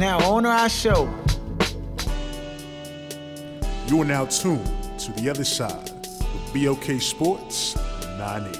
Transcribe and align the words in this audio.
Now, 0.00 0.18
on 0.32 0.44
to 0.44 0.48
our 0.48 0.70
show. 0.70 1.04
You 3.86 4.00
are 4.00 4.04
now 4.06 4.24
tuned 4.24 4.64
to 5.00 5.12
the 5.12 5.28
other 5.28 5.44
side 5.44 5.90
with 5.90 6.54
BLK 6.54 6.98
Sports 7.02 7.76
980. 8.16 8.58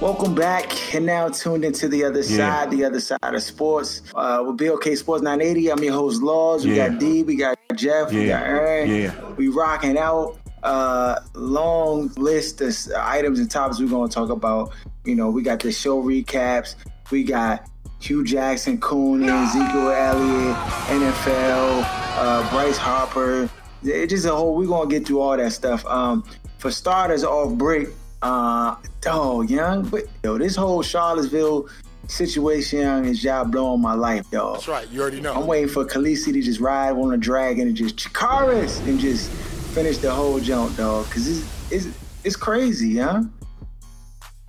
Welcome 0.00 0.34
back, 0.34 0.94
and 0.94 1.06
now 1.06 1.28
tuned 1.28 1.64
into 1.64 1.86
the 1.86 2.02
other 2.02 2.18
Yeah. 2.20 2.36
side, 2.64 2.70
the 2.72 2.84
other 2.84 2.98
side 2.98 3.18
of 3.22 3.42
sports. 3.42 4.02
Uh, 4.12 4.42
with 4.44 4.56
BLK 4.56 4.96
Sports 4.96 5.22
980, 5.22 5.70
I'm 5.70 5.82
your 5.84 5.94
host 5.94 6.20
Laws. 6.20 6.66
We 6.66 6.74
Yeah. 6.74 6.88
got 6.88 6.98
D, 6.98 7.22
we 7.22 7.36
got 7.36 7.56
Jeff, 7.76 8.12
we 8.12 8.26
got 8.26 8.42
Aaron. 8.42 8.90
Yeah. 8.90 9.12
We 9.36 9.48
rocking 9.48 9.96
out. 9.96 10.36
Uh, 10.66 11.20
long 11.34 12.08
list 12.16 12.60
of 12.60 12.76
items 12.96 13.38
and 13.38 13.48
topics 13.48 13.78
we're 13.78 13.88
gonna 13.88 14.08
talk 14.08 14.30
about. 14.30 14.72
You 15.04 15.14
know, 15.14 15.30
we 15.30 15.42
got 15.42 15.60
the 15.60 15.70
show 15.70 16.02
recaps. 16.02 16.74
We 17.12 17.22
got 17.22 17.68
Hue 18.00 18.24
Jackson, 18.24 18.80
Cooney, 18.80 19.28
Ezekiel 19.28 19.90
Elliott, 19.90 20.56
NFL, 20.88 21.84
uh, 22.16 22.50
Bryce 22.50 22.76
Harper. 22.76 23.48
It's 23.84 24.12
just 24.12 24.26
a 24.26 24.34
whole. 24.34 24.56
We're 24.56 24.66
gonna 24.66 24.90
get 24.90 25.06
through 25.06 25.20
all 25.20 25.36
that 25.36 25.52
stuff. 25.52 25.86
Um, 25.86 26.24
for 26.58 26.72
starters, 26.72 27.22
off 27.22 27.54
break, 27.56 27.88
uh, 28.22 28.74
dog, 29.00 29.48
young, 29.48 29.88
but 29.88 30.02
yo, 30.24 30.36
this 30.36 30.56
whole 30.56 30.82
Charlottesville 30.82 31.68
situation, 32.08 33.04
is 33.04 33.22
y'all 33.22 33.44
blowing 33.44 33.80
my 33.80 33.94
life, 33.94 34.28
dog. 34.32 34.56
That's 34.56 34.68
right. 34.68 34.88
You 34.90 35.02
already 35.02 35.20
know. 35.20 35.34
I'm 35.34 35.46
waiting 35.46 35.68
for 35.68 35.84
Khaleesi 35.84 36.32
to 36.32 36.42
just 36.42 36.58
ride 36.58 36.92
on 36.92 37.12
a 37.12 37.16
dragon 37.16 37.68
and 37.68 37.76
just 37.76 37.96
Dracarys 37.96 38.84
and 38.86 38.98
just 38.98 39.30
finish 39.76 39.98
the 39.98 40.10
whole 40.10 40.40
jump, 40.40 40.74
dog. 40.78 41.04
Cause 41.10 41.28
it's 41.28 41.44
it's 41.70 41.88
it's 42.24 42.34
crazy, 42.34 42.96
huh? 42.96 43.22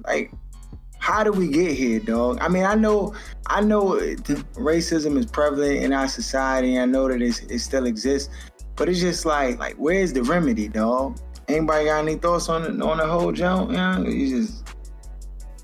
Like, 0.05 0.31
how 0.99 1.21
do 1.25 1.33
we 1.33 1.49
get 1.49 1.71
here, 1.71 1.99
dog? 1.99 2.37
I 2.39 2.47
mean, 2.47 2.63
I 2.63 2.75
know 2.75 3.13
I 3.45 3.59
know 3.59 3.99
racism 4.55 5.17
is 5.17 5.25
prevalent 5.25 5.83
in 5.83 5.91
our 5.91 6.07
society. 6.07 6.79
I 6.79 6.85
know 6.85 7.09
that 7.09 7.21
it's, 7.21 7.39
it 7.41 7.59
still 7.59 7.87
exists, 7.87 8.33
but 8.77 8.87
it's 8.87 9.01
just 9.01 9.25
like 9.25 9.59
like 9.59 9.75
where's 9.75 10.13
the 10.13 10.23
remedy, 10.23 10.69
dog? 10.69 11.19
Anybody 11.49 11.85
got 11.85 11.99
any 11.99 12.15
thoughts 12.15 12.47
on 12.47 12.63
it, 12.63 12.81
on 12.81 12.97
the 12.97 13.05
whole 13.05 13.33
jump? 13.33 13.73
Yeah, 13.73 13.99
you 13.99 14.29
just 14.29 14.63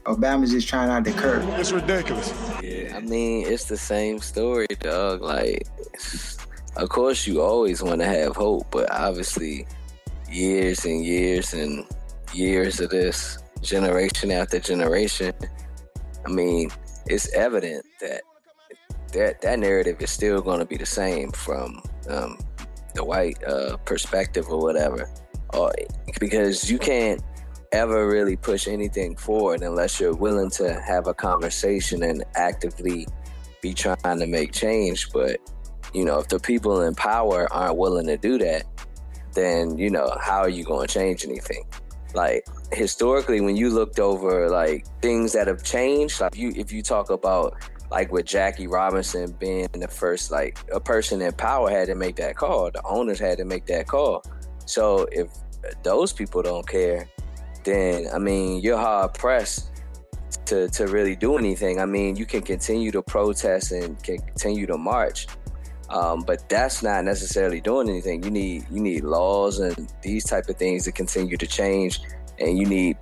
Obama's 0.04 0.52
just 0.52 0.68
trying 0.68 0.90
out 0.90 1.06
the 1.06 1.14
curve. 1.14 1.48
It's 1.58 1.72
ridiculous. 1.72 2.34
Yeah, 2.62 2.98
I 2.98 3.00
mean, 3.00 3.48
it's 3.48 3.64
the 3.64 3.78
same 3.78 4.20
story, 4.20 4.68
dog. 4.82 5.22
Like, 5.22 5.66
of 6.78 6.90
course, 6.90 7.28
you 7.28 7.42
always 7.42 7.82
want 7.82 8.02
to 8.02 8.08
have 8.08 8.36
hope, 8.36 8.68
but 8.72 8.92
obviously, 8.92 9.68
years 10.30 10.86
and 10.86 11.06
years 11.06 11.54
and 11.54 11.86
years 12.34 12.80
of 12.80 12.90
this, 12.90 13.38
generation 13.64 14.32
after 14.32 14.60
generation, 14.60 15.34
I 16.26 16.30
mean, 16.30 16.70
it's 17.08 17.32
evident 17.34 17.86
that 18.02 18.22
that, 19.14 19.42
that 19.42 19.60
narrative 19.60 20.02
is 20.02 20.10
still 20.10 20.42
going 20.42 20.60
to 20.60 20.66
be 20.66 20.78
the 20.78 20.86
same 20.86 21.32
from 21.32 21.82
um, 22.10 22.38
the 22.96 23.04
white 23.04 23.42
uh, 23.44 23.78
perspective 23.78 24.48
or 24.50 24.60
whatever. 24.60 25.10
Or, 25.54 25.72
because 26.20 26.70
you 26.70 26.80
can't 26.80 27.22
ever 27.72 28.08
really 28.08 28.36
push 28.36 28.68
anything 28.68 29.16
forward 29.16 29.62
unless 29.62 30.00
you're 30.00 30.16
willing 30.16 30.50
to 30.52 30.80
have 30.82 31.08
a 31.08 31.14
conversation 31.14 32.04
and 32.04 32.24
actively 32.36 33.08
be 33.62 33.74
trying 33.74 34.20
to 34.20 34.28
make 34.28 34.52
change. 34.52 35.12
But, 35.12 35.38
you 35.94 36.06
know, 36.06 36.20
if 36.20 36.28
the 36.28 36.40
people 36.40 36.82
in 36.82 36.96
power 36.96 37.52
aren't 37.52 37.78
willing 37.78 38.08
to 38.08 38.18
do 38.18 38.38
that, 38.40 38.64
then, 39.34 39.78
you 39.78 39.90
know, 39.90 40.16
how 40.22 40.40
are 40.40 40.50
you 40.50 40.64
going 40.64 40.88
to 40.88 40.94
change 40.94 41.26
anything? 41.26 41.64
Like, 42.14 42.46
historically, 42.72 43.42
when 43.42 43.56
you 43.56 43.70
looked 43.70 44.00
over 44.00 44.50
like 44.50 44.86
things 45.02 45.34
that 45.34 45.48
have 45.48 45.64
changed, 45.64 46.22
like 46.22 46.36
you, 46.36 46.54
if 46.56 46.72
you 46.72 46.84
talk 46.84 47.10
about 47.10 47.56
like 47.90 48.12
with 48.12 48.26
Jackie 48.26 48.68
Robinson 48.68 49.32
being 49.40 49.68
the 49.74 49.88
first, 49.88 50.32
like 50.32 50.60
a 50.72 50.80
person 50.80 51.22
in 51.22 51.32
power 51.34 51.70
had 51.70 51.88
to 51.88 51.96
make 51.96 52.16
that 52.18 52.36
call, 52.36 52.72
the 52.72 52.84
owners 52.84 53.20
had 53.20 53.38
to 53.38 53.46
make 53.46 53.66
that 53.68 53.88
call. 53.88 54.24
So 54.66 55.08
if 55.12 55.28
those 55.84 56.14
people 56.14 56.42
don't 56.42 56.68
care, 56.68 57.08
then 57.64 58.08
I 58.14 58.20
mean 58.20 58.62
you're 58.62 58.78
hard 58.78 59.14
pressed 59.14 59.72
to 60.46 60.68
to 60.70 60.88
really 60.88 61.16
do 61.16 61.38
anything. 61.38 61.80
I 61.80 61.86
mean 61.86 62.16
you 62.16 62.26
can 62.26 62.42
continue 62.42 62.92
to 62.92 63.02
protest 63.02 63.72
and 63.72 64.02
continue 64.04 64.66
to 64.68 64.78
march, 64.78 65.28
um, 65.94 66.22
but 66.22 66.50
that's 66.50 66.82
not 66.82 67.06
necessarily 67.06 67.62
doing 67.62 67.88
anything. 67.88 68.24
You 68.24 68.32
need 68.32 68.66
you 68.72 68.82
need 68.82 69.04
laws 69.04 69.60
and 69.60 69.94
these 70.02 70.26
type 70.26 70.50
of 70.50 70.58
things 70.58 70.86
to 70.86 70.92
continue 70.92 71.38
to 71.38 71.48
change, 71.48 72.02
and 72.40 72.58
you 72.58 72.66
need. 72.66 72.98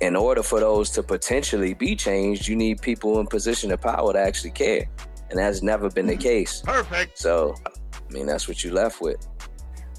In 0.00 0.14
order 0.14 0.44
for 0.44 0.60
those 0.60 0.90
to 0.90 1.02
potentially 1.02 1.74
be 1.74 1.96
changed, 1.96 2.46
you 2.46 2.54
need 2.54 2.80
people 2.80 3.18
in 3.18 3.26
position 3.26 3.72
of 3.72 3.80
power 3.80 4.12
to 4.12 4.20
actually 4.20 4.52
care, 4.52 4.88
and 5.28 5.40
that's 5.40 5.60
never 5.60 5.90
been 5.90 6.06
the 6.06 6.16
case. 6.16 6.62
Perfect. 6.64 7.18
So, 7.18 7.56
I 7.66 8.12
mean, 8.12 8.26
that's 8.26 8.46
what 8.46 8.62
you 8.62 8.72
left 8.72 9.00
with. 9.00 9.26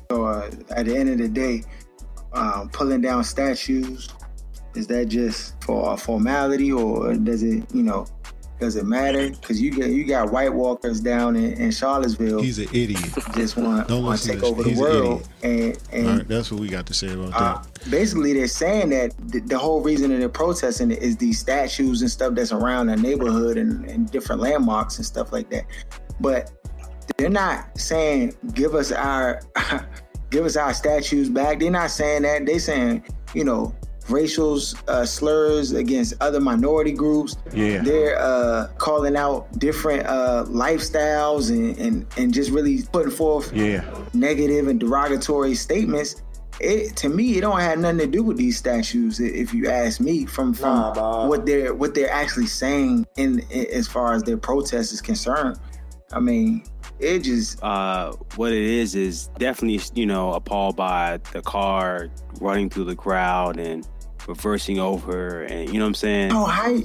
So 0.09 0.23
uh, 0.23 0.49
at 0.69 0.85
the 0.85 0.95
end 0.95 1.09
of 1.09 1.17
the 1.17 1.28
day, 1.28 1.63
um, 2.31 2.69
pulling 2.69 3.01
down 3.01 3.25
statues 3.25 4.07
is 4.73 4.88
that 4.88 5.07
just 5.07 5.61
for 5.63 5.94
a 5.94 5.97
formality, 5.97 6.72
or 6.72 7.13
does 7.16 7.44
it, 7.44 7.66
you 7.73 7.83
know, 7.83 8.07
does 8.59 8.75
it 8.75 8.86
matter? 8.86 9.30
Because 9.30 9.62
you 9.62 9.72
get 9.72 9.90
you 9.90 10.03
got 10.03 10.31
White 10.31 10.53
Walkers 10.53 11.00
down 11.00 11.36
in, 11.36 11.53
in 11.53 11.72
Charlottesville. 11.72 12.42
He's 12.42 12.59
an 12.59 12.68
idiot. 12.74 13.12
just 13.34 13.56
want 13.56 13.88
to 13.88 14.18
take 14.28 14.44
over 14.44 14.64
the 14.64 14.75
world, 14.80 15.28
and 15.44 15.78
and 15.92 16.08
right, 16.08 16.28
that's 16.28 16.52
what 16.52 16.59
we 16.59 16.68
got 16.68 16.86
to 16.88 16.94
say 16.94 17.12
about 17.14 17.34
uh, 17.34 17.62
that. 17.62 17.90
basically 17.90 18.34
they're 18.34 18.47
saying 18.47 18.90
that 18.90 19.14
the, 19.30 19.40
the 19.40 19.58
whole 19.58 19.81
reason 19.81 20.12
that 20.12 20.18
they're 20.18 20.30
protesting 20.30 20.92
is 20.92 21.16
these 21.18 21.40
statues 21.40 22.02
and 22.02 22.12
stuff 22.12 22.36
that's 22.36 22.52
around 22.52 22.88
the 22.88 22.97
neighborhood 22.97 23.58
and, 23.58 23.86
and 23.86 24.12
different 24.12 24.42
landmarks 24.42 24.97
and 24.97 25.06
stuff 25.06 25.31
like 25.31 25.50
that. 25.50 25.64
But 26.20 26.52
they're 27.18 27.30
not 27.30 27.78
saying 27.78 28.36
give 28.53 28.76
us 28.76 28.91
our 28.91 29.41
give 30.31 30.46
us 30.46 30.58
our 30.58 30.74
statues 30.74 31.30
back. 31.30 31.59
They're 31.59 31.72
not 31.72 31.91
saying 31.91 32.24
that. 32.24 32.46
They're 32.46 32.59
saying 32.59 33.06
you 33.34 33.46
know 33.46 33.74
racial 34.12 34.59
uh, 34.88 35.06
slurs 35.06 35.72
against 35.74 36.14
other 36.22 36.40
minority 36.40 36.92
groups 36.92 37.36
Yeah. 37.53 37.81
they're 37.84 38.20
uh, 38.20 38.68
calling 38.78 39.16
out 39.16 39.47
different 39.59 40.06
uh, 40.08 40.46
lifestyles 40.47 41.50
and, 41.50 41.78
and, 41.78 42.06
and 42.18 42.34
just 42.34 42.52
really 42.52 42.84
putting 42.92 43.12
forth 43.12 43.53
Yeah. 43.53 43.84
negative 44.14 44.68
and 44.68 44.80
derogatory 44.80 45.56
statements, 45.56 46.22
it 46.59 46.96
to 46.97 47.08
me 47.09 47.38
it 47.38 47.42
don't 47.42 47.59
have 47.62 47.80
nothing 47.80 48.00
to 48.00 48.08
do 48.08 48.22
with 48.24 48.36
these 48.38 48.58
statues. 48.58 49.20
If 49.20 49.53
you 49.53 49.70
ask 49.70 50.02
me, 50.02 50.26
from 50.26 50.53
from 50.53 50.76
Nah, 50.76 51.28
what 51.28 51.46
they're 51.46 51.74
what 51.74 51.94
they're 51.96 52.12
actually 52.12 52.47
saying 52.47 53.06
in, 53.18 53.40
in 53.50 53.66
as 53.74 53.88
far 53.88 54.14
as 54.14 54.24
their 54.24 54.38
protest 54.38 54.91
is 54.91 55.02
concerned. 55.02 55.58
I 56.12 56.20
mean, 56.20 56.64
it 57.00 57.20
just 57.20 57.64
uh, 57.64 58.12
what 58.36 58.52
it 58.52 58.62
is 58.64 58.94
is 58.96 59.28
definitely 59.38 59.80
you 59.94 60.06
know 60.06 60.34
appalled 60.34 60.76
by 60.76 61.20
the 61.31 61.41
car 61.41 62.09
running 62.41 62.70
through 62.70 62.86
the 62.86 62.96
crowd 62.96 63.58
and 63.58 63.88
reversing 64.29 64.79
over 64.79 65.41
and 65.41 65.67
you 65.67 65.79
know 65.79 65.85
what 65.85 65.90
I'm 65.90 65.96
saying? 65.96 66.31
Oh 66.31 66.46
how 66.46 66.78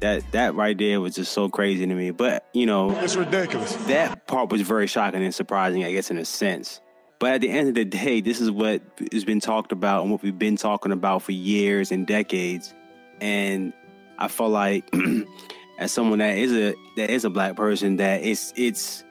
that 0.00 0.30
that 0.32 0.54
right 0.54 0.76
there 0.76 1.00
was 1.00 1.14
just 1.14 1.32
so 1.32 1.48
crazy 1.48 1.86
to 1.86 1.94
me. 1.94 2.10
But 2.10 2.46
you 2.52 2.66
know 2.66 2.90
It's 2.98 3.16
ridiculous. 3.16 3.74
that 3.86 4.26
part 4.26 4.50
was 4.50 4.60
very 4.60 4.86
shocking 4.86 5.22
and 5.22 5.34
surprising 5.34 5.84
I 5.84 5.92
guess 5.92 6.10
in 6.10 6.18
a 6.18 6.24
sense. 6.24 6.80
But 7.20 7.32
at 7.34 7.40
the 7.40 7.50
end 7.50 7.68
of 7.68 7.74
the 7.74 7.84
day 7.84 8.20
this 8.20 8.40
is 8.40 8.50
what 8.50 8.82
has 9.12 9.24
been 9.24 9.40
talked 9.40 9.72
about 9.72 10.02
and 10.02 10.10
what 10.10 10.22
we've 10.22 10.38
been 10.38 10.56
talking 10.56 10.92
about 10.92 11.22
for 11.22 11.32
years 11.32 11.90
and 11.92 12.06
decades. 12.06 12.74
And 13.20 13.72
I 14.18 14.28
feel 14.28 14.50
like 14.50 14.92
as 15.78 15.92
someone 15.92 16.18
that 16.18 16.36
is 16.36 16.52
a 16.52 16.74
that 16.96 17.10
is 17.10 17.24
a 17.24 17.30
black 17.30 17.56
person 17.56 17.96
that 17.96 18.22
it's 18.24 18.52
it's 18.56 19.04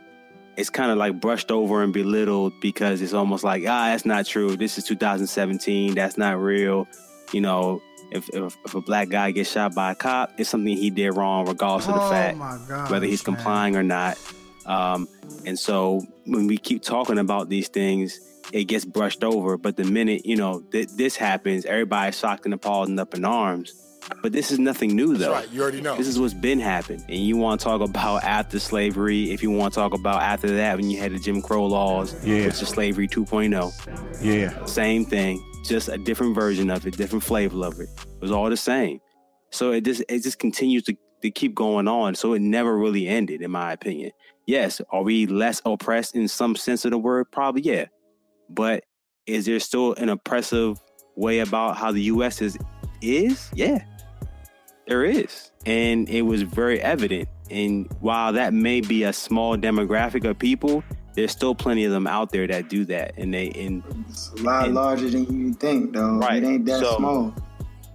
it's 0.57 0.69
kind 0.69 0.91
of 0.91 0.97
like 0.97 1.19
brushed 1.21 1.51
over 1.51 1.83
and 1.83 1.93
belittled 1.93 2.51
because 2.61 3.01
it's 3.01 3.13
almost 3.13 3.43
like 3.43 3.63
ah 3.63 3.87
that's 3.87 4.05
not 4.05 4.25
true. 4.25 4.55
This 4.57 4.77
is 4.77 4.83
2017 4.85 5.95
that's 5.95 6.17
not 6.17 6.39
real 6.39 6.87
you 7.33 7.41
know 7.41 7.81
if, 8.11 8.29
if, 8.29 8.55
if 8.65 8.73
a 8.75 8.81
black 8.81 9.09
guy 9.09 9.31
gets 9.31 9.51
shot 9.51 9.75
by 9.75 9.91
a 9.91 9.95
cop 9.95 10.31
it's 10.37 10.49
something 10.49 10.75
he 10.77 10.89
did 10.89 11.11
wrong 11.11 11.45
regardless 11.47 11.87
of 11.87 11.95
the 11.95 12.01
Oh 12.01 12.09
fact 12.09 12.37
my 12.37 12.57
God, 12.67 12.89
whether 12.91 13.05
he's 13.05 13.25
man. 13.27 13.35
complying 13.35 13.75
or 13.75 13.83
not 13.83 14.17
um, 14.65 15.07
and 15.45 15.57
so 15.57 16.01
when 16.25 16.47
we 16.47 16.57
keep 16.57 16.81
talking 16.83 17.17
about 17.17 17.49
these 17.49 17.67
things 17.67 18.19
it 18.53 18.63
gets 18.65 18.85
brushed 18.85 19.25
over. 19.25 19.57
But 19.57 19.75
the 19.75 19.83
minute 19.83 20.25
you 20.25 20.37
know 20.37 20.61
th- 20.71 20.87
this 20.95 21.17
happens, 21.17 21.65
everybody's 21.65 22.17
shocked 22.17 22.45
and 22.45 22.53
appalled 22.53 22.87
and 22.87 22.97
up 22.97 23.13
in 23.13 23.25
arms. 23.25 23.73
But 24.21 24.31
this 24.31 24.51
is 24.51 24.57
nothing 24.57 24.95
new, 24.95 25.17
though. 25.17 25.31
That's 25.33 25.47
right. 25.47 25.53
You 25.53 25.61
already 25.63 25.81
know. 25.81 25.97
This 25.97 26.07
is 26.07 26.17
what's 26.17 26.33
been 26.33 26.61
happening. 26.61 27.03
And 27.09 27.17
you 27.19 27.35
want 27.35 27.59
to 27.59 27.63
talk 27.65 27.81
about 27.81 28.23
after 28.23 28.57
slavery, 28.57 29.31
if 29.31 29.43
you 29.43 29.51
want 29.51 29.73
to 29.73 29.79
talk 29.81 29.93
about 29.93 30.21
after 30.21 30.47
that, 30.55 30.77
when 30.77 30.89
you 30.89 30.97
had 30.97 31.11
the 31.11 31.19
Jim 31.19 31.41
Crow 31.41 31.65
laws, 31.65 32.15
Yeah. 32.25 32.45
which 32.45 32.61
is 32.61 32.69
slavery 32.69 33.09
2.0, 33.09 33.73
Yeah. 34.23 34.63
same 34.65 35.03
thing, 35.03 35.43
just 35.67 35.89
a 35.89 35.97
different 35.97 36.35
version 36.35 36.69
of 36.69 36.85
it, 36.87 36.97
different 36.97 37.23
flavor 37.23 37.65
of 37.65 37.79
it. 37.79 37.89
It 37.89 38.21
was 38.21 38.31
all 38.31 38.49
the 38.49 38.57
same. 38.57 38.99
So 39.51 39.71
it 39.71 39.85
just 39.85 40.03
it 40.09 40.23
just 40.23 40.39
continues 40.39 40.83
to, 40.83 40.97
to 41.21 41.31
keep 41.31 41.55
going 41.55 41.87
on. 41.87 42.15
So 42.15 42.33
it 42.33 42.41
never 42.41 42.77
really 42.77 43.07
ended, 43.07 43.41
in 43.41 43.51
my 43.51 43.71
opinion. 43.73 44.11
Yes, 44.45 44.81
are 44.91 45.03
we 45.03 45.27
less 45.27 45.61
oppressed 45.65 46.15
in 46.15 46.27
some 46.27 46.55
sense 46.55 46.85
of 46.85 46.91
the 46.91 46.97
word? 46.97 47.31
Probably, 47.31 47.61
yeah. 47.61 47.85
But 48.49 48.83
is 49.25 49.45
there 49.45 49.59
still 49.59 49.93
an 49.95 50.09
oppressive 50.09 50.81
way 51.15 51.39
about 51.39 51.77
how 51.77 51.91
the 51.91 52.03
US 52.03 52.41
is 52.41 52.57
is? 53.01 53.49
Yeah. 53.53 53.83
There 54.87 55.03
is. 55.03 55.51
And 55.65 56.07
it 56.07 56.21
was 56.21 56.43
very 56.43 56.81
evident. 56.81 57.27
And 57.49 57.91
while 57.99 58.31
that 58.33 58.53
may 58.53 58.79
be 58.81 59.03
a 59.03 59.11
small 59.11 59.57
demographic 59.57 60.27
of 60.29 60.39
people, 60.39 60.83
there's 61.17 61.31
still 61.31 61.55
plenty 61.55 61.83
of 61.83 61.91
them 61.91 62.05
out 62.05 62.31
there 62.31 62.45
that 62.45 62.69
do 62.69 62.85
that. 62.85 63.11
And 63.17 63.33
they 63.33 63.49
and 63.49 63.83
It's 64.07 64.31
a 64.33 64.43
lot 64.43 64.65
And- 64.65 64.75
larger 64.75 65.09
than 65.09 65.25
you 65.37 65.51
think, 65.53 65.93
though. 65.93 66.17
Right. 66.17 66.43
It 66.43 66.47
ain't 66.47 66.65
that 66.67 66.79
So- 66.79 66.97
small. 66.97 67.33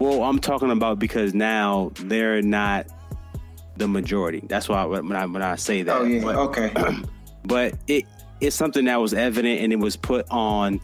well, 0.01 0.25
I'm 0.25 0.41
talking 0.41 0.73
about 0.73 0.99
because 0.99 1.33
now 1.33 1.93
they're 2.01 2.43
not 2.43 2.87
the 3.77 3.87
majority. 3.87 4.43
That's 4.49 4.69
why 4.69 4.85
when 4.85 5.13
I 5.13 5.25
when 5.27 5.41
I 5.41 5.55
say 5.55 5.85
that. 5.85 6.01
Oh 6.01 6.05
yeah. 6.05 6.21
But, 6.25 6.35
okay. 6.37 6.73
but 7.45 7.75
it 7.87 8.05
it's 8.41 8.57
something 8.57 8.87
that 8.87 9.01
was 9.01 9.15
evident 9.15 9.61
and 9.61 9.73
it 9.73 9.79
was 9.79 9.97
put 9.97 10.27
on 10.29 10.81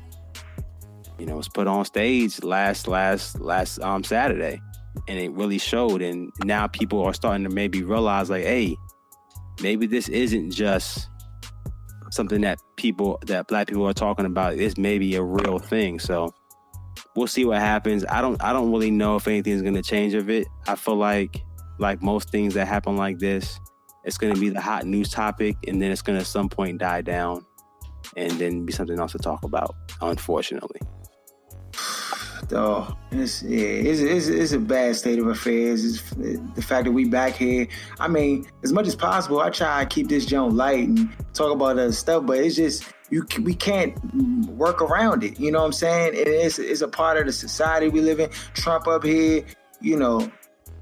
you 1.18 1.26
know, 1.26 1.34
it 1.34 1.38
was 1.38 1.48
put 1.48 1.66
on 1.66 1.84
stage 1.84 2.40
last 2.44 2.86
last 2.86 3.40
last 3.40 3.80
um 3.80 4.04
Saturday 4.04 4.60
and 5.08 5.18
it 5.18 5.32
really 5.32 5.58
showed 5.58 6.02
and 6.02 6.30
now 6.44 6.68
people 6.68 7.02
are 7.04 7.12
starting 7.12 7.42
to 7.42 7.50
maybe 7.50 7.82
realize 7.82 8.30
like, 8.30 8.44
hey, 8.44 8.76
maybe 9.60 9.86
this 9.88 10.08
isn't 10.08 10.52
just 10.52 11.08
something 12.10 12.40
that 12.42 12.60
people 12.76 13.18
that 13.26 13.48
black 13.48 13.68
people 13.68 13.86
are 13.86 13.94
talking 13.94 14.26
about. 14.26 14.54
is 14.54 14.76
maybe 14.78 15.14
a 15.16 15.22
real 15.22 15.58
thing. 15.58 15.98
So 15.98 16.34
we'll 17.16 17.26
see 17.26 17.44
what 17.44 17.58
happens. 17.58 18.04
I 18.08 18.20
don't 18.20 18.42
I 18.42 18.52
don't 18.52 18.70
really 18.70 18.90
know 18.90 19.16
if 19.16 19.26
anything's 19.26 19.62
gonna 19.62 19.82
change 19.82 20.14
of 20.14 20.30
it. 20.30 20.46
I 20.66 20.74
feel 20.74 20.96
like 20.96 21.44
like 21.78 22.02
most 22.02 22.30
things 22.30 22.54
that 22.54 22.66
happen 22.66 22.96
like 22.96 23.18
this, 23.18 23.58
it's 24.04 24.18
gonna 24.18 24.34
be 24.34 24.48
the 24.48 24.60
hot 24.60 24.84
news 24.84 25.10
topic 25.10 25.56
and 25.66 25.80
then 25.80 25.90
it's 25.90 26.02
gonna 26.02 26.20
at 26.20 26.26
some 26.26 26.48
point 26.48 26.78
die 26.78 27.02
down 27.02 27.44
and 28.16 28.32
then 28.32 28.64
be 28.64 28.72
something 28.72 28.98
else 28.98 29.12
to 29.12 29.18
talk 29.18 29.44
about, 29.44 29.74
unfortunately. 30.00 30.80
Though 32.48 32.86
it's 33.10 33.42
yeah, 33.42 33.58
it's, 33.66 34.00
it's, 34.00 34.28
it's 34.28 34.52
a 34.52 34.58
bad 34.58 34.96
state 34.96 35.18
of 35.18 35.26
affairs. 35.28 35.84
It's, 35.84 36.00
the 36.54 36.62
fact 36.62 36.84
that 36.84 36.92
we 36.92 37.04
back 37.06 37.34
here. 37.34 37.66
I 37.98 38.08
mean, 38.08 38.46
as 38.62 38.72
much 38.72 38.86
as 38.86 38.94
possible, 38.96 39.40
I 39.40 39.50
try 39.50 39.82
to 39.84 39.88
keep 39.88 40.08
this 40.08 40.24
joint 40.26 40.54
light 40.54 40.88
and 40.88 41.10
talk 41.34 41.52
about 41.52 41.72
other 41.78 41.92
stuff, 41.92 42.26
but 42.26 42.38
it's 42.38 42.56
just 42.56 42.84
you 43.10 43.26
we 43.42 43.54
can't 43.54 43.96
work 44.46 44.82
around 44.82 45.24
it. 45.24 45.38
You 45.40 45.50
know 45.50 45.60
what 45.60 45.66
I'm 45.66 45.72
saying? 45.72 46.14
It 46.14 46.28
is 46.28 46.58
it's 46.58 46.80
a 46.82 46.88
part 46.88 47.18
of 47.18 47.26
the 47.26 47.32
society 47.32 47.88
we 47.88 48.00
live 48.00 48.20
in. 48.20 48.30
Trump 48.54 48.86
up 48.86 49.04
here, 49.04 49.44
you 49.80 49.96
know, 49.96 50.30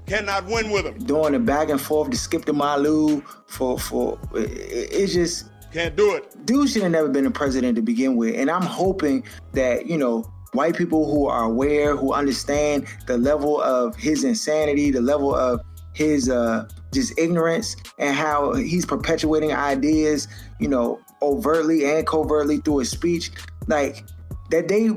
Cannot 0.05 0.45
win 0.45 0.69
with 0.71 0.85
him. 0.85 0.97
doing 0.99 1.33
the 1.33 1.39
back 1.39 1.69
and 1.69 1.81
forth 1.81 2.09
to 2.11 2.17
skip 2.17 2.45
the 2.45 2.53
Malu 2.53 3.21
for 3.47 3.77
for 3.77 4.17
it- 4.35 4.89
it's 4.91 5.13
just 5.13 5.45
Can't 5.73 5.95
do 5.97 6.15
it. 6.15 6.45
dude 6.45 6.69
should 6.69 6.83
have 6.83 6.91
never 6.93 7.09
been 7.09 7.25
a 7.25 7.31
president 7.31 7.75
to 7.75 7.81
begin 7.81 8.15
with. 8.15 8.35
And 8.35 8.49
I'm 8.49 8.61
hoping 8.61 9.23
that, 9.53 9.85
you 9.87 9.97
know, 9.97 10.23
white 10.53 10.75
people 10.75 11.11
who 11.11 11.27
are 11.27 11.43
aware, 11.43 11.95
who 11.95 12.13
understand 12.13 12.87
the 13.05 13.17
level 13.17 13.61
of 13.61 13.95
his 13.95 14.23
insanity, 14.23 14.91
the 14.91 15.01
level 15.01 15.33
of 15.35 15.61
his 15.93 16.29
uh, 16.29 16.67
just 16.93 17.17
ignorance, 17.17 17.75
and 17.99 18.15
how 18.15 18.53
he's 18.53 18.85
perpetuating 18.85 19.53
ideas, 19.53 20.27
you 20.59 20.67
know, 20.67 20.99
overtly 21.21 21.85
and 21.85 22.05
covertly 22.05 22.57
through 22.57 22.79
his 22.79 22.91
speech, 22.91 23.31
like 23.67 24.05
that 24.51 24.67
they 24.67 24.91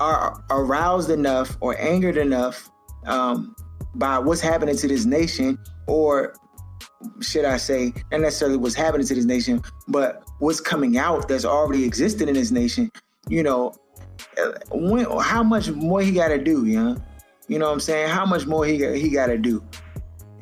are 0.00 0.42
aroused 0.50 1.10
enough 1.10 1.56
or 1.60 1.78
angered 1.80 2.16
enough 2.16 2.70
um, 3.06 3.54
by 3.94 4.18
what's 4.18 4.40
happening 4.40 4.76
to 4.76 4.88
this 4.88 5.04
nation, 5.04 5.58
or 5.86 6.34
should 7.20 7.44
I 7.44 7.56
say, 7.56 7.92
not 8.10 8.20
necessarily 8.20 8.56
what's 8.56 8.74
happening 8.74 9.06
to 9.06 9.14
this 9.14 9.24
nation, 9.24 9.62
but 9.88 10.22
what's 10.38 10.60
coming 10.60 10.98
out 10.98 11.28
that's 11.28 11.44
already 11.44 11.84
existed 11.84 12.28
in 12.28 12.34
this 12.34 12.50
nation. 12.50 12.90
You 13.28 13.42
know, 13.42 13.72
when, 14.70 15.06
how 15.20 15.42
much 15.42 15.70
more 15.70 16.00
he 16.00 16.12
got 16.12 16.28
to 16.28 16.38
do, 16.38 16.66
you 16.66 16.82
know? 16.82 16.96
You 17.48 17.58
know 17.58 17.66
what 17.66 17.74
I'm 17.74 17.80
saying? 17.80 18.08
How 18.08 18.26
much 18.26 18.46
more 18.46 18.64
he 18.66 18.78
got, 18.78 18.94
he 18.94 19.08
got 19.08 19.26
to 19.26 19.38
do? 19.38 19.62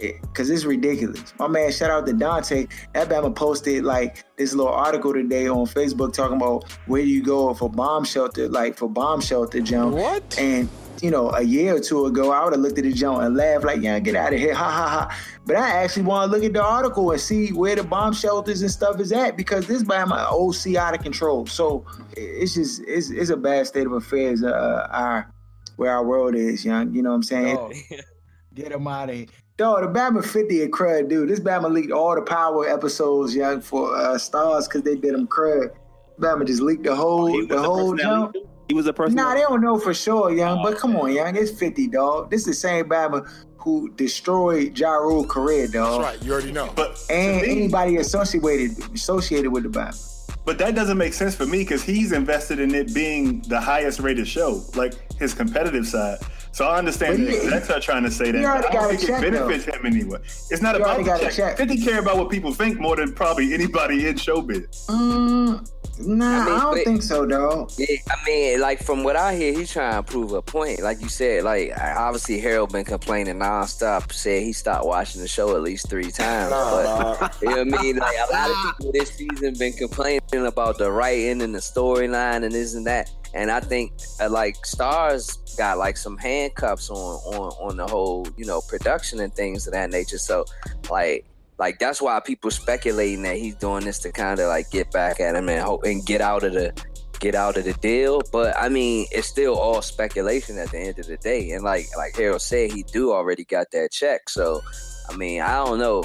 Eh, 0.01 0.13
because 0.23 0.51
it's 0.51 0.65
ridiculous. 0.65 1.35
My 1.39 1.47
man, 1.47 1.71
shout 1.71 1.91
out 1.91 2.07
to 2.07 2.13
Dante. 2.13 2.67
That 2.95 3.09
Bama 3.09 3.35
posted 3.35 3.85
like 3.85 4.25
this 4.37 4.53
little 4.53 4.73
article 4.73 5.13
today 5.13 5.49
on 5.49 5.67
Facebook 5.67 6.13
talking 6.13 6.37
about 6.37 6.71
where 6.87 7.03
do 7.03 7.09
you 7.09 7.23
go 7.23 7.55
for 7.55 7.71
bomb 7.71 8.05
shelter, 8.05 8.49
like 8.49 8.77
for 8.77 8.89
bomb 8.89 9.21
shelter, 9.21 9.61
jump. 9.61 9.95
What? 9.95 10.39
And 10.39 10.69
you 11.01 11.11
know, 11.11 11.31
a 11.31 11.43
year 11.43 11.77
or 11.77 11.81
two 11.81 12.07
ago, 12.07 12.33
I 12.33 12.45
would 12.45 12.55
have 12.55 12.63
looked 12.63 12.79
at 12.79 12.85
the 12.85 12.93
joint 12.93 13.23
and 13.23 13.37
laughed 13.37 13.65
like, 13.65 13.83
"Yeah, 13.83 13.99
get 13.99 14.17
out 14.17 14.33
of 14.33 14.39
here, 14.39 14.55
ha 14.55 14.71
ha 14.71 14.89
ha." 14.89 15.17
But 15.47 15.57
I 15.57 15.69
actually 15.83 16.05
want 16.05 16.31
to 16.31 16.37
look 16.37 16.45
at 16.45 16.55
the 16.55 16.63
article 16.63 17.11
and 17.11 17.21
see 17.21 17.53
where 17.53 17.77
the 17.77 17.85
bomb 17.85 18.15
shelters 18.15 18.63
and 18.63 18.71
stuff 18.71 18.99
is 18.99 19.13
at 19.13 19.37
because 19.37 19.67
this 19.67 19.83
by 19.83 20.05
my 20.07 20.23
OC 20.25 20.77
out 20.77 20.95
of 20.95 21.03
control. 21.03 21.47
So 21.47 21.85
it's 22.17 22.55
just 22.55 22.83
it's, 22.87 23.11
it's 23.11 23.31
a 23.31 23.37
bad 23.37 23.67
state 23.67 23.87
of 23.87 23.93
affairs. 23.93 24.43
Uh, 24.43 24.87
our 24.91 25.31
where 25.77 25.91
our 25.91 26.05
world 26.05 26.35
is, 26.35 26.65
young. 26.65 26.95
You 26.95 27.03
know 27.03 27.11
what 27.11 27.17
I'm 27.17 27.23
saying? 27.23 27.57
Dog, 27.57 27.75
get 28.55 28.73
him 28.73 28.87
out 28.87 29.11
of 29.11 29.17
here. 29.17 29.27
Dog, 29.57 29.83
the 29.83 29.99
Bama 29.99 30.25
50 30.25 30.63
and 30.63 30.73
crud, 30.73 31.09
dude. 31.09 31.29
This 31.29 31.41
Bama 31.41 31.71
leaked 31.71 31.93
all 31.93 32.15
the 32.15 32.23
power 32.23 32.69
episodes, 32.69 33.35
young, 33.35 33.61
for 33.61 33.95
uh, 33.95 34.15
Starz 34.15 34.65
because 34.65 34.83
they 34.83 34.97
did 34.97 35.15
them 35.15 35.29
crud. 35.29 35.71
Bama 36.19 36.47
just 36.47 36.63
leaked 36.63 36.85
the 36.85 36.95
whole 36.95 37.29
He 37.29 37.47
the 37.47 37.63
whole 37.63 37.93
person 37.93 38.05
jump. 38.05 38.37
He 38.69 38.75
was 38.75 38.87
a 38.87 38.93
person. 38.93 39.17
Nah, 39.17 39.35
they 39.35 39.41
don't 39.41 39.61
know 39.61 39.79
for 39.79 39.93
sure, 39.93 40.33
young. 40.33 40.63
But 40.63 40.79
come 40.79 40.97
on, 40.97 41.13
young. 41.13 41.37
It's 41.37 41.51
50, 41.51 41.89
dog. 41.89 42.31
This 42.31 42.41
is 42.41 42.47
the 42.47 42.55
same 42.55 42.87
Bama 42.87 43.29
who 43.65 43.89
destroyed 43.97 44.79
Ja 44.79 44.93
Rule's 44.93 45.27
career, 45.27 45.67
dog. 45.67 46.03
That's 46.03 46.17
right. 46.19 46.23
You 46.27 46.33
already 46.35 46.53
know. 46.53 46.71
But 46.77 47.03
And 47.11 47.41
me, 47.43 47.51
anybody 47.51 47.97
associated 47.97 48.79
associated 48.95 49.51
with 49.51 49.63
the 49.65 49.71
Bama. 49.71 50.37
but 50.45 50.59
that 50.59 50.75
doesn't 50.75 50.99
make 50.99 51.15
sense 51.15 51.35
for 51.35 51.47
me 51.47 51.59
because 51.59 51.83
he's 51.83 52.13
invested 52.13 52.61
in 52.61 52.75
it 52.75 52.93
being 52.95 53.41
the 53.49 53.59
highest 53.59 54.01
rated 54.01 54.29
show, 54.29 54.63
like 54.75 54.93
his 55.19 55.33
competitive 55.33 55.87
side. 55.87 56.19
So 56.55 56.67
I 56.69 56.79
understand 56.79 57.19
But 57.19 57.27
the 57.27 57.31
he- 57.33 57.37
execs 57.39 57.69
are 57.71 57.81
trying 57.81 58.05
to 58.05 58.11
say 58.13 58.31
that. 58.31 58.39
he 58.39 58.45
already 58.45 58.69
I 58.69 58.73
don't 58.73 58.85
a 58.85 58.89
think 58.97 59.01
check, 59.09 59.23
it 59.25 59.33
benefits 59.33 59.65
him 59.65 59.85
anyway. 59.87 60.19
It's 60.51 60.63
not 60.63 60.77
He 60.77 60.83
about 60.83 61.01
already 61.01 61.03
the 61.03 61.11
got 61.11 61.21
a 61.23 61.25
check. 61.25 61.35
check. 61.35 61.57
50 61.57 61.77
care 61.85 61.99
about 61.99 62.17
what 62.17 62.31
people 62.31 62.55
think 62.55 62.79
more 62.79 62.95
than 62.95 63.13
probably 63.13 63.53
anybody 63.53 64.07
in 64.07 64.15
showbiz. 64.15 64.87
Mm, 64.87 65.69
nah, 66.07 66.27
I, 66.27 66.43
I 66.43 66.61
don't 66.61 66.75
but- 66.77 66.85
think 66.85 67.03
so, 67.03 67.27
though. 67.27 67.67
Yeah, 67.77 67.97
I 68.09 68.25
mean, 68.25 68.61
like 68.61 68.81
from 68.85 69.03
what 69.03 69.17
I 69.17 69.35
hear, 69.35 69.53
he's 69.53 69.73
trying 69.73 69.95
to 70.01 70.03
prove 70.05 70.31
a 70.33 70.43
point. 70.43 70.79
Like 70.81 71.01
you 71.03 71.09
said, 71.09 71.43
like 71.43 71.73
obviously 71.77 72.39
Harold 72.39 72.71
been 72.71 72.85
complaining 72.85 73.35
nonstop. 73.41 74.13
Said 74.13 74.45
he 74.45 74.53
stopped 74.53 74.87
watching 74.87 75.23
the 75.23 75.27
show 75.29 75.57
at 75.57 75.63
least 75.63 75.91
three 75.91 76.13
times. 76.13 76.51
but 76.53 77.35
you 77.43 77.49
know 77.49 77.65
what 77.65 77.81
I 77.81 77.83
mean? 77.83 77.97
Like 77.97 78.17
a 78.29 78.33
lot 78.33 78.51
of 78.51 78.57
people 78.79 78.93
this 78.93 79.11
season 79.11 79.55
been 79.59 79.73
complaining 79.73 80.21
about 80.47 80.79
the 80.79 80.93
writing 80.93 81.43
and 81.43 81.53
the 81.53 81.59
storyline 81.59 82.45
and 82.45 82.53
this 82.53 82.75
and 82.75 82.87
that. 82.87 83.11
And 83.35 83.51
I 83.51 83.61
think 83.61 83.93
uh, 84.21 84.31
like 84.31 84.57
Starz 84.63 85.57
got 85.59 85.77
like 85.77 85.97
some 85.97 86.17
handcuffs 86.17 86.89
on 86.89 86.97
on 86.97 87.71
on 87.71 87.77
the 87.77 87.87
whole 87.87 88.27
you 88.37 88.47
know 88.47 88.61
production 88.61 89.21
and 89.21 89.35
things 89.35 89.67
of 89.67 89.73
that 89.73 89.91
nature. 89.91 90.19
So 90.19 90.45
like 90.89 91.27
like 91.59 91.79
that's 91.79 92.01
why 92.01 92.21
people 92.21 92.51
speculating 92.51 93.23
that 93.23 93.37
he's 93.37 93.57
doing 93.57 93.85
this 93.85 93.99
to 94.01 94.13
kind 94.13 94.41
of 94.41 94.49
like 94.49 94.71
get 94.71 94.91
back 94.91 95.21
at 95.21 95.35
him 95.35 95.49
and 95.49 95.63
hope 95.63 95.85
and 95.85 96.05
get 96.07 96.21
out 96.21 96.45
of 96.45 96.53
the 96.53 96.73
get 97.21 97.35
out 97.35 97.57
of 97.57 97.65
the 97.65 97.73
deal. 97.75 98.23
But 98.33 98.57
I 98.57 98.69
mean, 98.69 99.07
it's 99.11 99.29
still 99.29 99.59
all 99.59 99.83
speculation 99.83 100.59
at 100.59 100.71
the 100.71 100.79
end 100.79 100.99
of 100.99 101.07
the 101.07 101.17
day. 101.17 101.51
And 101.51 101.65
like 101.65 101.87
like 101.97 102.17
Harold 102.17 102.43
said, 102.43 102.71
he 102.73 102.83
do 102.85 103.13
already 103.13 103.45
got 103.45 103.71
that 103.73 103.91
check. 103.93 104.29
So 104.29 104.63
I 105.09 105.17
mean, 105.17 105.41
I 105.41 105.65
don't 105.65 105.79
know. 105.79 106.05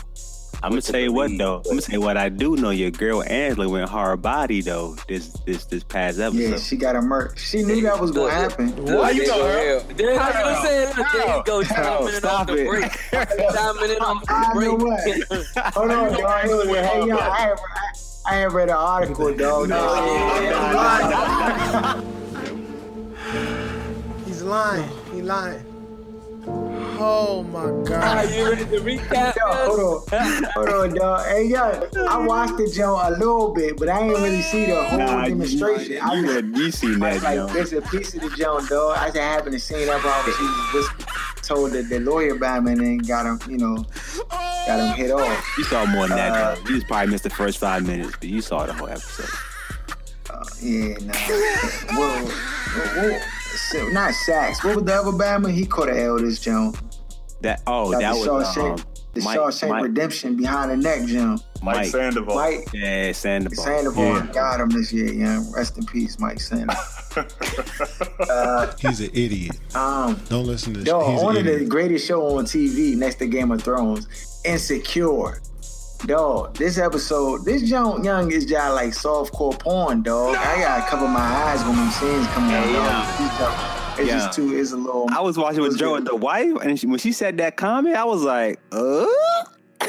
I'm 0.62 0.72
gonna 0.72 0.82
tell 0.82 1.00
you 1.00 1.13
what 1.13 1.32
though. 1.38 1.58
I'm 1.58 1.63
gonna 1.63 1.82
tell 1.82 1.94
you 1.94 2.01
what 2.01 2.18
I 2.18 2.28
do 2.28 2.58
know. 2.58 2.70
Your 2.72 2.92
girl 2.92 3.24
Angela 3.24 3.70
went 3.70 3.89
hard 3.89 4.22
body 4.22 4.60
though. 4.62 4.96
This 5.08 5.30
this 5.46 5.63
this 5.66 5.84
past 5.86 6.20
episode. 6.20 6.38
Yeah, 6.38 6.58
she 6.58 6.75
got 6.75 6.98
a 6.98 7.01
murk. 7.01 7.38
She 7.38 7.63
knew 7.63 7.82
that 7.84 8.00
was 8.00 8.12
gonna 8.12 8.32
happen. 8.32 8.70
Why 8.86 9.12
you 9.12 9.25
know 9.25 9.42
her? 9.46 9.80
There, 9.94 10.13
you 10.13 10.18
gonna 10.20 10.62
it? 10.66 10.98
Look, 10.98 11.08
there 11.13 11.44
go, 11.46 11.63
How? 11.63 11.98
chiming 12.00 12.13
Stop 12.16 12.39
off 12.42 12.48
the 12.48 12.56
it. 12.58 12.68
break. 12.68 12.92
Chiming 13.54 13.92
in 13.92 13.98
off 14.00 14.24
I 14.28 14.54
the 14.54 14.60
break. 14.60 15.74
Hold 15.75 15.92
on, 15.92 16.12
dog. 16.20 16.44
Hey, 16.44 16.84
hey, 16.84 16.86
hard 16.86 17.08
yo. 17.08 17.18
I 17.18 17.50
ain't, 17.51 17.60
I, 17.60 18.32
I 18.36 18.44
ain't 18.44 18.51
read 18.51 18.70
an 18.70 18.75
article, 18.75 19.34
dog. 19.36 19.70
He's 24.25 24.44
lying. 24.44 24.89
He 25.13 25.22
lying. 25.22 25.66
Oh 27.01 27.44
my 27.44 27.65
god. 27.88 28.25
Are 28.25 28.32
you 28.32 28.44
ready 28.50 28.65
to 28.65 28.79
recap? 28.82 29.36
Yo, 29.36 29.41
hold 29.46 30.03
on, 30.12 30.44
hold 30.53 30.70
on, 30.70 30.94
dog. 30.96 31.25
Hey, 31.27 31.46
yo, 31.48 31.88
I 32.10 32.18
watched 32.25 32.58
the 32.58 32.68
joint 32.68 33.08
a 33.08 33.12
little 33.18 33.53
bit, 33.53 33.77
but 33.77 33.88
I 33.89 34.01
ain't 34.01 34.13
really 34.18 34.41
see 34.41 34.65
the 34.65 34.84
whole 34.84 35.00
Nah, 35.00 35.24
you- 35.24 35.29
demonstration. 35.29 36.00
I 36.01 36.13
you, 36.15 36.22
just, 36.24 36.34
had- 36.36 36.58
you 36.58 36.72
seen 36.72 37.00
that, 37.00 37.24
like, 37.24 37.36
yo. 37.36 37.48
there's 37.48 37.72
a 37.74 37.82
piece 37.84 38.13
of 38.15 38.22
the 38.22 38.29
joint, 38.32 38.68
dog. 38.70 38.98
I 38.98 39.06
just 39.08 39.18
happened 39.18 39.53
to 39.53 39.60
see 39.60 39.86
that 39.86 40.03
while 40.03 40.24
she 40.24 40.77
was 40.77 40.89
told 41.41 41.72
the, 41.72 41.84
the 41.84 42.00
lawyer 42.01 42.36
about 42.36 42.60
him 42.60 42.68
and 42.68 42.82
then 42.82 42.98
got 42.98 43.25
him, 43.25 43.39
you 43.50 43.58
know, 43.58 43.86
got 44.68 44.79
him 44.79 44.94
hit 44.96 45.12
off. 45.12 45.53
You 45.58 45.63
saw 45.63 45.86
more 45.86 46.08
than 46.08 46.18
that, 46.18 46.32
Uh, 46.34 46.56
though. 46.56 46.62
You 46.70 46.75
just 46.75 46.88
probably 46.88 47.12
missed 47.12 47.24
the 47.24 47.29
first 47.29 47.60
five 47.60 47.86
minutes, 47.88 48.12
but 48.20 48.27
you 48.29 48.41
saw 48.41 48.65
the 48.65 48.74
whole 48.74 48.89
episode. 48.89 49.29
Uh, 50.29 50.44
yeah, 50.62 50.96
nah. 51.01 51.13
Whoa, 51.96 52.25
whoa, 52.25 53.10
whoa. 53.10 53.20
So, 53.72 53.88
not 53.89 54.13
Saxe. 54.13 54.63
What 54.63 54.75
was 54.75 54.86
the 54.86 54.94
other 54.94 55.12
Bama? 55.12 55.51
He 55.51 55.65
caught 55.65 55.89
a 55.89 56.03
L 56.03 56.20
this 56.20 56.39
joint. 56.39 56.75
That 57.41 57.62
oh, 57.67 57.91
Got 57.91 58.01
that 58.01 58.13
the 58.13 58.19
was 58.31 58.48
Shawshank, 58.48 58.79
um, 58.79 58.86
the 59.13 59.22
Mike, 59.22 59.38
Shawshank 59.39 59.69
Mike, 59.69 59.84
Redemption 59.84 60.36
behind 60.36 60.72
the 60.72 60.77
neck 60.77 61.05
joint. 61.08 61.41
Mike, 61.63 61.75
Mike. 61.75 61.86
Sandoval. 61.88 62.36
Mike 62.36 62.67
yeah, 62.74 63.12
Sandoval. 63.12 63.63
Sandoval 63.63 64.03
Yeah. 64.03 64.27
got 64.34 64.60
him 64.62 64.69
this 64.69 64.91
year, 64.93 65.12
yeah. 65.13 65.43
Rest 65.55 65.77
in 65.77 65.86
peace, 65.86 66.19
Mike 66.19 66.39
Sandoval. 66.39 66.75
uh, 68.29 68.74
He's 68.79 69.00
an 69.01 69.10
idiot. 69.13 69.58
um, 69.75 70.19
Don't 70.29 70.46
listen 70.46 70.74
to 70.74 70.79
this. 70.79 70.89
Dog, 70.89 71.12
He's 71.13 71.22
one 71.24 71.38
an 71.38 71.48
of 71.48 71.60
the 71.60 71.65
greatest 71.65 72.08
show 72.08 72.38
on 72.38 72.46
TV 72.46 72.96
next 72.96 73.15
to 73.15 73.27
Game 73.27 73.51
of 73.51 73.62
Thrones, 73.63 74.41
Insecure. 74.46 75.41
Dog, 76.05 76.55
this 76.55 76.77
episode, 76.77 77.43
this 77.43 77.63
young 77.63 78.05
young 78.05 78.31
is 78.31 78.46
just 78.46 78.74
like 78.74 78.91
softcore 78.91 79.58
porn, 79.60 80.01
dog. 80.01 80.34
I 80.38 80.62
gotta 80.62 80.89
cover 80.89 81.08
my 81.10 81.19
eyes 81.19 81.62
when 81.65 81.75
them 81.75 81.89
scenes 81.91 82.25
come 82.27 82.46
on, 82.46 82.51
Yeah, 82.51 82.72
dog. 82.72 83.19
yeah. 83.19 83.78
This 84.00 84.08
junk- 84.08 84.10
It's 84.10 84.10
Yeah. 84.10 84.18
just 84.27 84.34
too, 84.36 84.58
it's 84.58 84.72
a 84.72 84.77
little. 84.77 85.08
I 85.12 85.20
was 85.22 85.38
watching 85.38 85.62
with 85.62 85.77
Joe 85.77 85.89
good. 85.91 85.98
and 86.00 86.08
the 86.08 86.15
wife, 86.15 86.53
and 86.62 86.79
she, 86.79 86.88
when 86.88 87.00
she 87.00 87.12
said 87.12 87.38
that 87.38 87.56
comment, 87.58 87.96
I 87.96 88.03
was 88.06 88.24
like, 88.24 88.60
uh? 88.72 89.06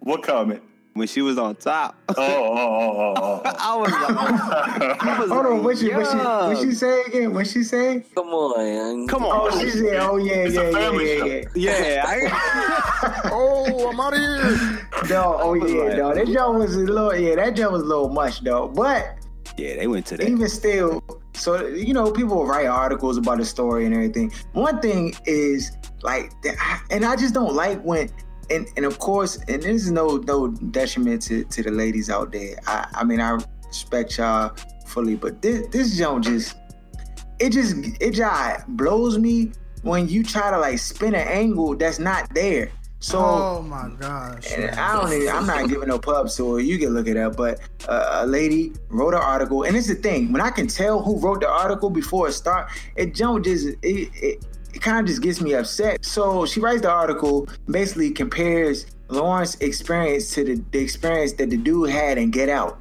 what 0.00 0.22
comment? 0.22 0.62
when 0.94 1.06
she 1.06 1.20
was 1.20 1.36
on 1.36 1.54
top. 1.56 1.94
Oh, 2.08 2.14
oh, 2.16 2.56
oh, 2.56 3.14
oh, 3.18 3.42
oh. 3.44 3.52
I 3.58 3.76
was 3.76 3.90
like, 3.90 5.02
I 5.04 5.20
was 5.20 5.28
Hold 5.30 5.44
on, 5.44 5.62
what 5.62 5.76
she, 5.76 5.92
what 5.92 6.06
she, 6.10 6.16
what 6.16 6.56
she 6.58 6.72
say 6.72 7.02
again? 7.02 7.34
What 7.34 7.46
she 7.46 7.64
say? 7.64 8.02
Come 8.14 8.28
on, 8.28 8.66
young. 8.74 9.06
Come 9.06 9.24
Oh, 9.24 9.50
on. 9.50 9.60
she 9.60 9.68
said, 9.68 9.96
oh 10.00 10.16
yeah, 10.16 10.32
It's 10.36 10.56
a 10.56 10.62
yeah, 10.62 10.70
yeah, 10.70 10.72
family 10.78 11.18
yeah, 11.18 11.44
yeah. 11.54 11.82
Yeah, 11.84 12.04
I, 12.06 13.30
Oh, 13.30 13.90
I'm 13.90 14.00
out 14.00 14.14
of 14.14 14.18
here. 14.18 14.88
Dog, 15.08 15.40
oh 15.42 15.52
yeah, 15.52 15.82
like- 15.82 15.96
dog. 15.98 16.14
That 16.14 16.28
joke 16.28 16.56
was 16.56 16.74
a 16.76 16.78
little, 16.78 17.14
yeah, 17.14 17.34
that 17.36 17.54
joke 17.56 17.72
was 17.72 17.82
a 17.82 17.84
little 17.84 18.08
much, 18.08 18.40
though. 18.42 18.68
But 18.68 19.16
yeah, 19.58 19.76
they 19.76 19.86
went 19.86 20.06
to 20.06 20.16
that. 20.16 20.26
even 20.26 20.48
still, 20.48 21.02
so 21.36 21.66
you 21.66 21.94
know, 21.94 22.10
people 22.10 22.46
write 22.46 22.66
articles 22.66 23.16
about 23.16 23.38
the 23.38 23.44
story 23.44 23.84
and 23.84 23.94
everything. 23.94 24.32
One 24.52 24.80
thing 24.80 25.14
is 25.24 25.76
like, 26.02 26.32
and 26.90 27.04
I 27.04 27.16
just 27.16 27.34
don't 27.34 27.54
like 27.54 27.80
when, 27.82 28.10
and 28.50 28.66
and 28.76 28.84
of 28.84 28.98
course, 28.98 29.36
and 29.48 29.62
this 29.62 29.84
is 29.84 29.90
no 29.90 30.16
no 30.16 30.48
detriment 30.48 31.22
to, 31.22 31.44
to 31.44 31.62
the 31.62 31.70
ladies 31.70 32.10
out 32.10 32.32
there. 32.32 32.56
I 32.66 32.88
I 32.94 33.04
mean, 33.04 33.20
I 33.20 33.38
respect 33.66 34.18
y'all 34.18 34.56
fully, 34.86 35.16
but 35.16 35.42
this 35.42 35.66
this 35.68 35.96
joke 35.96 36.22
just, 36.22 36.56
it 37.38 37.50
just 37.50 37.76
it 38.00 38.12
just 38.12 38.68
blows 38.76 39.18
me 39.18 39.52
when 39.82 40.08
you 40.08 40.24
try 40.24 40.50
to 40.50 40.58
like 40.58 40.78
spin 40.78 41.14
an 41.14 41.28
angle 41.28 41.76
that's 41.76 41.98
not 41.98 42.32
there. 42.34 42.70
So. 43.00 43.18
Oh 43.18 43.62
my 43.62 43.90
gosh. 44.00 44.50
And 44.52 44.70
I 44.70 45.00
don't 45.00 45.12
even, 45.12 45.28
I'm 45.28 45.46
not 45.46 45.68
giving 45.68 45.88
no 45.88 45.98
pubs 45.98 46.36
to 46.36 46.56
it. 46.56 46.64
You 46.64 46.78
can 46.78 46.90
look 46.90 47.06
it 47.06 47.16
up. 47.16 47.36
But 47.36 47.60
uh, 47.88 48.22
a 48.22 48.26
lady 48.26 48.72
wrote 48.88 49.14
an 49.14 49.20
article, 49.20 49.64
and 49.64 49.76
it's 49.76 49.88
the 49.88 49.94
thing 49.94 50.32
when 50.32 50.40
I 50.40 50.50
can 50.50 50.66
tell 50.66 51.02
who 51.02 51.18
wrote 51.18 51.40
the 51.40 51.48
article 51.48 51.90
before 51.90 52.28
it 52.28 52.32
start, 52.32 52.70
it 52.96 53.14
don't 53.14 53.44
just 53.44 53.68
it 53.82 54.10
it, 54.14 54.44
it 54.74 54.82
kind 54.82 55.00
of 55.00 55.06
just 55.06 55.22
gets 55.22 55.40
me 55.40 55.54
upset. 55.54 56.04
So 56.04 56.46
she 56.46 56.60
writes 56.60 56.82
the 56.82 56.90
article, 56.90 57.48
basically 57.66 58.10
compares 58.10 58.86
Lawrence' 59.08 59.56
experience 59.56 60.34
to 60.34 60.44
the, 60.44 60.62
the 60.72 60.78
experience 60.78 61.32
that 61.34 61.50
the 61.50 61.56
dude 61.56 61.90
had 61.90 62.18
in 62.18 62.30
Get 62.30 62.48
Out, 62.48 62.78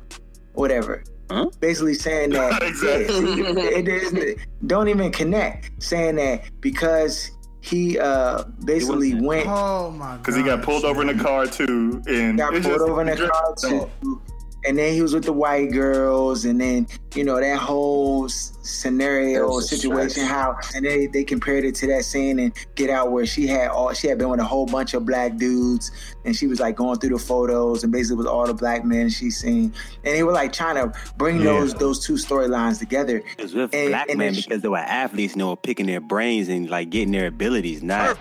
whatever. 0.54 1.04
Huh? 1.30 1.50
Basically 1.60 1.96
saying 1.96 2.32
that 2.32 2.62
Exactly. 2.64 3.42
yeah, 3.42 3.50
it, 3.58 3.88
it 3.88 3.88
is, 3.88 4.38
don't 4.68 4.90
even 4.90 5.12
connect, 5.12 5.72
saying 5.82 6.18
that 6.18 6.44
because 6.62 7.32
he 7.66 7.98
uh 8.00 8.44
basically 8.64 9.14
wasn't- 9.14 9.26
went 9.26 9.48
Oh 9.48 9.92
my 9.92 10.06
god. 10.06 10.18
Because 10.22 10.36
he 10.36 10.44
got 10.44 10.62
pulled 10.62 10.86
over 10.86 11.02
in 11.02 11.08
the 11.18 11.24
car 11.24 11.48
too, 11.48 12.02
and 12.08 12.38
got 12.38 12.52
pulled 12.52 12.64
just- 12.64 12.80
over 12.82 13.02
in 13.02 13.08
the 13.08 13.28
car 13.28 13.56
too. 13.58 13.90
And 14.68 14.78
then 14.78 14.94
he 14.94 15.02
was 15.02 15.14
with 15.14 15.26
the 15.26 15.34
white 15.34 15.72
girls, 15.72 16.46
and 16.46 16.60
then 16.60 16.88
you 17.14 17.24
know 17.24 17.40
that 17.40 17.58
whole 17.58 18.28
scenario 18.30 19.48
was 19.48 19.70
situation. 19.70 20.10
stretch. 20.10 20.28
How 20.28 20.58
and 20.76 20.86
they 20.86 21.08
they 21.08 21.24
compared 21.24 21.66
it 21.66 21.76
to 21.76 21.88
that 21.88 22.04
scene 22.06 22.40
and 22.40 22.52
Get 22.76 22.90
Out 22.90 23.12
where 23.12 23.26
she 23.26 23.48
had 23.48 23.70
all 23.70 23.94
she 23.94 24.08
had 24.08 24.18
been 24.18 24.30
with 24.30 24.40
a 24.40 24.44
whole 24.44 24.66
bunch 24.66 24.94
of 24.94 25.06
black 25.06 25.38
dudes, 25.38 25.92
and 26.26 26.36
she 26.36 26.48
was 26.48 26.60
like 26.60 26.76
going 26.76 27.00
through 27.00 27.12
the 27.12 27.20
photos 27.20 27.84
and 27.84 27.92
basically 27.92 28.18
with 28.18 28.28
all 28.28 28.46
the 28.48 28.54
black 28.54 28.84
men 28.84 29.10
she 29.10 29.30
seen, 29.30 29.74
and 30.04 30.16
they 30.16 30.24
were 30.24 30.32
like 30.34 30.52
trying 30.52 30.76
to 30.76 30.92
bring 31.18 31.38
Yeah. 31.38 31.44
those 31.46 31.74
those 31.76 32.06
two 32.06 32.14
storylines 32.14 32.80
together. 32.80 33.22
It 33.38 33.44
was 33.44 33.54
with 33.54 33.74
And- 33.74 33.90
black 33.90 34.10
and 34.10 34.18
men 34.18 34.34
she- 34.34 34.42
because 34.44 34.62
they 34.62 34.70
were 34.70 34.78
athletes 34.78 35.34
and 35.34 35.42
they 35.42 35.46
were 35.46 35.56
picking 35.56 35.86
their 35.86 36.02
brains 36.02 36.50
and 36.50 36.70
like 36.70 36.90
getting 36.90 37.12
their 37.12 37.28
abilities, 37.28 37.84
not 37.84 38.18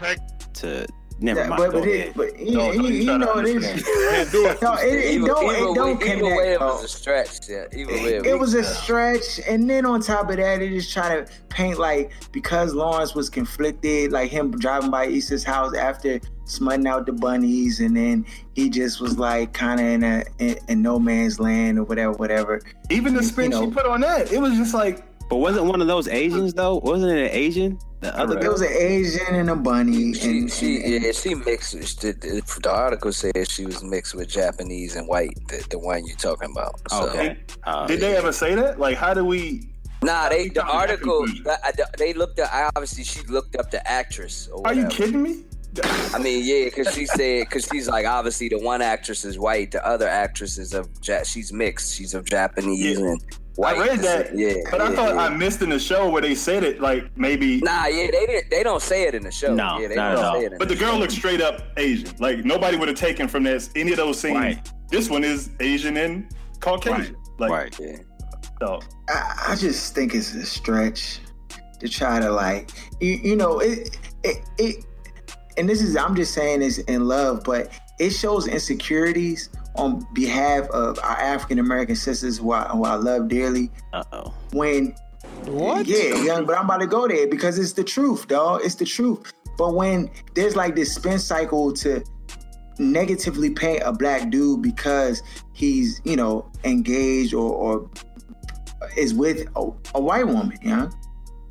to 0.55 0.87
never 1.21 1.41
Yeah, 1.41 1.49
mind. 1.49 1.59
but 1.63 1.71
go 1.73 1.81
but, 1.81 1.89
ahead. 1.89 2.07
it, 2.09 2.15
but 2.15 2.39
you, 2.39 2.51
No, 2.53 2.67
no, 2.67 2.73
you, 2.73 2.83
you 2.83 2.89
you 2.95 3.05
try 3.05 3.13
to 3.13 3.19
know 3.19 3.39
it 3.39 3.47
is. 3.47 3.55
understand. 3.67 3.85
Can't 4.33 4.35
it. 4.35 4.63
No, 4.63 4.73
it, 4.75 4.85
it 4.93 5.15
Either- 5.15 5.27
don't 5.27 5.45
either 5.45 5.55
it 5.57 5.69
way- 5.69 5.75
don't 5.75 5.89
either 6.03 6.05
connect. 6.05 6.23
way, 6.37 6.57
oh. 6.61 6.69
it 6.69 6.73
was 6.73 6.85
a 6.85 6.89
stretch. 6.89 7.49
Yeah, 7.49 7.65
either 7.77 7.93
way, 7.93 8.15
it, 8.15 8.27
it 8.27 8.39
was 8.39 8.55
a 8.55 8.65
stretch 8.65 9.41
and 9.49 9.69
then 9.71 9.87
on 9.87 10.01
top 10.01 10.31
of 10.31 10.37
that 10.37 10.59
they 10.59 10.69
just 10.71 10.93
trying 10.93 11.25
to 11.25 11.33
paint 11.49 11.79
like 11.79 12.13
because 12.33 12.75
lawrence 12.75 13.15
was 13.15 13.31
conflicted 13.31 14.11
like 14.13 14.31
him 14.31 14.51
driving 14.59 14.91
by 14.91 15.07
Issa's 15.07 15.45
house 15.45 15.75
after 15.77 16.21
smutting 16.47 16.87
out 16.87 17.07
the 17.07 17.13
bunnies 17.13 17.81
and 17.81 17.97
then 17.97 18.27
he 18.55 18.69
just 18.69 19.01
was 19.01 19.17
like 19.19 19.53
kind 19.55 19.81
of 19.81 19.87
in 19.87 20.03
a 20.05 20.25
in, 20.41 20.59
in 20.69 20.83
no 20.83 20.99
man's 20.99 21.39
land 21.41 21.79
or 21.79 21.85
whatever 21.85 22.13
whatever 22.13 22.61
Even 22.91 23.15
the 23.15 23.23
You 23.23 23.27
spin 23.29 23.51
know. 23.51 23.65
she 23.65 23.71
put 23.71 23.87
on 23.87 24.01
that, 24.03 24.33
it 24.33 24.41
was 24.41 24.55
just 24.55 24.75
like 24.75 25.05
But 25.31 25.37
wasn't 25.37 25.67
one 25.67 25.81
of 25.81 25.87
those 25.87 26.07
Asians 26.09 26.55
though? 26.55 26.77
Wasn't 26.77 27.11
it 27.11 27.25
an 27.25 27.31
Asian? 27.33 27.79
The 28.01 28.17
other 28.19 28.39
it 28.39 28.47
was 28.53 28.61
an 28.61 28.69
asian 28.71 29.35
and 29.35 29.49
a 29.49 29.57
bunny 29.57 30.13
She, 30.13 30.29
and, 30.41 30.53
she, 30.53 30.77
and- 30.77 30.95
and- 30.95 31.05
yeah, 31.05 31.13
she 31.13 31.35
mixed. 31.35 31.73
The, 32.03 32.13
the, 32.13 32.61
the 32.63 32.71
article 32.71 33.13
said 33.15 33.33
she 33.51 33.65
was 33.65 33.83
mixed 33.83 34.15
with 34.15 34.29
Japanese 34.29 34.95
and 34.97 35.09
white. 35.09 35.35
The, 35.49 35.67
the 35.71 35.79
one 35.79 36.07
you're 36.07 36.17
talking 36.19 36.51
about. 36.53 36.75
So, 36.91 37.09
Okay. 37.09 37.39
Uh, 37.65 37.87
Did 37.87 38.01
they 38.01 38.15
ever 38.17 38.31
say 38.33 38.55
that? 38.55 38.79
Like, 38.79 38.99
how 38.99 39.15
do 39.15 39.25
we? 39.25 39.71
Nah, 40.03 40.29
they 40.29 40.49
the 40.49 40.61
Come 40.61 40.67
to 40.67 40.73
that 40.73 40.79
article. 40.91 41.19
conclusion. 41.25 41.47
I- 41.49 41.59
I- 41.65 41.85
They 41.97 42.13
looked 42.13 42.39
at. 42.39 42.71
Obviously, 42.77 43.05
she 43.05 43.21
looked 43.23 43.57
up 43.57 43.71
the 43.71 43.81
actress. 43.91 44.49
Or 44.53 44.67
Are 44.67 44.75
you 44.75 44.87
kidding 44.89 45.23
me? 45.23 45.45
I 46.13 46.19
mean, 46.19 46.45
yeah, 46.45 46.67
because 46.67 46.95
she 46.95 47.07
said 47.07 47.47
because 47.49 47.67
she's 47.73 47.89
like 47.89 48.07
obviously 48.07 48.49
the 48.49 48.59
one 48.61 48.81
actress 48.81 49.25
is 49.25 49.39
white, 49.41 49.73
the 49.73 49.85
other 49.85 50.07
actress 50.07 50.57
is 50.59 50.73
of 50.75 50.89
ja- 51.03 51.25
she's 51.25 51.53
mixed. 51.53 51.95
She's 51.97 52.15
of 52.15 52.25
Japanese 52.27 52.99
Yeah. 53.01 53.07
and 53.07 53.21
white. 53.57 53.77
I 53.77 53.87
read 53.87 54.01
that, 54.01 54.37
Yeah, 54.37 54.55
but 54.71 54.81
I 54.81 54.95
thought 54.95 55.15
yeah. 55.15 55.23
I 55.23 55.29
missed 55.29 55.63
in 55.63 55.71
the 55.71 55.79
show 55.79 56.09
where 56.09 56.23
they 56.23 56.35
said 56.35 56.65
it. 56.65 56.81
Like 56.81 57.17
maybe, 57.17 57.61
Nah, 57.61 57.87
yeah, 57.87 58.11
they 58.11 58.27
didn't. 58.27 58.51
They 58.51 58.63
don't 58.63 58.83
say 58.83 59.05
it 59.05 59.15
in 59.15 59.23
the 59.23 59.31
show. 59.31 59.55
No, 59.55 59.79
yeah, 59.79 59.89
they 59.89 59.97
not 59.97 60.15
don't 60.15 60.25
all. 60.25 60.35
say 60.35 60.47
it. 60.47 60.53
In 60.53 60.59
but 60.59 60.69
the 60.69 60.77
girl 60.77 60.93
show. 60.93 60.99
looked 60.99 61.13
straight 61.13 61.41
up 61.41 61.63
Asian. 61.77 62.11
Like 62.19 62.45
nobody 62.45 62.77
would 62.77 62.89
have 62.89 62.97
taken 62.97 63.29
from 63.29 63.43
this 63.45 63.71
any 63.77 63.91
of 63.93 63.97
those 63.97 64.21
scenes. 64.21 64.37
Right. 64.37 64.73
This 64.91 65.11
one 65.11 65.25
is 65.25 65.51
Asian 65.61 65.97
and 65.97 66.31
Caucasian. 66.61 67.17
Like, 67.39 67.51
right. 67.51 67.79
Yeah. 67.81 67.97
so, 68.61 68.81
I, 69.09 69.49
I 69.51 69.57
just 69.57 69.95
think 69.95 70.15
it's 70.15 70.35
a 70.35 70.45
stretch 70.47 71.21
to 71.81 71.89
try 71.89 72.21
to 72.21 72.31
like 72.31 72.71
you, 73.01 73.15
you 73.15 73.37
know 73.37 73.59
it, 73.59 73.99
it 74.23 74.37
it 74.59 74.85
and 75.57 75.69
this 75.69 75.83
is 75.83 75.97
I'm 75.97 76.15
just 76.17 76.35
saying 76.35 76.61
this 76.61 76.79
in 76.79 77.07
love, 77.07 77.43
but 77.45 77.71
it 77.99 78.11
shows 78.11 78.49
insecurities 78.49 79.51
on 79.77 80.07
behalf 80.13 80.69
of 80.71 80.99
our 81.01 81.17
African 81.19 81.59
American 81.59 81.97
sisters 81.97 82.39
who 82.39 82.53
I, 82.53 82.65
who 82.69 82.85
I 82.85 82.95
love 82.95 83.29
dearly 83.29 83.71
Uh 83.93 84.05
oh. 84.13 84.35
when 84.53 84.95
What? 85.47 85.87
yeah, 85.87 86.23
yeah, 86.23 86.41
but 86.43 86.57
I'm 86.57 86.65
about 86.67 86.79
to 86.79 86.87
go 86.87 87.09
there 87.09 87.27
because 87.27 87.59
it's 87.59 87.73
the 87.73 87.85
truth, 87.85 88.29
dog. 88.29 88.61
It's 88.65 88.77
the 88.77 88.85
truth. 88.85 89.33
But 89.59 89.75
when 89.75 90.11
there's 90.35 90.57
like 90.57 90.75
this 90.75 90.95
spin 90.95 91.19
cycle 91.19 91.73
to 91.75 92.03
negatively 92.79 93.51
paint 93.51 93.83
a 93.85 93.93
black 93.93 94.31
dude 94.31 94.63
because 94.63 95.23
he's, 95.53 96.01
you 96.05 96.17
know, 96.17 96.51
engaged 96.65 97.35
or, 97.35 97.53
or 97.53 97.91
is 98.97 99.15
with 99.15 99.47
a, 99.57 99.71
a 99.95 100.01
white 100.01 100.27
woman, 100.27 100.59
you 100.63 100.71
know? 100.75 100.91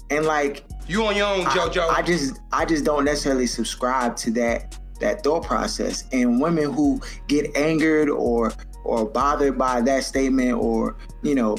And 0.10 0.26
like 0.26 0.66
You 0.88 1.06
on 1.06 1.16
your 1.16 1.28
own, 1.28 1.46
JoJo. 1.46 1.90
I, 1.90 2.00
I 2.00 2.02
just 2.02 2.40
I 2.52 2.66
just 2.66 2.84
don't 2.84 3.06
necessarily 3.06 3.48
subscribe 3.48 4.16
to 4.18 4.32
that 4.32 4.78
that 5.04 5.22
thought 5.24 5.44
process. 5.44 6.06
And 6.12 6.42
women 6.42 6.72
who 6.72 7.00
get 7.28 7.56
angered 7.56 8.10
or 8.10 8.52
or 8.86 9.06
bothered 9.06 9.58
by 9.58 9.82
that 9.82 10.04
statement 10.04 10.54
or 10.54 10.96
you 11.22 11.36
know 11.36 11.58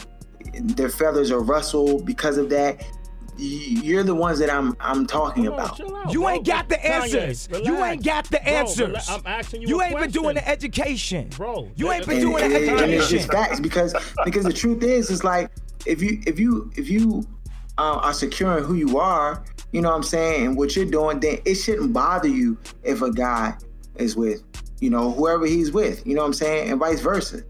their 0.60 0.88
feathers 0.88 1.30
are 1.30 1.40
rustled 1.40 2.04
because 2.06 2.36
of 2.38 2.48
that, 2.50 2.84
you're 3.36 4.02
the 4.02 4.14
ones 4.14 4.38
that 4.38 4.50
I'm 4.50 4.76
I'm 4.80 5.06
talking 5.06 5.46
on, 5.48 5.54
about. 5.54 5.80
out, 5.80 6.12
You 6.12 6.20
bro. 6.20 6.28
ain't 6.30 6.46
got 6.46 6.68
the 6.68 6.76
Kanye, 6.76 7.14
answers. 7.14 7.48
You 7.64 7.82
ain't 7.84 8.04
got 8.04 8.24
the 8.30 8.40
Bro, 8.44 8.52
answers. 8.52 8.96
rela- 9.08 9.14
I'm 9.18 9.22
asking 9.26 9.62
you. 9.62 9.68
You 9.68 9.80
a 9.80 9.84
ain't 9.86 9.98
been 9.98 10.10
doing 10.10 10.34
the 10.36 10.48
education. 10.48 11.28
Bro, 11.36 11.70
You 11.76 11.90
ain't 11.92 12.06
been 12.06 12.18
And, 12.18 12.26
doing 12.26 12.42
and- 12.44 12.52
the 12.52 12.58
and 12.58 12.68
it's 12.70 12.82
education. 13.06 13.18
just 13.18 13.30
facts 13.32 13.60
because 13.60 13.94
because 14.24 14.44
the 14.44 14.52
truth 14.52 14.82
is 14.82 15.10
it's 15.10 15.24
like 15.24 15.50
if 15.86 16.00
you 16.02 16.20
if 16.26 16.38
you 16.38 16.70
if 16.76 16.88
you 16.88 17.26
uh, 17.78 17.98
are 18.04 18.12
secure 18.14 18.56
in 18.58 18.64
who 18.64 18.74
you 18.74 18.98
are, 18.98 19.42
you 19.74 19.80
know 19.82 19.90
what 19.90 19.96
I'm 19.96 20.02
saying, 20.04 20.46
and 20.46 20.56
what 20.56 20.76
you're 20.76 20.84
doing, 20.86 21.18
then 21.18 21.38
it 21.44 21.56
shouldn't 21.56 21.92
bother 21.92 22.28
you 22.28 22.56
if 22.84 23.02
a 23.02 23.10
guy 23.12 23.54
is 23.96 24.14
with, 24.16 24.42
you 24.80 24.88
know, 24.88 25.10
whoever 25.10 25.46
he's 25.46 25.72
with, 25.72 26.06
you 26.06 26.14
know 26.14 26.20
what 26.22 26.28
I'm 26.28 26.32
saying, 26.32 26.70
and 26.70 26.78
vice 26.78 27.00
versa. 27.00 27.42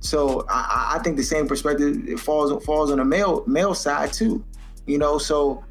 So 0.00 0.44
I, 0.50 0.94
I 0.96 0.98
think 1.04 1.16
the 1.16 1.22
same 1.22 1.46
perspective 1.46 2.20
falls 2.20 2.64
falls 2.64 2.90
on 2.90 2.98
the 2.98 3.04
male 3.04 3.44
male 3.46 3.74
side 3.74 4.12
too, 4.12 4.44
you 4.86 4.98
know. 4.98 5.16
So 5.18 5.62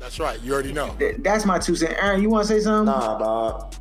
That's 0.00 0.18
right. 0.18 0.40
You 0.42 0.52
already 0.54 0.72
know. 0.72 0.94
th- 0.98 1.16
that's 1.20 1.44
my 1.44 1.58
two 1.60 1.76
cents. 1.76 1.94
Aaron, 2.00 2.20
you 2.22 2.28
want 2.30 2.48
to 2.48 2.54
say 2.54 2.60
something? 2.60 2.86
Nah, 2.86 3.18
dog. 3.18 3.74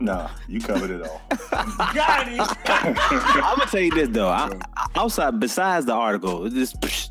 Nah, 0.00 0.28
you 0.48 0.60
covered 0.60 0.90
it 0.90 1.02
all. 1.02 1.20
Got 1.94 2.28
it. 2.28 2.40
I'm 2.66 3.56
gonna 3.58 3.70
tell 3.70 3.80
you 3.80 3.90
this 3.90 4.08
though. 4.10 4.28
I, 4.28 4.50
I- 4.76 4.86
outside, 4.96 5.40
besides 5.40 5.86
the 5.86 5.94
article, 5.94 6.48
just 6.50 6.78
psh, 6.82 7.08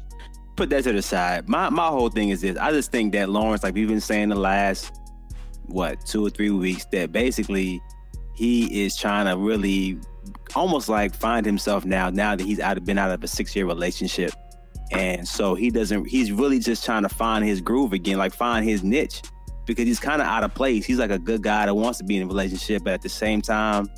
put 0.57 0.71
that 0.71 0.83
to 0.83 0.91
the 0.91 1.01
side. 1.01 1.47
My 1.47 1.69
my 1.69 1.87
whole 1.87 2.09
thing 2.09 2.29
is 2.29 2.41
this. 2.41 2.57
I 2.57 2.71
just 2.71 2.91
think 2.91 3.13
that 3.13 3.29
Lawrence, 3.29 3.63
like 3.63 3.75
we've 3.75 3.87
been 3.87 4.01
saying 4.01 4.29
the 4.29 4.35
last 4.35 4.99
what 5.67 6.05
two 6.05 6.25
or 6.25 6.29
three 6.29 6.49
weeks, 6.49 6.85
that 6.91 7.11
basically 7.11 7.81
he 8.35 8.83
is 8.83 8.97
trying 8.97 9.27
to 9.27 9.37
really 9.37 9.97
almost 10.55 10.89
like 10.89 11.15
find 11.15 11.45
himself 11.45 11.85
now. 11.85 12.09
Now 12.09 12.35
that 12.35 12.43
he's 12.43 12.59
out 12.59 12.75
of 12.77 12.83
been 12.83 12.97
out 12.97 13.11
of 13.11 13.23
a 13.23 13.27
six 13.27 13.55
year 13.55 13.65
relationship, 13.65 14.31
and 14.91 15.25
so 15.25 15.55
he 15.55 15.69
doesn't. 15.69 16.05
He's 16.07 16.31
really 16.31 16.59
just 16.59 16.83
trying 16.83 17.03
to 17.03 17.09
find 17.09 17.45
his 17.45 17.61
groove 17.61 17.93
again, 17.93 18.17
like 18.17 18.33
find 18.33 18.67
his 18.67 18.83
niche. 18.83 19.21
Because 19.65 19.85
he's 19.85 19.99
kind 19.99 20.21
of 20.21 20.27
out 20.29 20.45
of 20.45 20.55
place. 20.55 20.85
He's 20.85 20.97
like 20.97 21.11
a 21.11 21.19
good 21.19 21.43
guy 21.43 21.65
that 21.65 21.75
wants 21.75 21.97
to 21.97 22.05
be 22.05 22.15
in 22.15 22.23
a 22.23 22.25
relationship, 22.25 22.85
but 22.85 22.93
at 22.93 23.01
the 23.01 23.09
same 23.09 23.41
time, 23.41 23.89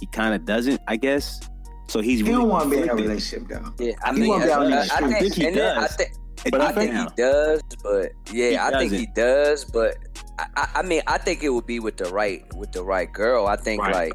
he 0.00 0.06
kind 0.06 0.34
of 0.34 0.44
doesn't, 0.44 0.82
I 0.86 0.96
guess. 0.96 1.40
So 1.88 2.00
he's 2.00 2.20
He 2.20 2.24
really 2.24 2.38
don't 2.40 2.48
want 2.48 2.64
to 2.64 2.76
be 2.76 2.82
in 2.82 2.88
a 2.90 2.94
relationship 2.94 3.48
though. 3.48 3.72
Yeah, 3.78 3.92
I 4.02 4.12
He 4.12 4.20
mean, 4.20 4.28
won't 4.30 4.44
be 4.44 4.50
out 4.50 4.66
in 4.66 4.72
I, 4.72 4.80
I 4.80 4.86
think, 4.86 5.18
think 5.18 5.34
he 5.34 5.46
and 5.46 5.56
then 5.56 5.76
I 5.78 5.80
does. 5.82 5.96
think, 5.96 6.10
But 6.50 6.60
I 6.60 6.66
I 6.68 6.72
think 6.72 6.94
he 6.94 7.06
does, 7.16 7.60
but 7.82 8.12
yeah, 8.32 8.50
He 8.50 8.56
I 8.58 8.78
think 8.78 8.92
he 8.92 9.06
doesn't. 9.14 9.72
but 9.72 9.96
I, 10.38 10.46
I, 10.56 10.68
I 10.76 10.82
mean, 10.82 11.02
I 11.06 11.18
think 11.18 11.42
it 11.42 11.50
would 11.50 11.66
be 11.66 11.80
with 11.80 11.96
the 11.96 12.06
right 12.10 12.44
with 12.54 12.72
the 12.72 12.82
right 12.84 13.10
girl. 13.12 13.46
I 13.46 13.56
think 13.56 13.82
Right. 13.82 13.94
like, 13.94 14.12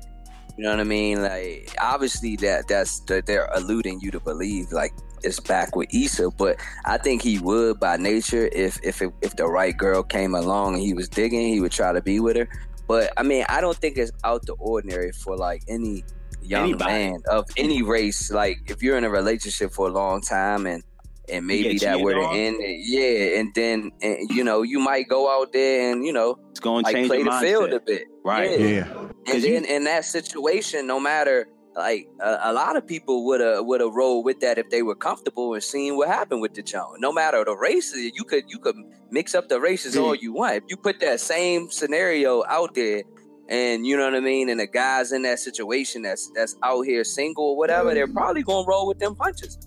you 0.57 0.63
know 0.63 0.71
what 0.71 0.79
I 0.79 0.83
mean? 0.83 1.21
Like, 1.21 1.73
obviously 1.81 2.35
that 2.37 2.67
that's 2.67 2.99
that 3.01 3.25
they're 3.25 3.49
alluding 3.53 4.01
you 4.01 4.11
to 4.11 4.19
believe 4.19 4.71
like 4.71 4.91
it's 5.23 5.39
back 5.39 5.75
with 5.75 5.93
Issa, 5.93 6.31
but 6.31 6.57
I 6.85 6.97
think 6.97 7.21
he 7.21 7.39
would 7.39 7.79
by 7.79 7.95
nature 7.97 8.49
if 8.51 8.79
if 8.83 9.01
it, 9.01 9.13
if 9.21 9.35
the 9.35 9.45
right 9.47 9.75
girl 9.77 10.03
came 10.03 10.35
along 10.35 10.73
and 10.75 10.83
he 10.83 10.93
was 10.93 11.07
digging, 11.07 11.47
he 11.53 11.61
would 11.61 11.71
try 11.71 11.93
to 11.93 12.01
be 12.01 12.19
with 12.19 12.35
her. 12.37 12.49
But 12.87 13.13
I 13.17 13.23
mean, 13.23 13.45
I 13.47 13.61
don't 13.61 13.77
think 13.77 13.97
it's 13.97 14.11
out 14.23 14.45
the 14.45 14.53
ordinary 14.53 15.11
for 15.13 15.37
like 15.37 15.63
any 15.69 16.03
young 16.41 16.63
Anybody. 16.69 16.91
man 16.91 17.21
of 17.29 17.45
any 17.57 17.81
race. 17.81 18.31
Like 18.31 18.57
if 18.67 18.81
you're 18.83 18.97
in 18.97 19.03
a 19.03 19.09
relationship 19.09 19.71
for 19.71 19.87
a 19.87 19.91
long 19.91 20.21
time 20.21 20.65
and 20.65 20.83
and 21.29 21.45
maybe 21.47 21.77
that 21.77 21.93
cheated 21.93 22.03
were 22.03 22.13
to 22.13 22.29
end, 22.33 22.57
yeah, 22.59 23.39
and 23.39 23.53
then 23.55 23.91
and, 24.01 24.29
you 24.31 24.43
know 24.43 24.63
you 24.63 24.79
might 24.79 25.07
go 25.07 25.29
out 25.31 25.53
there 25.53 25.91
and 25.91 26.05
you 26.05 26.11
know 26.11 26.37
It's 26.49 26.59
going 26.59 26.83
to 26.83 26.87
like 26.87 26.95
change 26.95 27.07
play 27.07 27.23
the 27.23 27.29
the 27.29 27.39
field 27.39 27.73
a 27.73 27.79
bit, 27.79 28.03
Right. 28.25 28.59
Yeah. 28.59 28.67
Yeah. 28.67 28.97
and 28.99 29.25
'Cause 29.25 29.45
you- 29.45 29.55
in 29.55 29.83
that 29.85 30.03
situation, 30.05 30.87
no 30.87 30.99
matter 30.99 31.47
like 31.73 32.05
a, 32.19 32.37
a 32.51 32.53
lot 32.53 32.75
of 32.75 32.85
people 32.85 33.23
would 33.27 33.39
have 33.39 33.63
would 33.65 33.79
have 33.79 33.93
rolled 33.93 34.25
with 34.25 34.41
that 34.41 34.57
if 34.57 34.69
they 34.71 34.81
were 34.81 34.95
comfortable 34.95 35.53
and 35.53 35.63
seeing 35.63 35.95
what 35.95 36.09
happened 36.09 36.41
with 36.41 36.53
the 36.53 36.61
Joan. 36.61 36.95
No 36.99 37.13
matter 37.13 37.45
the 37.45 37.55
races, 37.55 38.11
you 38.13 38.25
could 38.25 38.43
you 38.49 38.59
could 38.59 38.75
mix 39.09 39.33
up 39.33 39.47
the 39.47 39.61
races 39.61 39.95
all 39.95 40.13
you 40.13 40.33
want. 40.33 40.55
If 40.55 40.63
you 40.67 40.75
put 40.75 40.99
that 40.99 41.21
same 41.21 41.69
scenario 41.71 42.43
out 42.49 42.73
there, 42.75 43.03
and 43.49 43.85
you 43.85 43.97
know 43.97 44.05
what 44.05 44.15
I 44.15 44.19
mean, 44.19 44.49
and 44.49 44.59
the 44.59 44.67
guys 44.67 45.11
in 45.11 45.21
that 45.23 45.39
situation 45.39 46.01
that's 46.03 46.31
that's 46.35 46.55
out 46.63 46.81
here 46.83 47.03
single 47.03 47.45
or 47.51 47.57
whatever, 47.57 47.93
they're 47.93 48.07
probably 48.07 48.43
gonna 48.43 48.65
roll 48.67 48.87
with 48.87 48.99
them 48.99 49.15
punches. 49.15 49.57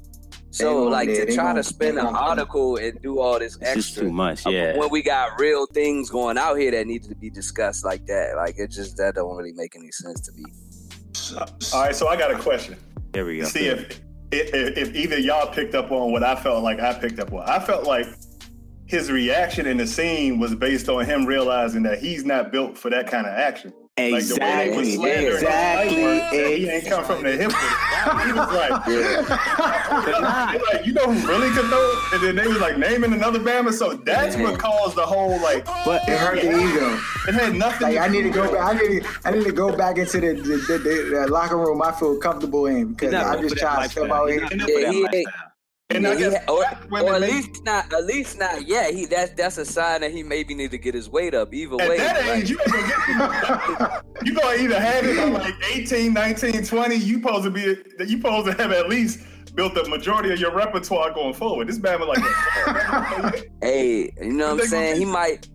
So 0.51 0.73
gonna- 0.85 0.91
like 0.91 1.09
yeah, 1.09 1.25
to 1.25 1.35
try 1.35 1.45
gonna- 1.47 1.63
to 1.63 1.69
spin 1.69 1.95
they 1.97 2.01
an 2.01 2.07
article 2.15 2.77
and 2.77 3.01
do 3.03 3.19
all 3.19 3.39
this 3.41 3.57
It's 3.57 3.65
extra 3.65 4.05
too 4.05 4.13
much. 4.13 4.47
Yeah. 4.47 4.77
when 4.79 4.89
we 4.91 5.03
got 5.03 5.41
real 5.41 5.67
things 5.67 6.11
going 6.11 6.39
out 6.39 6.55
here 6.59 6.71
that 6.71 6.87
needed 6.87 7.09
to 7.09 7.17
be 7.17 7.29
discussed 7.29 7.85
like 7.85 8.07
that, 8.07 8.35
like 8.37 8.55
it 8.59 8.71
just 8.71 8.97
that 8.99 9.17
don't 9.17 9.37
really 9.37 9.53
make 9.53 9.75
any 9.77 9.91
sense 9.91 10.21
to 10.21 10.33
me. 10.37 10.45
All 11.73 11.83
right, 11.83 11.95
so 11.95 12.07
I 12.09 12.17
got 12.17 12.31
a 12.31 12.39
question. 12.39 12.77
There 13.13 13.25
we 13.25 13.39
go. 13.39 13.45
See 13.47 13.67
if, 13.67 14.01
if 14.31 14.77
if 14.79 14.95
either 14.95 15.19
y'all 15.19 15.53
picked 15.53 15.75
up 15.75 15.91
on 15.91 16.13
what 16.13 16.23
I 16.23 16.37
felt 16.37 16.63
like 16.63 16.79
I 16.81 16.95
picked 16.99 17.19
up 17.19 17.33
on. 17.33 17.41
I 17.49 17.59
felt 17.59 17.85
like 17.85 18.07
his 18.87 19.11
reaction 19.11 19.67
in 19.67 19.77
the 19.79 19.87
scene 19.87 20.39
was 20.39 20.55
based 20.55 20.89
on 20.89 21.05
him 21.05 21.25
realizing 21.27 21.83
that 21.85 21.99
he's 22.01 22.25
not 22.25 22.53
built 22.53 22.77
for 22.77 22.91
that 22.91 23.07
kind 23.11 23.27
of 23.27 23.33
action. 23.33 23.73
Like 23.97 24.25
the 24.27 24.35
way 24.41 24.75
they 24.75 24.79
Exactly. 24.81 24.97
slandering 24.97 25.25
his 25.27 25.35
Exactly. 25.37 26.59
He 26.59 26.69
ain't 26.69 26.87
come 26.87 27.05
from 27.05 27.23
the 27.23 27.31
hip. 27.31 27.53
He 27.53 28.33
was 28.33 28.53
like, 28.53 28.71
not. 30.21 30.53
They're 30.53 30.61
like, 30.73 30.85
you 30.87 30.93
know 30.95 31.13
who 31.13 31.29
really 31.29 31.49
could 31.51 31.67
throw? 31.67 32.01
And 32.13 32.23
then 32.25 32.35
they 32.35 32.49
was 32.49 32.59
like 32.61 32.77
naming 32.77 33.13
another 33.13 33.39
Bama. 33.39 33.73
So 33.73 33.95
that's 33.95 34.37
what 34.37 34.59
caused 34.59 34.97
the 34.97 35.07
whole 35.07 35.41
like. 35.41 35.65
But 35.85 36.03
It 36.09 36.19
hurt 36.19 36.41
the 36.41 36.49
ego. 36.51 36.99
It 37.29 37.35
had 37.35 37.55
nothing. 37.55 37.83
Like 37.83 37.95
to 37.95 38.01
I 38.01 38.09
need 38.09 38.23
to 38.23 38.31
go 38.31 38.51
back. 38.53 38.75
I 38.75 38.79
need. 38.81 39.07
I 39.25 39.31
need 39.31 39.45
to 39.45 39.53
go 39.53 39.75
back 39.77 39.97
into 39.97 40.19
the 40.19 40.35
the, 40.35 40.57
the, 40.57 40.79
the, 40.79 41.21
the 41.21 41.27
locker 41.29 41.57
room 41.57 41.81
I 41.81 41.93
feel 41.93 42.17
comfortable 42.19 42.67
in 42.67 42.95
because 42.95 43.15
I 43.15 43.41
just 43.41 43.55
for 43.55 43.61
try 43.61 43.85
to 43.85 43.89
step 43.89 44.11
out 44.11 44.27
here. 44.29 44.41
Yeah, 44.51 44.67
he 44.67 44.75
ain't- 45.03 45.05
lifestyle. 45.13 45.44
And 45.91 46.07
I 46.07 46.11
Yeah, 46.13 46.17
he 46.17 46.23
guess 46.31 46.45
ha- 46.47 46.53
or, 46.53 47.03
or 47.03 47.15
at 47.15 47.21
make- 47.21 47.31
least 47.31 47.63
not 47.65 47.93
at 47.93 48.05
least 48.07 48.39
not 48.39 48.67
yeah 48.67 48.91
he 48.91 49.05
that's 49.05 49.33
that's 49.35 49.59
a 49.59 49.67
sign 49.67 50.01
that 50.01 50.13
he 50.13 50.23
maybe 50.23 50.55
need 50.55 50.71
to 50.71 50.79
get 50.79 50.95
his 50.95 51.11
weight 51.11 51.35
up 51.35 51.53
either 51.53 51.77
At 51.81 51.89
way 51.89 51.99
that 51.99 52.27
like- 52.27 52.39
age, 52.43 52.51
you 52.51 52.59
ain't 52.59 52.71
gonna 52.73 54.03
get 54.17 54.27
You 54.27 54.35
gonna 54.35 54.63
either 54.63 54.81
have 54.81 55.05
it 55.05 55.17
by 55.17 55.25
like 55.41 55.55
18, 55.75 56.15
19, 56.15 56.65
20. 56.65 56.95
You 56.95 57.15
supposed 57.17 57.45
to 57.45 57.51
be 57.51 57.61
you 58.07 58.17
supposed 58.17 58.47
to 58.47 58.53
have 58.63 58.73
at 58.73 58.89
least 58.89 59.21
built 59.55 59.75
the 59.75 59.87
majority 59.89 60.33
of 60.33 60.41
your 60.41 60.53
repertoire 60.55 61.13
going 61.13 61.35
forward. 61.35 61.69
This 61.69 61.79
Bama 61.79 62.09
like 62.09 63.51
hey 63.63 64.11
you 64.23 64.33
know 64.33 64.55
what 64.55 64.63
i'm 64.63 64.67
saying 64.69 64.97
he 64.99 65.05
might 65.05 65.49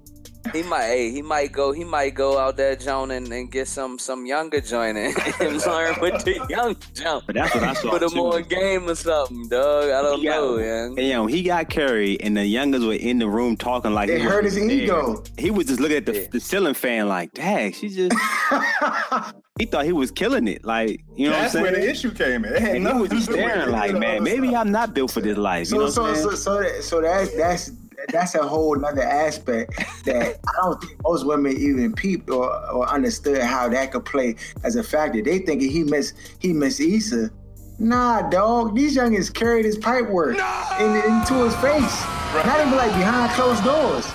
he 0.53 0.63
might 0.63 0.85
hey 0.87 1.11
he 1.11 1.21
might 1.21 1.51
go 1.51 1.71
he 1.71 1.83
might 1.83 2.15
go 2.15 2.37
out 2.37 2.55
there 2.57 2.75
Joan 2.75 3.11
and, 3.11 3.31
and 3.31 3.51
get 3.51 3.67
some 3.67 3.99
some 3.99 4.25
younger 4.25 4.61
joining 4.61 5.13
and, 5.15 5.33
and 5.41 5.65
learn 5.65 5.95
with 6.01 6.23
the 6.23 6.45
young 6.49 6.75
Joan 6.93 7.21
But 7.25 7.35
that's 7.35 7.53
what 7.53 7.63
I 7.63 7.73
saw 7.73 7.89
put 7.91 8.03
him 8.03 8.09
too. 8.11 8.19
on 8.25 8.43
game 8.43 8.89
or 8.89 8.95
something 8.95 9.47
dog 9.49 9.85
i 9.85 10.01
don't 10.01 10.19
He 10.19 10.25
got- 10.25 10.35
know 10.41 10.57
man 10.57 10.85
And, 10.97 10.99
you 10.99 11.13
know, 11.13 11.25
he 11.27 11.43
got 11.43 11.69
carried, 11.69 12.21
and 12.21 12.35
the 12.37 12.45
youngers 12.45 12.83
were 12.85 12.93
in 12.93 13.19
the 13.19 13.27
room 13.27 13.57
talking 13.57 13.93
like 13.93 14.09
It 14.09 14.19
he 14.19 14.23
hurt 14.23 14.45
his 14.45 14.55
there. 14.55 14.69
ego. 14.69 15.23
He 15.37 15.51
was 15.51 15.67
just 15.67 15.79
looking 15.79 15.97
at 15.97 16.05
the, 16.05 16.21
Yeah. 16.21 16.27
the 16.31 16.39
ceiling 16.39 16.73
fan 16.73 17.07
like, 17.07 17.33
dang, 17.33 17.73
she 17.73 17.89
just. 17.89 18.15
he 19.59 19.65
thought 19.65 19.85
he 19.85 19.91
was 19.91 20.09
killing 20.11 20.47
it. 20.47 20.63
Like, 20.65 21.03
you 21.15 21.29
know 21.29 21.33
that's 21.33 21.53
what 21.53 21.59
I'm 21.59 21.63
where 21.63 21.73
saying? 21.75 21.85
the 21.85 21.91
issue 21.91 22.11
came 22.11 22.45
in. 22.45 22.55
And 22.55 22.67
he 22.77 22.79
nothing 22.79 22.99
was 23.01 23.09
to 23.09 23.15
just 23.17 23.27
do 23.29 23.35
with 23.35 23.45
staring 23.45 23.71
like, 23.71 23.93
man, 23.95 24.23
maybe 24.23 24.47
stuff. 24.49 24.61
I'm 24.61 24.71
not 24.71 24.93
built 24.93 25.11
for 25.11 25.21
this 25.21 25.37
life. 25.37 25.61
You 25.61 25.65
So 25.65 25.77
know 25.77 25.83
what 25.83 25.93
so 25.93 26.05
I'm 26.05 26.15
so 26.15 26.21
saying? 26.29 26.37
so 26.37 26.61
that, 26.61 26.83
so 26.83 27.01
that's 27.01 27.35
that's 27.35 27.71
that's 28.07 28.35
a 28.35 28.47
whole 28.47 28.75
another 28.75 29.03
aspect 29.03 29.75
that 30.05 30.39
I 30.47 30.51
don't 30.61 30.81
think 30.81 31.01
most 31.03 31.25
women 31.25 31.53
even 31.53 31.93
peeped 31.93 32.29
or, 32.29 32.49
or 32.71 32.87
understood 32.87 33.41
how 33.41 33.69
that 33.69 33.91
could 33.91 34.05
play 34.05 34.35
as 34.63 34.75
a 34.75 34.83
factor. 34.83 35.21
They 35.21 35.39
thinking 35.39 35.69
he 35.69 35.83
miss 35.83 36.13
he 36.39 36.53
miss 36.53 36.79
Issa. 36.79 37.29
Nah, 37.77 38.29
dog. 38.29 38.75
These 38.75 38.97
youngins 38.97 39.33
carried 39.33 39.65
his 39.65 39.77
pipe 39.77 40.09
work 40.09 40.37
in, 40.79 40.95
into 40.95 41.43
his 41.45 41.55
face. 41.57 42.05
Not 42.45 42.59
even 42.59 42.75
like 42.75 42.91
behind 42.93 43.31
closed 43.31 43.63
doors. 43.63 44.11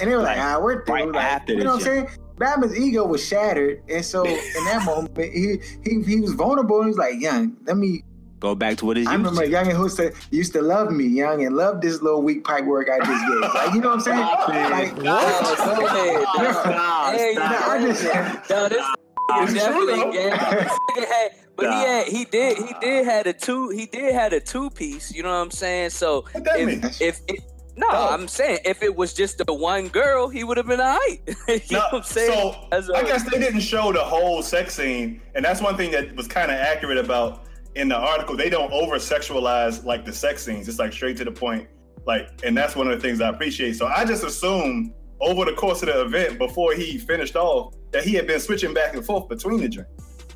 And 0.00 0.08
they 0.08 0.14
were 0.14 0.22
like, 0.22 0.38
Like, 0.38 0.46
ah, 0.46 0.60
we're 0.60 0.84
through. 0.84 0.94
right 0.94 1.12
Like, 1.12 1.24
after 1.24 1.54
you 1.54 1.64
know 1.64 1.72
what 1.72 1.80
I'm 1.80 1.84
saying? 1.84 2.08
Batman's 2.38 2.78
ego 2.78 3.04
was 3.04 3.24
shattered, 3.24 3.82
and 3.88 4.04
so 4.04 4.24
in 4.24 4.64
that 4.66 4.82
moment, 4.86 5.18
he 5.18 5.58
he 5.82 6.02
he 6.02 6.20
was 6.20 6.34
vulnerable. 6.34 6.80
He 6.82 6.88
was 6.88 6.96
like, 6.96 7.20
"Young, 7.20 7.56
let 7.66 7.76
me 7.76 8.04
Go 8.40 8.54
back 8.54 8.76
to 8.78 8.86
what 8.86 8.96
his 8.96 9.06
I 9.06 9.12
used 9.12 9.18
remember 9.24 9.42
to. 9.44 9.50
Young 9.50 9.66
and 9.68 9.76
who 9.76 9.84
used 9.84 9.96
to, 9.96 10.12
used 10.30 10.52
to 10.52 10.62
love 10.62 10.90
me, 10.92 11.06
Young, 11.06 11.44
and 11.44 11.56
love 11.56 11.80
this 11.80 12.00
little 12.02 12.22
weak 12.22 12.44
pipe 12.44 12.64
work 12.64 12.88
I 12.88 12.98
just 13.04 13.26
did. 13.26 13.40
Like, 13.40 13.74
you 13.74 13.80
know 13.80 13.88
what 13.88 13.94
I'm 13.94 14.00
saying? 14.00 14.20
Like, 14.20 14.94
go 14.96 15.02
ahead, 15.02 15.04
dog. 15.04 16.54
Stop, 16.54 17.14
Hey, 17.14 17.32
stop. 17.34 17.68
I 17.68 17.76
you 17.78 17.86
know, 17.88 17.92
just- 17.92 18.48
dog, 18.48 18.70
this 18.70 19.48
is 19.48 19.54
definitely 19.54 20.12
game. 20.12 20.30
This 20.30 20.78
nigga 20.90 21.06
had- 21.08 21.30
But 21.56 21.66
he 21.66 21.72
had, 21.82 22.06
he 22.06 22.24
did, 22.26 22.58
he 22.58 22.74
did 22.80 23.04
had 23.04 23.26
a 23.26 23.32
two, 23.32 23.70
he 23.70 23.86
did 23.86 24.14
had 24.14 24.32
a 24.32 24.38
two 24.40 24.70
piece. 24.70 25.12
You 25.12 25.24
know 25.24 25.30
what 25.30 25.34
I'm 25.36 25.50
saying? 25.50 25.90
So 25.90 26.24
What 26.32 26.44
that 26.44 26.60
mean? 26.64 26.84
if, 26.84 27.00
if, 27.00 27.20
if 27.26 27.40
no, 27.76 27.86
Oh. 27.90 28.08
I'm 28.14 28.26
saying 28.28 28.58
if 28.64 28.82
it 28.82 28.94
was 28.96 29.12
just 29.14 29.38
the 29.44 29.52
one 29.54 29.88
girl, 29.88 30.28
he 30.28 30.44
would 30.44 30.56
have 30.56 30.66
been 30.66 30.80
alright. 30.80 31.20
you 31.48 31.60
know 31.72 31.78
what 31.90 31.94
I'm 31.94 32.02
saying? 32.04 32.32
So 32.32 32.66
That's 32.70 32.88
I 32.90 33.00
a- 33.00 33.04
guess 33.04 33.28
they 33.28 33.38
didn't 33.40 33.60
show 33.60 33.92
the 33.92 34.00
whole 34.04 34.42
sex 34.42 34.76
scene, 34.76 35.20
and 35.34 35.44
that's 35.44 35.60
one 35.60 35.76
thing 35.76 35.90
that 35.90 36.14
was 36.16 36.26
kind 36.28 36.50
of 36.52 36.56
accurate 36.56 36.98
about 36.98 37.44
in 37.78 37.88
the 37.88 37.96
article. 37.96 38.36
They 38.36 38.50
don't 38.50 38.72
over 38.72 38.96
sexualize 38.96 39.84
like 39.84 40.04
the 40.04 40.12
sex 40.12 40.42
scenes. 40.44 40.68
It's 40.68 40.78
like 40.78 40.92
straight 40.92 41.16
to 41.18 41.24
the 41.24 41.30
point. 41.32 41.68
Like, 42.06 42.28
and 42.44 42.56
that's 42.56 42.74
one 42.74 42.90
of 42.90 43.00
the 43.00 43.06
things 43.06 43.20
I 43.20 43.28
appreciate. 43.28 43.76
So 43.76 43.86
I 43.86 44.04
just 44.04 44.24
assumed 44.24 44.92
over 45.20 45.44
the 45.44 45.52
course 45.52 45.82
of 45.82 45.88
the 45.88 46.00
event, 46.02 46.38
before 46.38 46.74
he 46.74 46.96
finished 46.98 47.36
off, 47.36 47.74
that 47.92 48.04
he 48.04 48.14
had 48.14 48.26
been 48.26 48.40
switching 48.40 48.72
back 48.74 48.94
and 48.94 49.04
forth 49.04 49.28
between 49.28 49.60
the 49.60 49.68
drinks. 49.68 49.90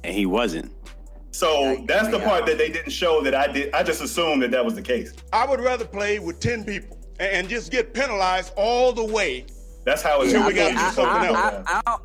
And 0.04 0.14
he 0.14 0.26
wasn't. 0.26 0.72
So 1.30 1.82
that's 1.86 2.08
the 2.08 2.18
part 2.18 2.44
that 2.46 2.58
they 2.58 2.68
didn't 2.70 2.90
show 2.90 3.22
that 3.22 3.34
I 3.34 3.46
did. 3.46 3.72
I 3.72 3.82
just 3.82 4.02
assumed 4.02 4.42
that 4.42 4.50
that 4.50 4.64
was 4.64 4.74
the 4.74 4.82
case. 4.82 5.12
I 5.32 5.46
would 5.46 5.60
rather 5.60 5.84
play 5.86 6.18
with 6.18 6.40
10 6.40 6.64
people 6.64 6.98
and, 7.20 7.30
and 7.32 7.48
just 7.48 7.70
get 7.70 7.94
penalized 7.94 8.52
all 8.56 8.92
the 8.92 9.04
way. 9.04 9.46
That's 9.84 10.02
how 10.02 10.20
it's 10.22 10.32
Till 10.32 10.42
I 10.42 10.48
we 10.48 10.54
gotta 10.54 10.74
mean, 10.74 10.84
do 10.84 10.90
something 10.90 11.06
I- 11.14 11.26
else. 11.26 11.66
I- 11.68 11.78
I 11.78 11.82
don't- 11.86 12.02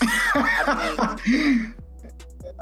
I 0.00 1.20
mean, 1.26 1.74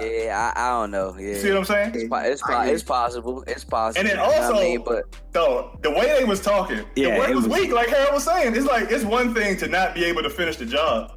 Yeah, 0.01 0.53
I, 0.55 0.61
I 0.67 0.71
don't 0.81 0.91
know. 0.91 1.17
Yeah, 1.19 1.35
See 1.39 1.49
what 1.49 1.59
I'm 1.59 1.65
saying? 1.65 1.93
it's, 1.95 2.09
po- 2.09 2.17
it's, 2.17 2.43
it's 2.49 2.83
possible. 2.83 3.43
It's 3.47 3.65
possible. 3.65 3.99
And 4.01 4.09
then 4.09 4.17
You 4.19 4.23
know 4.23 4.43
also, 4.43 4.59
I 4.59 4.63
mean, 4.63 4.83
but 4.85 5.05
though, 5.33 5.79
the 5.83 5.91
way 5.91 6.15
they 6.19 6.25
was 6.25 6.41
talking, 6.41 6.85
Yeah, 6.97 7.15
the 7.15 7.21
way 7.21 7.27
it 7.27 7.31
it 7.31 7.35
was, 7.37 7.49
was- 7.49 7.61
weak. 7.61 7.73
Like 7.73 7.89
Harold 7.89 8.15
was 8.15 8.25
saying, 8.25 8.55
it's 8.55 8.67
like 8.67 8.91
it's 8.91 9.05
one 9.05 9.33
thing 9.35 9.57
to 9.59 9.69
not 9.69 9.95
be 9.95 10.05
able 10.05 10.23
to 10.23 10.31
finish 10.31 10.57
the 10.57 10.67
job, 10.67 11.13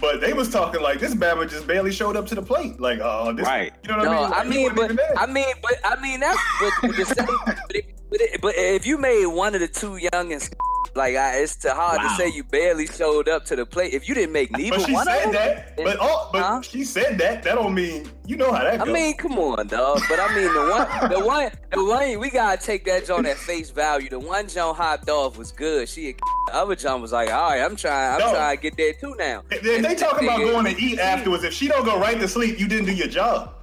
but 0.00 0.20
they 0.20 0.32
was 0.32 0.48
talking 0.50 0.80
like 0.82 1.00
this 1.00 1.14
Bama 1.14 1.48
just 1.48 1.66
barely 1.66 1.92
showed 1.92 2.16
up 2.16 2.26
to 2.28 2.34
the 2.34 2.42
plate. 2.42 2.80
Like, 2.80 3.00
oh, 3.02 3.32
this, 3.32 3.46
Right. 3.46 3.72
You 3.82 3.90
know 3.90 3.98
what 3.98 4.04
no, 4.04 4.10
I 4.36 4.44
mean? 4.44 4.74
Like, 4.74 4.80
I 4.80 4.86
mean, 4.86 4.96
but. 4.98 5.18
I 5.20 5.26
mean, 5.26 5.54
but 5.62 5.74
I 5.84 6.00
mean 6.00 6.20
that's 6.20 6.40
but, 6.60 6.72
but, 6.82 6.96
the 6.96 7.04
same, 7.04 7.26
but, 8.10 8.20
it, 8.20 8.40
but, 8.40 8.54
if 8.56 8.86
you 8.86 8.98
made 8.98 9.26
one 9.26 9.54
of 9.54 9.60
the 9.60 9.68
two 9.68 9.98
youngins. 10.12 10.52
Like 10.94 11.16
I, 11.16 11.38
it's 11.38 11.56
too 11.56 11.70
hard 11.70 12.02
Wow. 12.02 12.08
to 12.08 12.14
say 12.16 12.28
you 12.28 12.44
barely 12.44 12.86
showed 12.86 13.28
up 13.28 13.44
to 13.46 13.56
the 13.56 13.64
plate. 13.64 13.94
If 13.94 14.08
you 14.08 14.14
didn't 14.14 14.32
make 14.32 14.50
neither 14.50 14.76
But 14.76 14.86
she 14.86 14.92
one 14.92 15.08
of 15.08 15.14
said 15.14 15.24
them, 15.26 15.32
that. 15.32 15.76
But 15.76 15.96
oh, 16.00 16.28
but 16.32 16.42
Huh? 16.42 16.60
she 16.62 16.84
said 16.84 17.16
that. 17.18 17.42
That 17.42 17.54
don't 17.54 17.72
mean 17.74 18.10
you 18.26 18.36
know 18.36 18.52
how 18.52 18.62
that 18.64 18.78
Goes. 18.78 18.88
I 18.88 18.92
mean, 18.92 19.16
come 19.16 19.38
on, 19.38 19.66
dog. 19.68 20.00
But 20.08 20.20
I 20.20 20.28
mean, 20.34 20.52
the 20.52 20.62
one, 20.70 21.10
the 21.10 21.20
one, 21.26 21.50
the 21.72 21.84
one, 21.84 22.20
we 22.20 22.30
gotta 22.30 22.60
take 22.64 22.84
that 22.84 23.06
joint 23.06 23.26
at 23.26 23.38
face 23.38 23.70
value. 23.70 24.10
The 24.10 24.18
one 24.20 24.48
Joan 24.48 24.74
hopped 24.74 25.08
off 25.08 25.38
was 25.38 25.50
good. 25.50 25.88
She, 25.88 26.10
a 26.10 26.12
the 26.48 26.54
other 26.56 26.76
John 26.76 27.00
was 27.00 27.12
like, 27.12 27.30
all 27.32 27.50
right, 27.50 27.62
I'm 27.62 27.74
trying, 27.76 28.14
I'm 28.14 28.20
No. 28.20 28.32
trying 28.34 28.56
to 28.58 28.62
get 28.62 28.76
there 28.76 28.92
too 28.92 29.14
now. 29.18 29.42
If 29.50 29.62
they, 29.62 29.80
they 29.80 29.94
talking 29.94 30.28
about 30.28 30.40
going 30.40 30.74
to 30.74 30.80
eat 30.82 30.98
afterwards. 30.98 31.42
If 31.44 31.54
she 31.54 31.68
don't 31.68 31.84
go 31.84 31.98
right 31.98 32.18
to 32.20 32.28
sleep, 32.28 32.58
you 32.60 32.68
didn't 32.68 32.84
do 32.86 32.92
your 32.94 33.08
job. 33.08 33.54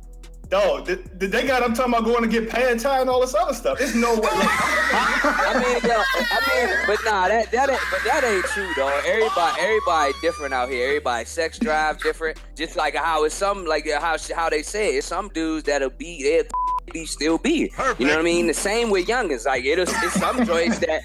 Dog, 0.49 0.87
th- 0.87 0.99
th- 1.19 1.31
they 1.31 1.45
got 1.45 1.61
I'm 1.61 1.75
talking 1.75 1.93
about 1.93 2.05
going 2.05 2.23
to 2.23 2.27
get 2.27 2.49
pad 2.49 2.79
thai 2.79 3.01
and 3.01 3.09
all 3.09 3.21
this 3.21 3.35
other 3.35 3.53
stuff. 3.53 3.77
There's 3.77 3.93
no 3.93 4.15
way. 4.15 4.21
I 4.31 5.53
mean, 5.63 5.79
yo, 5.83 6.01
I 6.15 6.65
mean, 6.65 6.77
but 6.87 6.97
nah, 7.05 7.27
that 7.27 7.51
that 7.51 7.69
ain't, 7.69 7.79
but 7.91 8.03
that 8.03 8.23
ain't 8.23 8.43
true, 8.45 8.67
though. 8.75 8.87
Everybody, 9.05 9.61
everybody 9.61 10.13
different 10.23 10.55
out 10.55 10.69
here. 10.69 10.87
Everybody 10.87 11.25
sex 11.25 11.59
drive 11.59 12.01
different. 12.01 12.39
Just 12.55 12.75
like 12.75 12.95
how 12.95 13.25
it's 13.25 13.35
some 13.35 13.65
like 13.65 13.87
how 13.91 14.17
how 14.35 14.49
they 14.49 14.63
say 14.63 14.95
it. 14.95 14.97
It's 14.97 15.07
some 15.07 15.29
dudes 15.29 15.65
that'll 15.65 15.91
be 15.91 16.23
there, 16.23 16.43
be 16.91 17.05
still 17.05 17.37
be. 17.37 17.67
Perfect. 17.69 17.99
You 18.01 18.07
know 18.07 18.13
what 18.13 18.21
I 18.21 18.23
mean? 18.23 18.47
The 18.47 18.53
same 18.55 18.89
with 18.89 19.05
youngins. 19.07 19.45
Like 19.45 19.65
it'll, 19.65 19.83
it's 19.87 20.13
some 20.19 20.43
joints 20.47 20.79
that 20.79 21.03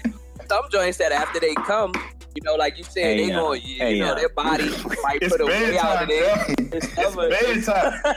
some 0.49 0.63
joints 0.71 0.97
that 0.97 1.11
after 1.11 1.39
they 1.39 1.53
come. 1.53 1.93
You 2.35 2.41
know, 2.43 2.55
like 2.55 2.79
you 2.79 2.83
said, 2.83 3.17
Hey, 3.17 3.27
they 3.27 3.31
uh, 3.31 3.39
going, 3.39 3.61
you, 3.63 3.75
hey, 3.77 3.99
know, 3.99 4.07
uh, 4.11 4.15
their 4.15 4.29
body 4.29 4.69
might 5.03 5.19
It's 5.21 5.31
put 5.31 5.39
a 5.41 5.45
way 5.45 5.77
out 5.77 6.01
of 6.03 6.09
there. 6.09 6.45
It's 6.73 6.87
It's 6.87 6.97
other- 6.97 7.29
bedtime. 7.29 8.15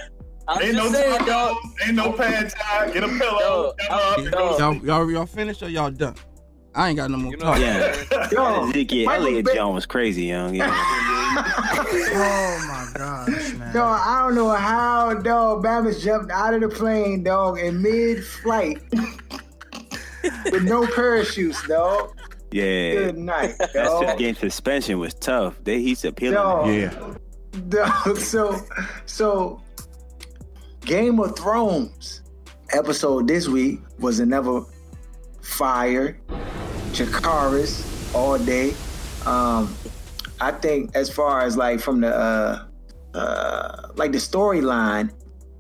I'm 0.49 0.63
Ain't 0.63 0.75
no 0.77 0.85
just 0.85 0.95
saying, 0.95 1.19
tacos, 1.21 1.27
dog. 1.27 1.57
ain't 1.87 1.95
no 1.95 2.13
pad 2.13 2.51
thai. 2.51 2.91
Get 2.91 3.05
a 3.05 3.09
pillow. 3.09 3.39
Yo, 3.41 3.73
shut 3.81 3.91
up, 3.91 4.19
and 4.19 4.33
go 4.33 4.39
to 4.39 4.45
yo. 4.45 4.59
Y'all, 4.59 4.75
y'all, 4.87 5.11
y'all 5.11 5.27
finished 5.27 5.63
or 5.63 5.69
y'all 5.69 5.91
done? 5.91 6.15
I 6.75 6.89
ain't 6.89 6.97
got 6.97 7.11
no 7.11 7.19
more 7.19 7.33
You 7.33 7.39
know, 7.39 7.45
talk. 7.47 7.59
Yeah. 7.61 8.29
Yo, 8.33 8.69
Ezekiel 8.71 9.07
Michael 9.07 9.27
Elliott 9.27 9.47
Vick- 9.47 9.55
Jones 9.57 9.75
was 9.75 9.87
crazy, 9.87 10.25
young. 10.25 10.55
Yeah. 10.55 10.71
Oh 11.41 12.65
my 12.69 12.91
gosh, 12.99 13.53
man. 13.55 13.73
Dog, 13.75 14.01
I 14.05 14.21
don't 14.23 14.35
know 14.35 14.49
how 14.51 15.15
dog 15.15 15.63
Bama's 15.65 16.03
jumped 16.03 16.33
out 16.33 16.53
of 16.55 16.61
the 16.63 16.69
plane, 16.69 17.23
dog, 17.23 17.59
in 17.59 17.81
mid-flight 17.83 18.81
with 20.51 20.65
no 20.65 20.87
parachutes, 20.87 21.67
dog. 21.69 22.11
yeah. 22.51 22.95
Good 22.95 23.19
night, 23.19 23.55
That's 23.59 23.73
dog. 23.75 24.03
just 24.05 24.19
getting 24.19 24.35
suspension 24.35 24.99
was 24.99 25.15
tough. 25.15 25.63
They 25.63 25.81
he's 25.81 26.05
appealing. 26.05 26.35
Dog. 26.35 26.69
Yeah. 26.69 27.15
Dog, 27.69 28.17
so, 28.19 28.59
so 29.07 29.61
Game 30.89 31.21
of 31.21 31.37
Thrones 31.37 32.23
episode 32.73 33.29
this 33.29 33.47
week 33.47 33.81
was 33.99 34.21
another 34.21 34.63
fire. 35.43 36.19
Dracarys 36.93 38.15
all 38.15 38.39
day. 38.39 38.71
Um, 39.27 39.77
I 40.41 40.51
think 40.51 40.97
as 40.97 41.11
far 41.11 41.43
as 41.43 41.59
like 41.59 41.81
from 41.81 42.01
the 42.01 42.17
uh, 42.17 42.65
uh, 43.13 43.89
like 43.97 44.13
the 44.13 44.19
storyline, 44.19 45.13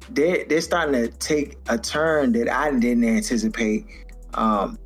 they 0.09 0.45
they're 0.45 0.62
starting 0.62 0.95
to 0.95 1.09
take 1.19 1.59
a 1.69 1.77
turn 1.77 2.33
that 2.33 2.49
I 2.49 2.71
didn't 2.71 3.05
anticipate. 3.05 3.85
Um, 4.33 4.79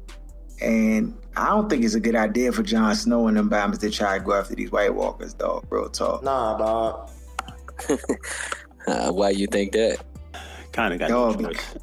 and 0.61 1.17
I 1.37 1.51
don't 1.51 1.71
think 1.71 1.85
it's 1.85 1.95
a 1.95 2.01
good 2.01 2.17
idea 2.17 2.51
for 2.51 2.65
Jon 2.65 2.93
Snow 2.97 3.29
and 3.29 3.37
them 3.37 3.49
Bama's 3.49 3.79
to 3.79 3.91
try 3.91 4.19
to 4.19 4.25
go 4.25 4.33
after 4.33 4.57
these 4.57 4.73
White 4.73 4.93
Walkers, 4.93 5.35
dog. 5.35 5.67
Real 5.71 5.89
talk. 5.89 6.25
Nah, 6.25 6.59
dog. 6.59 7.11
Uh, 8.85 9.13
why 9.13 9.31
you 9.31 9.47
think 9.47 9.71
that? 9.71 10.05
Kind 10.73 10.95
of 10.95 11.01
got 11.01 11.09
Dog, 11.11 11.41
no 11.41 11.51
choice. 11.53 11.75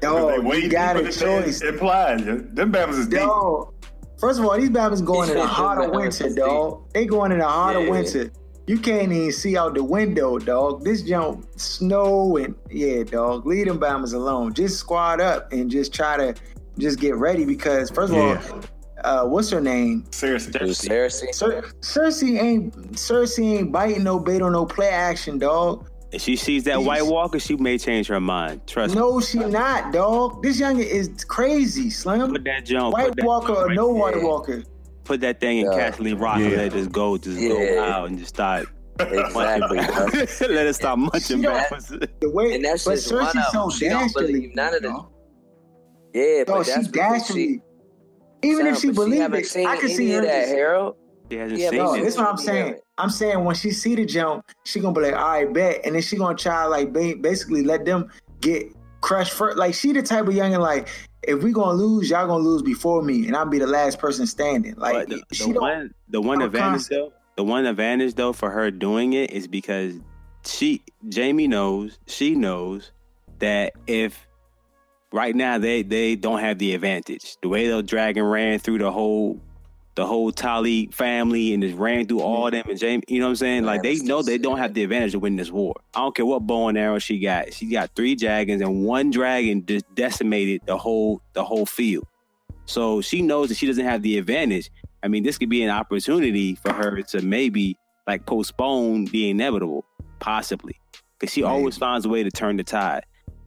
They 0.00 0.08
Dog, 0.08 0.44
way 0.44 0.58
you 0.58 0.68
got 0.68 0.96
deeper 0.96 1.08
a 1.08 1.12
than 1.12 1.42
choice. 1.44 1.62
Implied. 1.62 2.20
yeah. 2.26 2.38
Them 2.52 2.72
Bama's 2.72 2.98
is 2.98 3.06
deep. 3.08 3.20
Dog. 3.20 3.72
First 4.18 4.40
of 4.40 4.46
all, 4.46 4.56
these 4.58 4.70
Bama's 4.70 5.02
going 5.12 5.30
in 5.30 5.36
the 5.36 5.46
heart 5.46 5.84
of 5.84 5.92
winter, 5.92 6.28
dog. 6.34 6.92
They 6.92 7.06
going 7.06 7.32
in 7.32 7.38
the 7.38 7.46
heart 7.48 7.76
of 7.76 7.84
Yeah. 7.84 7.90
winter. 7.90 8.32
You 8.68 8.78
can't 8.78 9.12
even 9.12 9.32
see 9.32 9.56
out 9.56 9.74
the 9.74 9.82
window, 9.82 10.38
dog. 10.38 10.84
This 10.84 11.02
jump, 11.02 11.46
snow 11.56 12.36
and 12.36 12.54
yeah, 12.70 13.02
dog. 13.02 13.44
Leave 13.46 13.66
them 13.66 13.78
Bama's 13.80 14.12
alone. 14.12 14.54
Just 14.54 14.78
squad 14.78 15.20
up 15.20 15.52
and 15.52 15.68
just 15.70 15.92
try 15.92 16.16
to 16.16 16.34
just 16.78 17.00
get 17.00 17.16
ready 17.16 17.44
because 17.44 17.90
first 17.90 18.12
of 18.12 18.18
Yeah. 18.18 18.40
all, 18.52 18.60
uh, 19.04 19.26
what's 19.28 19.50
her 19.50 19.60
name? 19.60 20.04
Cersei. 20.10 20.54
It 20.54 20.62
Cersei. 20.62 21.34
Cer- 21.34 21.62
Cersei 21.80 22.40
ain't 22.40 22.92
Cersei 22.92 23.58
ain't 23.58 23.72
biting 23.72 24.04
no 24.04 24.20
bait 24.20 24.40
on 24.42 24.52
no 24.52 24.64
play 24.64 24.88
action, 24.90 25.38
dog. 25.38 25.88
If 26.12 26.20
she 26.22 26.36
sees 26.36 26.64
that 26.64 26.76
He's- 26.76 26.86
White 26.86 27.06
Walker, 27.06 27.38
she 27.38 27.56
may 27.56 27.78
change 27.78 28.06
her 28.08 28.20
mind. 28.20 28.66
Trust 28.66 28.94
me. 28.94 29.00
No, 29.00 29.20
she 29.20 29.38
not, 29.38 29.92
dog. 29.92 30.42
This 30.42 30.60
young 30.60 30.78
is 30.78 31.24
crazy, 31.24 31.88
Slim. 31.90 32.32
Put 32.32 32.44
that 32.44 32.66
jump. 32.66 32.92
White 32.92 33.08
put 33.08 33.16
that 33.16 33.24
Walker 33.26 33.46
jump 33.54 33.58
or 33.70 33.74
no 33.74 33.86
there. 33.92 33.94
White 34.02 34.22
Walker. 34.22 34.62
Put 35.04 35.20
that 35.22 35.40
thing 35.40 35.58
in 35.60 35.72
Yeah. 35.72 35.90
Castle 35.90 36.14
Rock 36.16 36.36
and 36.36 36.50
let 36.52 36.66
it 36.66 36.72
just 36.74 36.92
go, 36.92 37.16
just 37.16 37.38
go 37.40 37.58
Yeah. 37.58 37.80
out 37.80 38.08
and 38.08 38.18
just 38.18 38.28
start. 38.34 38.68
Exactly. 39.00 39.78
bro. 39.78 40.06
let 40.54 40.66
it 40.66 40.74
start 40.74 40.98
munching 40.98 41.20
She 41.38 41.42
don't- 41.42 41.54
backwards. 41.54 41.88
The 41.88 42.30
way, 42.30 42.54
And 42.54 42.64
that's 42.64 42.84
but 42.84 42.94
just 42.96 43.10
one 43.12 43.24
Cersei's 43.24 43.36
of 43.36 43.52
so. 43.52 43.70
She 43.70 43.88
don't 43.88 44.02
dastardly. 44.02 44.32
believe 44.32 44.54
none 44.54 44.74
of 44.74 44.82
the- 44.82 44.88
dog. 44.88 45.08
Yeah, 46.14 46.44
but 46.46 46.52
Dog, 46.52 46.66
that's 46.66 46.86
she 46.86 46.92
because 46.92 47.12
dastardly. 47.20 47.62
she. 48.42 48.48
Even 48.48 48.66
if 48.66 48.78
she 48.78 48.88
but 48.88 48.94
believed 48.96 49.22
haven't 49.22 49.56
it, 49.56 49.66
I 49.66 49.76
can 49.78 49.88
see 49.88 50.12
of 50.12 50.20
her. 50.24 50.26
that, 50.30 50.48
Harold. 50.48 50.96
She 51.30 51.36
hasn't 51.38 51.58
Yeah, 51.60 51.70
seen 51.70 51.78
No, 51.78 51.90
but 51.92 52.00
it. 52.00 52.02
that's 52.04 52.16
what 52.18 52.26
I'm 52.28 52.36
saying. 52.36 52.74
I'm 52.98 53.10
saying 53.10 53.44
when 53.44 53.54
she 53.54 53.70
see 53.70 53.94
the 53.94 54.04
jump, 54.04 54.44
she 54.64 54.80
gonna 54.80 54.94
be 54.94 55.02
like, 55.02 55.14
"All 55.14 55.28
right, 55.28 55.52
bet," 55.52 55.80
and 55.84 55.94
then 55.94 56.02
she 56.02 56.16
gonna 56.16 56.36
try 56.36 56.64
like 56.64 56.92
basically 56.92 57.62
let 57.62 57.84
them 57.84 58.10
get 58.40 58.72
crushed 59.00 59.32
first. 59.32 59.56
Like 59.56 59.74
she 59.74 59.92
the 59.92 60.02
type 60.02 60.26
of 60.26 60.34
youngin 60.34 60.60
like, 60.60 60.88
if 61.22 61.42
we 61.42 61.52
gonna 61.52 61.72
lose, 61.72 62.10
y'all 62.10 62.26
gonna 62.26 62.44
lose 62.44 62.62
before 62.62 63.02
me, 63.02 63.26
and 63.26 63.36
I'll 63.36 63.46
be 63.46 63.58
the 63.58 63.66
last 63.66 63.98
person 63.98 64.26
standing. 64.26 64.74
Like 64.76 65.08
the, 65.08 65.22
she 65.32 65.52
the 65.52 65.60
one, 65.60 65.94
the 66.08 66.20
one 66.20 66.42
oh, 66.42 66.46
advantage 66.46 66.88
concept. 66.88 66.90
though, 66.90 67.12
the 67.36 67.44
one 67.44 67.66
advantage 67.66 68.14
though 68.14 68.32
for 68.32 68.50
her 68.50 68.70
doing 68.70 69.12
it 69.12 69.30
is 69.30 69.46
because 69.46 69.94
she, 70.44 70.82
Jaime 71.14 71.46
knows, 71.46 71.98
she 72.06 72.34
knows 72.34 72.90
that 73.38 73.72
if 73.86 74.26
right 75.12 75.34
now 75.34 75.58
they 75.58 75.82
they 75.82 76.16
don't 76.16 76.40
have 76.40 76.58
the 76.58 76.74
advantage. 76.74 77.36
The 77.42 77.48
way 77.48 77.68
the 77.68 77.82
dragon 77.82 78.24
ran 78.24 78.58
through 78.58 78.78
the 78.78 78.90
whole, 78.90 79.40
the 79.94 80.06
whole 80.06 80.32
Tarly 80.32 80.92
family 80.92 81.52
and 81.52 81.62
just 81.62 81.76
ran 81.76 82.06
through 82.06 82.20
all 82.20 82.50
them 82.50 82.64
and 82.68 82.80
Jaime, 82.80 83.02
you 83.08 83.20
know 83.20 83.26
what 83.26 83.30
I'm 83.30 83.36
saying? 83.36 83.64
Like 83.64 83.82
they 83.82 83.96
know 83.96 84.22
they 84.22 84.38
don't 84.38 84.58
have 84.58 84.74
the 84.74 84.84
advantage 84.84 85.12
to 85.12 85.18
win 85.18 85.36
this 85.36 85.50
war. 85.50 85.74
I 85.94 86.00
don't 86.00 86.16
care 86.16 86.24
what 86.24 86.46
bow 86.46 86.68
and 86.68 86.78
arrow 86.78 86.98
she 86.98 87.18
got. 87.18 87.52
She 87.52 87.66
got 87.66 87.94
three 87.94 88.14
dragons 88.14 88.62
and 88.62 88.84
one 88.84 89.10
dragon 89.10 89.64
just 89.66 89.84
decimated 89.94 90.62
the 90.66 90.78
whole 90.78 91.20
the 91.34 91.44
whole 91.44 91.66
field. 91.66 92.06
So 92.64 93.00
she 93.00 93.22
knows 93.22 93.48
that 93.48 93.56
she 93.56 93.66
doesn't 93.66 93.84
have 93.84 94.02
the 94.02 94.18
advantage. 94.18 94.70
I 95.02 95.08
mean, 95.08 95.24
this 95.24 95.36
could 95.36 95.50
be 95.50 95.62
an 95.62 95.70
opportunity 95.70 96.54
for 96.54 96.72
her 96.72 97.02
to 97.02 97.22
maybe 97.22 97.76
like 98.06 98.24
postpone 98.24 99.06
the 99.06 99.30
inevitable, 99.30 99.84
possibly, 100.20 100.78
because 101.18 101.32
she 101.32 101.42
always 101.42 101.76
finds 101.76 102.06
a 102.06 102.08
way 102.08 102.22
to 102.22 102.30
turn 102.30 102.56
the 102.56 102.64
tide. 102.64 103.04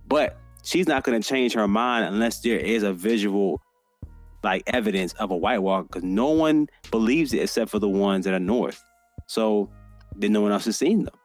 But 0.08 0.38
she's 0.64 0.88
not 0.88 1.04
going 1.04 1.20
to 1.20 1.28
change 1.28 1.54
her 1.54 1.68
mind 1.68 2.06
unless 2.06 2.42
there 2.42 2.60
is 2.60 2.84
a 2.84 2.94
visual, 2.94 3.62
like 4.46 4.64
evidence 4.68 5.12
of 5.14 5.32
a 5.32 5.36
White 5.36 5.60
Walker, 5.60 5.88
because 5.88 6.04
no 6.04 6.30
one 6.30 6.70
believes 6.92 7.34
it 7.34 7.40
except 7.40 7.70
for 7.72 7.80
the 7.80 7.90
ones 7.90 8.24
that 8.26 8.34
are 8.34 8.40
north. 8.40 8.82
So 9.28 9.70
then 10.16 10.32
no 10.32 10.40
one 10.42 10.54
else 10.54 10.66
has 10.66 10.78
seen 10.78 11.04
them. 11.04 11.16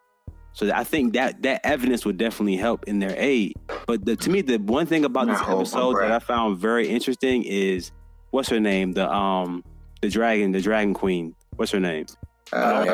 So 0.53 0.69
I 0.75 0.83
think 0.83 1.13
that 1.13 1.43
that 1.43 1.61
evidence 1.63 2.05
would 2.05 2.17
definitely 2.17 2.57
help 2.57 2.89
in 2.89 2.99
their 2.99 3.15
aid. 3.17 3.55
But 3.87 4.05
the, 4.05 4.17
to 4.17 4.31
me, 4.31 4.41
the 4.41 4.57
one 4.59 4.87
thing 4.87 5.05
about 5.05 5.29
this 5.29 5.41
episode 5.41 5.95
that. 6.01 6.11
I 6.11 6.19
found 6.19 6.59
very 6.59 6.89
interesting 6.89 7.45
is 7.45 7.93
what's 8.33 8.49
her 8.49 8.59
name? 8.59 8.93
The 8.93 9.09
um 9.09 9.63
the 10.03 10.09
dragon, 10.09 10.51
the 10.51 10.61
dragon 10.61 10.93
queen. 10.95 11.37
What's 11.55 11.71
her 11.71 11.79
name? 11.79 12.07
Uh, 12.53 12.85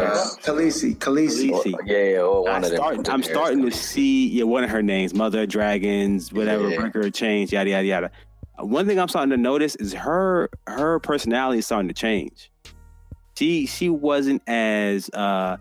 Khaleesi, 0.42 0.96
Khaleesi. 0.98 1.50
Khaleesi. 1.50 1.74
Yeah, 1.86 1.96
yeah, 1.96 2.18
or 2.18 2.46
I'm, 2.46 2.54
one 2.56 2.64
of 2.64 2.70
them. 2.70 2.76
starting, 2.76 3.08
I'm 3.08 3.22
starting 3.22 3.62
to 3.64 3.70
see 3.70 4.28
yeah 4.28 4.44
one 4.44 4.64
of 4.64 4.68
her 4.70 4.82
names, 4.82 5.14
Mother 5.14 5.44
of 5.44 5.48
Dragons, 5.48 6.30
whatever, 6.32 6.68
Yeah. 6.68 6.80
breaker 6.80 7.00
of 7.06 7.14
chains, 7.14 7.52
yada 7.52 7.70
yada 7.70 7.86
yada. 7.86 8.10
One 8.58 8.86
thing 8.86 8.98
I'm 8.98 9.08
starting 9.08 9.30
to 9.30 9.36
notice 9.36 9.76
is 9.76 9.92
her 9.92 10.48
her 10.66 10.98
personality 11.00 11.58
is 11.58 11.66
starting 11.66 11.88
to 11.88 11.94
change. 11.94 12.50
She 13.36 13.66
she 13.66 13.88
wasn't 13.90 14.42
as 14.48 15.10
uh 15.10 15.56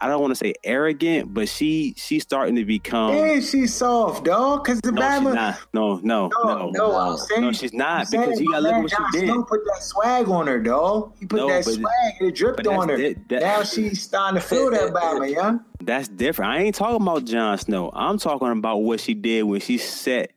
I 0.00 0.08
don't 0.08 0.20
want 0.20 0.32
to 0.32 0.34
say 0.34 0.52
arrogant, 0.64 1.32
but 1.32 1.48
she 1.48 1.94
she's 1.96 2.22
starting 2.24 2.56
to 2.56 2.64
become. 2.66 3.12
And 3.12 3.42
she's 3.42 3.72
soft, 3.72 4.24
dog. 4.26 4.66
Cause 4.66 4.80
the 4.82 4.92
No, 4.92 5.00
she's 5.00 5.20
Bama. 5.20 5.34
not. 5.34 5.58
No, 5.72 5.96
no, 6.02 6.30
No, 6.44 6.54
no, 6.56 6.70
no, 6.74 6.94
I'm 6.96 7.16
saying. 7.16 7.40
No, 7.40 7.52
she's 7.52 7.72
not 7.72 8.12
I'm 8.14 8.20
because 8.20 8.38
you 8.40 8.50
gotta 8.50 8.62
look 8.64 8.72
at 8.74 8.82
what 8.82 8.90
Jon 8.90 9.06
she 9.14 9.20
did. 9.20 9.28
Snow 9.30 9.42
put 9.44 9.60
that 9.64 9.82
swag 9.82 10.28
on 10.28 10.46
her, 10.46 10.60
dog. 10.60 11.12
He 11.18 11.24
put 11.24 11.38
No, 11.38 11.48
that 11.48 11.64
but- 11.64 11.74
swag. 11.74 12.12
It 12.20 12.34
dripped 12.34 12.56
but 12.64 12.66
on 12.66 12.88
her. 12.90 12.96
that's 12.98 13.08
it. 13.12 13.28
That- 13.30 13.40
now 13.40 13.62
she's 13.62 14.02
starting 14.02 14.38
to 14.38 14.46
feel 14.46 14.70
that 14.72 14.92
Bama, 14.92 15.32
yeah. 15.32 15.58
That's 15.80 16.08
different. 16.08 16.50
I 16.52 16.58
ain't 16.58 16.74
talking 16.74 17.00
about 17.00 17.24
Jon 17.24 17.56
Snow. 17.56 17.90
I'm 17.94 18.18
talking 18.18 18.50
about 18.50 18.78
what 18.82 19.00
she 19.00 19.14
did 19.14 19.44
when 19.44 19.60
she 19.60 19.78
set 19.78 20.32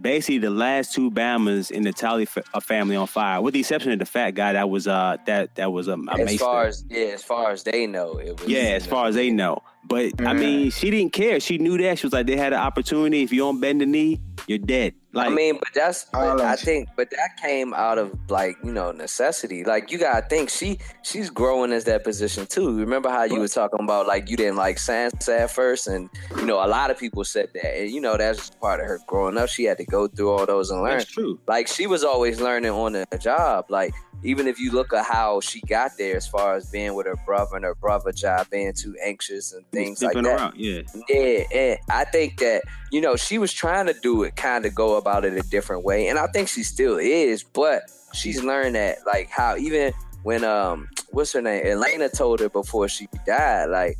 basically 0.00 0.38
the 0.38 0.50
last 0.50 0.92
two 0.94 1.10
Bamas 1.10 1.70
in 1.70 1.82
the 1.82 1.92
Tarly 1.92 2.26
fa- 2.28 2.42
uh, 2.52 2.60
family 2.60 2.96
on 2.96 3.06
fire, 3.06 3.40
with 3.40 3.54
the 3.54 3.60
exception 3.60 3.92
of 3.92 3.98
the 3.98 4.06
fat 4.06 4.32
guy 4.32 4.52
that 4.54 4.68
was 4.70 4.86
uh 4.86 5.16
that 5.26 5.54
that 5.56 5.72
was 5.72 5.88
um, 5.88 6.08
a 6.08 6.14
As 6.20 6.26
Maester. 6.26 6.38
far 6.38 6.66
as 6.66 6.84
yeah, 6.88 7.06
as 7.06 7.22
far 7.22 7.50
as 7.50 7.62
they 7.62 7.86
know, 7.86 8.18
it 8.18 8.40
was 8.40 8.48
Yeah, 8.48 8.60
as 8.76 8.86
far 8.86 9.06
as 9.06 9.14
they 9.14 9.30
know. 9.30 9.58
But 9.86 10.20
I 10.26 10.32
mean, 10.32 10.70
she 10.70 10.90
didn't 10.90 11.12
care. 11.12 11.38
She 11.40 11.58
knew 11.58 11.76
that. 11.78 11.98
She 11.98 12.06
was 12.06 12.12
like, 12.14 12.26
they 12.26 12.36
had 12.36 12.52
an 12.54 12.58
opportunity. 12.60 13.22
If 13.22 13.32
you 13.32 13.40
don't 13.40 13.60
bend 13.60 13.80
the 13.82 13.86
knee, 13.86 14.20
you're 14.46 14.58
dead. 14.58 14.94
Like, 15.14 15.28
I 15.28 15.30
mean, 15.30 15.58
but 15.60 15.68
that's 15.74 16.06
I'll 16.12 16.36
but 16.36 16.44
I 16.44 16.56
think, 16.56 16.88
but 16.96 17.08
that 17.10 17.36
came 17.40 17.72
out 17.72 17.98
of 17.98 18.12
like 18.28 18.56
you 18.64 18.72
know 18.72 18.90
necessity. 18.90 19.64
Like 19.64 19.92
you 19.92 19.98
gotta 19.98 20.26
think 20.26 20.50
she 20.50 20.78
she's 21.02 21.30
growing 21.30 21.72
as 21.72 21.84
that 21.84 22.02
position 22.02 22.46
too. 22.46 22.76
Remember 22.76 23.08
how 23.08 23.22
you 23.22 23.38
were 23.38 23.48
talking 23.48 23.78
about 23.80 24.08
like 24.08 24.28
you 24.28 24.36
didn't 24.36 24.56
like 24.56 24.76
Sansa 24.76 25.40
at 25.42 25.50
first, 25.52 25.86
and 25.86 26.10
you 26.36 26.46
know 26.46 26.64
a 26.64 26.66
lot 26.66 26.90
of 26.90 26.98
people 26.98 27.22
said 27.24 27.50
that, 27.54 27.78
and 27.78 27.90
you 27.90 28.00
know 28.00 28.16
that's 28.16 28.38
just 28.38 28.60
part 28.60 28.80
of 28.80 28.86
her 28.86 28.98
growing 29.06 29.38
up. 29.38 29.48
She 29.48 29.64
had 29.64 29.78
to 29.78 29.84
go 29.84 30.08
through 30.08 30.30
all 30.30 30.46
those 30.46 30.70
and 30.70 30.82
learn. 30.82 30.98
that's 30.98 31.10
true. 31.10 31.38
Like 31.46 31.68
she 31.68 31.86
was 31.86 32.02
always 32.02 32.40
learning 32.40 32.72
on 32.72 32.92
the 32.92 33.06
job. 33.20 33.66
Like 33.68 33.94
even 34.24 34.46
if 34.46 34.58
you 34.58 34.72
look 34.72 34.92
at 34.92 35.04
how 35.04 35.40
she 35.40 35.60
got 35.60 35.92
there, 35.98 36.16
as 36.16 36.26
far 36.26 36.56
as 36.56 36.70
being 36.70 36.94
with 36.94 37.06
her 37.06 37.16
brother 37.26 37.56
and 37.56 37.64
her 37.64 37.74
brother 37.74 38.10
job 38.10 38.48
being 38.50 38.72
too 38.72 38.96
anxious 39.04 39.52
and 39.52 39.64
things 39.70 40.02
like 40.02 40.14
that. 40.14 40.24
around. 40.24 40.54
Yeah. 40.56 40.82
Yeah, 41.08 41.44
and 41.54 41.78
I 41.90 42.04
think 42.04 42.38
that 42.38 42.62
you 42.90 43.00
know 43.00 43.16
she 43.16 43.38
was 43.38 43.52
trying 43.52 43.86
to 43.86 43.94
do 43.94 44.22
it, 44.22 44.36
kind 44.36 44.64
of 44.64 44.74
go 44.74 44.96
about 44.96 45.24
it 45.24 45.34
a 45.34 45.42
different 45.50 45.84
way, 45.84 46.08
and 46.08 46.18
I 46.18 46.26
think 46.28 46.48
she 46.48 46.62
still 46.62 46.96
is, 46.98 47.42
but 47.42 47.82
she's 48.14 48.42
learned 48.42 48.74
that 48.74 48.98
like 49.06 49.28
how 49.28 49.56
even 49.56 49.92
when 50.22 50.42
um 50.42 50.88
what's 51.10 51.32
her 51.32 51.42
name 51.42 51.64
Olenna 51.64 52.10
told 52.16 52.40
her 52.40 52.48
before 52.48 52.88
she 52.88 53.08
died, 53.26 53.66
like 53.66 53.98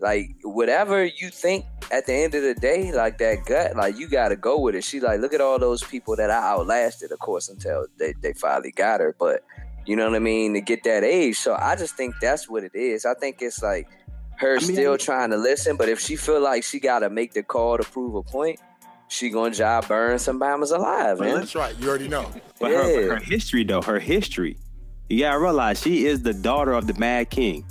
like 0.00 0.30
whatever 0.42 1.04
you 1.04 1.30
think 1.30 1.64
at 1.92 2.06
the 2.06 2.12
end 2.14 2.34
of 2.34 2.42
the 2.42 2.54
day, 2.54 2.92
like 2.92 3.18
that 3.18 3.44
gut, 3.46 3.76
like 3.76 3.96
you 3.98 4.08
got 4.08 4.28
to 4.28 4.36
go 4.36 4.58
with 4.58 4.74
it. 4.74 4.84
She 4.84 5.00
like 5.00 5.20
look 5.20 5.32
at 5.34 5.40
all 5.40 5.58
those 5.58 5.82
people 5.82 6.16
that 6.16 6.30
I 6.30 6.42
outlasted, 6.52 7.12
of 7.12 7.18
course, 7.18 7.48
until 7.48 7.86
they 7.98 8.14
they 8.22 8.32
finally 8.34 8.72
got 8.72 9.00
her, 9.00 9.14
but. 9.18 9.42
You 9.86 9.96
know 9.96 10.04
what 10.04 10.16
I 10.16 10.18
mean? 10.18 10.52
To 10.52 10.60
get 10.60 10.84
that 10.84 11.02
age. 11.02 11.38
So 11.38 11.54
I 11.58 11.74
just 11.74 11.96
think 11.96 12.14
that's 12.20 12.46
what 12.46 12.62
it 12.62 12.74
is. 12.74 13.06
I 13.06 13.14
think 13.14 13.40
it's 13.40 13.62
like 13.62 13.88
her 14.36 14.56
I 14.56 14.60
mean- 14.60 14.74
still 14.74 14.98
trying 14.98 15.30
to 15.30 15.38
listen, 15.38 15.78
but 15.78 15.88
if 15.88 15.98
she 15.98 16.14
feel 16.14 16.42
like 16.42 16.62
she 16.62 16.78
gotta 16.78 17.08
make 17.08 17.32
the 17.32 17.42
call 17.42 17.78
to 17.78 17.84
prove 17.84 18.14
a 18.14 18.22
point, 18.22 18.60
she 19.08 19.30
gonna 19.30 19.54
job 19.54 19.88
burn 19.88 20.18
some 20.18 20.38
bombers 20.38 20.72
alive, 20.72 21.20
man. 21.20 21.36
That's 21.36 21.54
right. 21.54 21.74
You 21.80 21.88
already 21.88 22.06
know. 22.08 22.30
But 22.60 22.70
her, 22.72 23.00
Yeah. 23.00 23.08
her 23.14 23.16
history, 23.16 23.64
though, 23.64 23.80
her 23.80 23.98
history, 23.98 24.58
you 25.08 25.20
gotta 25.20 25.38
realize 25.38 25.80
she 25.80 26.04
is 26.04 26.20
the 26.22 26.34
daughter 26.34 26.72
of 26.74 26.86
the 26.86 26.92
Mad 26.92 27.30
King. 27.30 27.64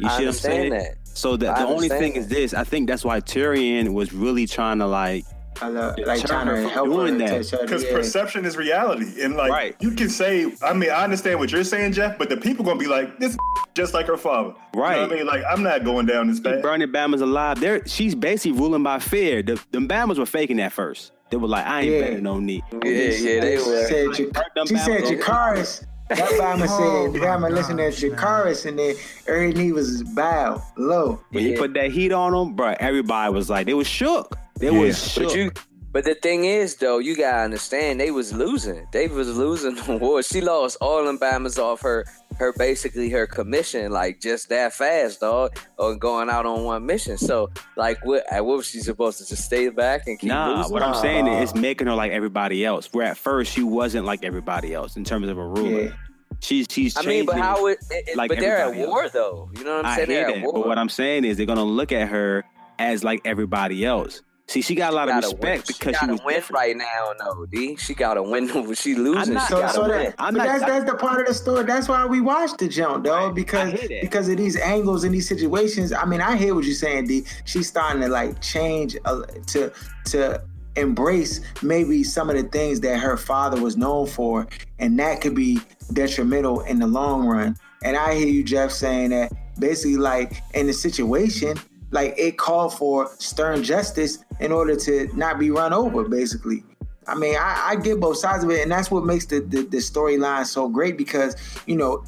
You 0.00 0.08
I 0.08 0.18
see 0.18 0.26
what 0.26 0.34
saying? 0.34 0.72
understand 0.72 0.96
that. 0.96 1.01
So 1.14 1.36
the, 1.36 1.46
the 1.46 1.66
only 1.66 1.88
thing 1.88 2.14
is 2.14 2.28
this. 2.28 2.54
I 2.54 2.64
think 2.64 2.88
that's 2.88 3.04
why 3.04 3.20
Tyrion 3.20 3.92
was 3.92 4.12
really 4.12 4.46
trying 4.46 4.78
to 4.78 4.86
like. 4.86 5.24
Love, 5.62 5.96
like 6.06 6.24
trying 6.26 6.46
to 6.48 6.54
from 6.62 6.70
help 6.70 6.88
her 6.88 6.92
doing 6.92 7.18
that. 7.18 7.48
Because 7.60 7.84
yeah. 7.84 7.92
perception 7.92 8.44
is 8.44 8.56
reality, 8.56 9.22
and 9.22 9.36
like 9.36 9.50
Right. 9.52 9.76
you 9.80 9.92
can 9.92 10.08
say, 10.08 10.50
I 10.60 10.72
mean, 10.72 10.90
I 10.90 11.04
understand 11.04 11.38
what 11.38 11.52
you're 11.52 11.62
saying, 11.62 11.92
Jeff, 11.92 12.18
but 12.18 12.28
the 12.30 12.36
people 12.36 12.64
gonna 12.64 12.80
be 12.80 12.88
like, 12.88 13.20
this 13.20 13.36
just 13.74 13.94
like 13.94 14.06
her 14.06 14.16
father, 14.16 14.54
You 14.74 14.80
know 14.80 14.82
Right. 14.82 14.98
I 14.98 15.06
mean, 15.06 15.24
like 15.24 15.42
I'm 15.48 15.62
not 15.62 15.84
going 15.84 16.06
down 16.06 16.26
this 16.26 16.38
She 16.38 16.42
path. 16.42 16.62
burning 16.62 16.88
Bama's 16.88 17.20
alive. 17.20 17.60
There, 17.60 17.86
she's 17.86 18.14
basically 18.16 18.58
ruling 18.58 18.82
by 18.82 18.98
fear. 18.98 19.40
The, 19.42 19.62
the 19.70 19.78
Bama's 19.78 20.18
were 20.18 20.26
faking 20.26 20.56
that 20.56 20.72
first. 20.72 21.12
They 21.30 21.36
were 21.36 21.46
like, 21.46 21.64
I 21.66 21.82
ain't 21.82 21.92
Yeah. 21.92 22.00
betting 22.00 22.22
no 22.24 22.40
knee. 22.40 22.64
Yeah, 22.72 22.78
yeah, 22.84 23.40
they 23.40 23.56
She 23.58 23.70
were. 23.70 23.86
said, 23.86 24.06
Like, 24.08 24.16
hurt 24.56 24.68
she 24.68 24.76
said 24.78 25.02
Bama- 25.02 25.20
Dracarys. 25.20 25.84
That 26.08 26.18
Bama 26.18 26.66
Oh 26.68 27.12
said, 27.12 27.20
my 27.20 27.26
Bama 27.26 27.50
listened 27.50 27.78
to 27.78 27.90
gosh, 27.90 28.02
man. 28.02 28.10
Dracarys, 28.12 28.66
and 28.66 28.78
then 28.78 28.94
every 29.26 29.52
knee 29.52 29.72
was 29.72 30.02
bowed 30.02 30.62
low. 30.76 31.20
When 31.30 31.44
he 31.44 31.56
put 31.56 31.74
that 31.74 31.90
heat 31.90 32.12
on 32.12 32.32
them, 32.32 32.54
bro, 32.54 32.74
everybody 32.80 33.32
was 33.32 33.48
like, 33.48 33.66
they 33.66 33.74
was 33.74 33.86
shook. 33.86 34.36
They 34.58 34.70
was 34.70 35.12
shook. 35.12 35.24
But 35.24 35.36
you 35.36 35.50
but 35.92 36.04
the 36.04 36.14
thing 36.14 36.44
is 36.46 36.76
though, 36.76 36.98
you 36.98 37.14
gotta 37.16 37.42
understand 37.44 38.00
they 38.00 38.10
was 38.10 38.32
losing. 38.32 38.86
They 38.92 39.08
was 39.08 39.36
losing 39.36 39.74
the 39.74 39.96
war. 40.00 40.22
She 40.22 40.40
lost 40.40 40.78
all 40.80 41.04
them 41.04 41.18
bombers 41.18 41.58
off 41.58 41.82
her 41.82 42.06
her 42.38 42.52
basically 42.52 43.08
her 43.10 43.26
commission, 43.26 43.90
like 43.92 44.20
just 44.20 44.48
that 44.50 44.72
fast, 44.72 45.20
dog, 45.20 45.56
or 45.78 45.94
going 45.96 46.28
out 46.30 46.46
on 46.46 46.64
one 46.64 46.86
mission. 46.86 47.16
So 47.18 47.50
like 47.76 48.04
what 48.04 48.24
what 48.30 48.44
was 48.44 48.66
she 48.66 48.80
supposed 48.80 49.18
to 49.18 49.26
just 49.26 49.44
stay 49.44 49.68
back 49.68 50.06
and 50.06 50.18
keep 50.18 50.28
Nah, 50.28 50.56
losing? 50.58 50.72
what 50.72 50.82
I'm 50.82 50.94
saying 50.94 51.26
is 51.26 51.50
it's 51.50 51.58
making 51.58 51.86
her 51.86 51.94
like 51.94 52.12
everybody 52.12 52.64
else. 52.64 52.88
Where 52.92 53.06
at 53.06 53.16
first 53.16 53.52
she 53.52 53.62
wasn't 53.62 54.06
like 54.06 54.24
everybody 54.24 54.74
else 54.74 54.96
in 54.96 55.04
terms 55.04 55.28
of 55.28 55.38
a 55.38 55.46
ruler. 55.46 55.82
Yeah. 55.84 55.92
She's 56.40 56.66
she's 56.68 56.96
I 56.96 57.02
mean, 57.02 57.24
but 57.24 57.36
how 57.38 57.66
it, 57.66 57.78
it, 57.90 58.16
like 58.16 58.28
but 58.28 58.40
they're 58.40 58.58
at 58.58 58.74
war 58.74 59.08
though. 59.08 59.48
You 59.56 59.62
know 59.64 59.76
what 59.76 59.84
I'm 59.86 59.92
I 59.92 59.96
saying? 59.96 60.10
hear 60.10 60.20
They're 60.24 60.32
that, 60.32 60.36
at 60.38 60.42
war. 60.44 60.52
but 60.54 60.66
what 60.66 60.78
I'm 60.78 60.88
saying 60.88 61.24
is 61.24 61.36
they're 61.36 61.46
gonna 61.46 61.62
look 61.64 61.92
at 61.92 62.08
her 62.08 62.44
as 62.80 63.04
like 63.04 63.20
everybody 63.24 63.84
else. 63.84 64.22
See, 64.48 64.60
she 64.60 64.74
got 64.74 64.92
a 64.92 64.96
lot 64.96 65.08
of 65.08 65.16
respect 65.16 65.40
win. 65.42 65.56
because 65.66 65.76
she, 65.78 65.84
she 65.86 65.92
gotta 65.92 66.12
was 66.12 66.24
win 66.24 66.34
different. 66.34 66.56
right 66.58 66.76
now, 66.76 67.12
no, 67.20 67.46
D. 67.46 67.76
She 67.76 67.94
gotta 67.94 68.22
win. 68.22 68.48
she 68.74 68.94
losing. 68.94 69.16
I'm 69.18 69.34
not- 69.34 69.48
she 69.48 69.54
So, 69.54 69.66
so 69.68 69.88
that, 69.88 70.14
I'm 70.18 70.34
but 70.34 70.38
not- 70.44 70.46
that's 70.46 70.64
that's 70.64 70.90
the 70.90 70.96
part 70.96 71.20
of 71.20 71.26
the 71.28 71.34
story. 71.34 71.64
That's 71.64 71.88
why 71.88 72.04
we 72.06 72.20
watched 72.20 72.58
the 72.58 72.68
jump, 72.68 73.04
though, 73.04 73.26
Right. 73.26 73.34
Because 73.34 73.72
I 73.72 73.76
hear 73.76 73.88
that. 73.88 74.00
because 74.02 74.28
of 74.28 74.36
these 74.36 74.56
angles 74.58 75.04
and 75.04 75.14
these 75.14 75.26
situations. 75.28 75.92
I 75.92 76.04
mean, 76.04 76.20
I 76.20 76.36
hear 76.36 76.54
what 76.54 76.64
you're 76.64 76.74
saying, 76.74 77.06
D. 77.06 77.24
She's 77.44 77.68
starting 77.68 78.02
to 78.02 78.08
like 78.08 78.42
change 78.42 78.96
uh, 79.06 79.22
to 79.48 79.72
to 80.06 80.42
embrace 80.76 81.40
maybe 81.62 82.02
some 82.02 82.28
of 82.28 82.36
the 82.36 82.42
things 82.44 82.80
that 82.80 82.98
her 82.98 83.16
father 83.16 83.60
was 83.60 83.76
known 83.76 84.06
for, 84.06 84.46
and 84.78 84.98
that 84.98 85.20
could 85.20 85.34
be 85.34 85.60
detrimental 85.92 86.60
in 86.62 86.78
the 86.78 86.86
long 86.86 87.26
run. 87.26 87.56
And 87.84 87.96
I 87.96 88.14
hear 88.14 88.28
you, 88.28 88.42
Jeff, 88.44 88.70
saying 88.70 89.10
that 89.10 89.32
basically, 89.58 89.96
like 89.96 90.42
in 90.54 90.66
the 90.66 90.72
situation, 90.72 91.56
like 91.92 92.14
it 92.18 92.38
called 92.38 92.74
for 92.74 93.10
stern 93.18 93.62
justice 93.62 94.24
in 94.40 94.50
order 94.50 94.74
to 94.76 95.08
not 95.14 95.38
be 95.38 95.50
run 95.50 95.72
over, 95.72 96.08
basically. 96.08 96.64
I 97.06 97.14
mean, 97.14 97.36
I, 97.36 97.70
I 97.70 97.76
get 97.76 98.00
both 98.00 98.16
sides 98.16 98.44
of 98.44 98.50
it, 98.50 98.62
and 98.62 98.72
that's 98.72 98.90
what 98.90 99.04
makes 99.04 99.26
the 99.26 99.40
the, 99.40 99.62
the 99.62 99.78
storyline 99.78 100.46
so 100.46 100.68
great 100.68 100.96
because 100.96 101.36
you 101.66 101.76
know, 101.76 102.04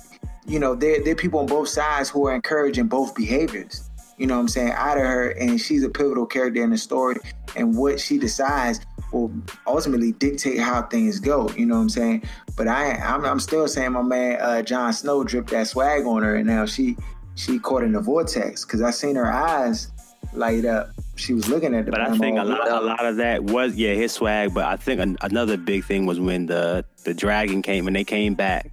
you 0.46 0.58
know, 0.58 0.74
there 0.74 1.02
there 1.02 1.12
are 1.12 1.16
people 1.16 1.40
on 1.40 1.46
both 1.46 1.68
sides 1.68 2.08
who 2.10 2.26
are 2.26 2.34
encouraging 2.34 2.88
both 2.88 3.14
behaviors. 3.14 3.90
You 4.16 4.28
know 4.28 4.34
what 4.34 4.42
I'm 4.42 4.48
saying? 4.48 4.72
Out 4.72 4.96
of 4.96 5.02
her, 5.02 5.30
and 5.30 5.60
she's 5.60 5.82
a 5.82 5.88
pivotal 5.88 6.26
character 6.26 6.62
in 6.62 6.70
the 6.70 6.78
story, 6.78 7.16
and 7.56 7.76
what 7.76 8.00
she 8.00 8.18
decides 8.18 8.80
will 9.12 9.32
ultimately 9.66 10.12
dictate 10.12 10.58
how 10.58 10.82
things 10.82 11.20
go. 11.20 11.48
You 11.50 11.66
know 11.66 11.76
what 11.76 11.82
I'm 11.82 11.88
saying? 11.88 12.22
But 12.56 12.68
I, 12.68 12.92
I'm, 12.92 13.24
I'm 13.24 13.40
still 13.40 13.66
saying 13.66 13.92
my 13.92 14.02
man 14.02 14.40
uh, 14.40 14.62
Jon 14.62 14.92
Snow 14.92 15.24
dripped 15.24 15.50
that 15.50 15.66
swag 15.66 16.04
on 16.04 16.22
her, 16.22 16.36
and 16.36 16.46
now 16.46 16.64
she 16.66 16.96
she 17.36 17.58
caught 17.58 17.82
in 17.82 17.92
the 17.92 18.00
vortex 18.00 18.64
because 18.64 18.82
I 18.82 18.90
seen 18.90 19.16
her 19.16 19.30
eyes 19.32 19.90
light 20.32 20.64
up. 20.64 20.90
She 21.16 21.32
was 21.34 21.48
looking 21.48 21.74
at 21.74 21.84
the. 21.86 21.90
But 21.92 22.00
I 22.00 22.16
think 22.18 22.38
a 22.38 22.44
lot, 22.44 22.68
a 22.68 22.80
lot 22.80 23.04
of 23.06 23.16
that 23.16 23.44
was 23.44 23.76
yeah 23.76 23.94
his 23.94 24.12
swag. 24.12 24.52
But 24.54 24.64
I 24.66 24.76
think 24.76 25.00
an, 25.00 25.16
another 25.22 25.56
big 25.56 25.84
thing 25.84 26.06
was 26.06 26.18
when 26.20 26.46
the 26.46 26.84
the 27.04 27.14
dragon 27.14 27.62
came 27.62 27.84
when 27.84 27.94
they 27.94 28.04
came 28.04 28.34
back. 28.34 28.70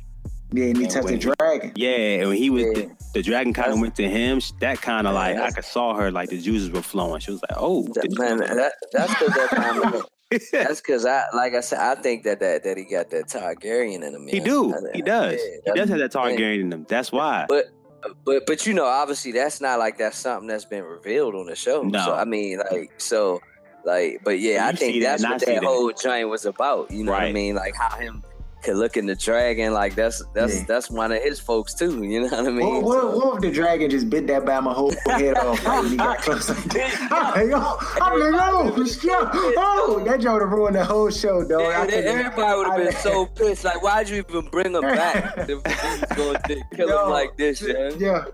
Yeah, 0.54 0.66
and 0.66 0.78
he 0.78 0.84
And 0.84 0.92
touched 0.92 1.08
the 1.08 1.14
when- 1.14 1.36
dragon. 1.38 1.72
Yeah, 1.76 1.90
and 2.20 2.30
when 2.30 2.38
he 2.38 2.50
was 2.50 2.64
Yeah. 2.64 2.74
the, 2.74 2.96
the 3.14 3.22
dragon 3.24 3.54
kind 3.54 3.72
of 3.72 3.80
went 3.80 3.96
to 3.96 4.10
him. 4.10 4.42
That 4.60 4.82
kind 4.82 5.08
of 5.08 5.14
like 5.14 5.38
I 5.38 5.52
could 5.52 5.64
saw 5.66 5.94
her 5.96 6.12
like 6.12 6.30
the 6.30 6.40
juices 6.42 6.72
were 6.72 6.82
flowing. 6.82 7.22
She 7.22 7.32
was 7.32 7.42
like, 7.48 7.58
oh, 7.58 7.84
That- 7.94 8.08
man, 8.18 8.38
that, 8.40 8.74
that's 8.92 9.14
because 9.14 9.34
that 9.36 9.50
time. 9.52 10.02
That's 10.54 10.80
because 10.80 11.06
I, 11.06 11.26
like 11.34 11.54
I 11.56 11.60
said, 11.60 11.80
I 11.80 11.94
think 12.02 12.24
that 12.24 12.40
that, 12.40 12.64
that 12.64 12.78
he 12.78 12.86
got 12.86 13.10
that 13.10 13.28
Targaryen 13.28 13.96
in 13.96 14.16
him. 14.16 14.28
he 14.30 14.40
do. 14.40 14.74
I- 14.74 14.78
He 14.96 15.02
does. 15.02 15.34
yeah, 15.34 15.74
he 15.74 15.80
does 15.80 15.90
have 15.90 16.00
that 16.00 16.12
that's- 16.14 16.38
Targaryen 16.40 16.62
in 16.62 16.72
him. 16.72 16.86
That's 16.88 17.12
why. 17.12 17.48
But 17.50 17.66
but 18.26 18.46
but 18.46 18.66
you 18.66 18.74
know, 18.74 18.86
obviously, 18.86 19.32
that's 19.32 19.62
not 19.62 19.80
like 19.80 19.98
that's 19.98 20.18
something 20.18 20.48
that's 20.48 20.66
been 20.66 20.84
revealed 20.84 21.36
on 21.36 21.46
the 21.46 21.56
show. 21.56 21.84
No. 21.84 22.04
So 22.06 22.14
I 22.14 22.26
mean, 22.26 22.60
like 22.72 22.92
so, 22.98 23.42
like, 23.86 24.22
but 24.24 24.40
yeah, 24.40 24.64
You 24.64 24.70
I 24.70 24.72
think 24.74 25.02
that 25.02 25.20
that's 25.20 25.24
what 25.24 25.40
that 25.40 25.46
that. 25.62 25.64
whole 25.64 25.92
joint 25.92 26.30
was 26.30 26.46
about. 26.46 26.92
You 26.92 27.04
know 27.04 27.12
what 27.12 27.22
I 27.22 27.32
mean? 27.32 27.56
Like 27.56 27.76
how 27.76 27.98
him 27.98 28.24
could 28.62 28.76
look 28.78 28.98
in 28.98 29.06
the 29.06 29.16
dragon. 29.16 29.74
Like 29.74 29.96
that's 29.96 30.24
that's 30.34 30.56
Yeah. 30.60 30.66
that's 30.68 30.90
one 30.90 31.12
of 31.12 31.22
his 31.22 31.40
folks 31.40 31.74
too. 31.74 32.04
You 32.04 32.22
know 32.22 32.28
what 32.38 32.48
I 32.48 32.50
mean? 32.52 32.68
What, 32.68 32.84
what, 32.84 33.16
what 33.16 33.36
if 33.36 33.42
the 33.42 33.52
dragon 33.52 33.90
just 33.90 34.10
bit 34.10 34.28
that 34.28 34.46
by 34.46 34.60
my 34.60 34.74
whole 34.74 34.94
head 35.08 35.38
off 35.38 35.64
like, 35.66 35.86
he 35.88 35.98
got 35.98 36.18
close 36.22 36.50
like 36.50 36.64
that? 36.66 37.08
I'm 37.12 37.50
like, 37.50 37.50
yo, 37.52 37.78
I'm 38.02 38.76
like, 38.78 39.04
yo, 39.04 39.14
oh, 39.58 40.04
that 40.06 40.20
joke 40.22 40.42
have 40.42 40.52
ruined 40.52 40.76
the 40.76 40.86
whole 40.86 41.10
show, 41.10 41.44
dog. 41.48 41.62
Yeah, 41.90 41.96
everybody 41.98 42.58
would 42.58 42.68
have 42.68 42.78
been 42.78 42.92
so 43.02 43.26
pissed. 43.26 43.64
Like, 43.64 43.82
why'd 43.82 44.10
you 44.10 44.18
even 44.18 44.46
bring 44.50 44.74
him 44.74 44.82
back? 44.82 45.38
if 45.38 45.48
he 45.48 45.54
was 45.56 46.04
going 46.16 46.38
to 46.48 46.64
kill 46.76 47.04
him 47.06 47.10
like 47.10 47.36
this, 47.38 47.62
yeah. 47.62 47.90
Yeah. 47.98 48.26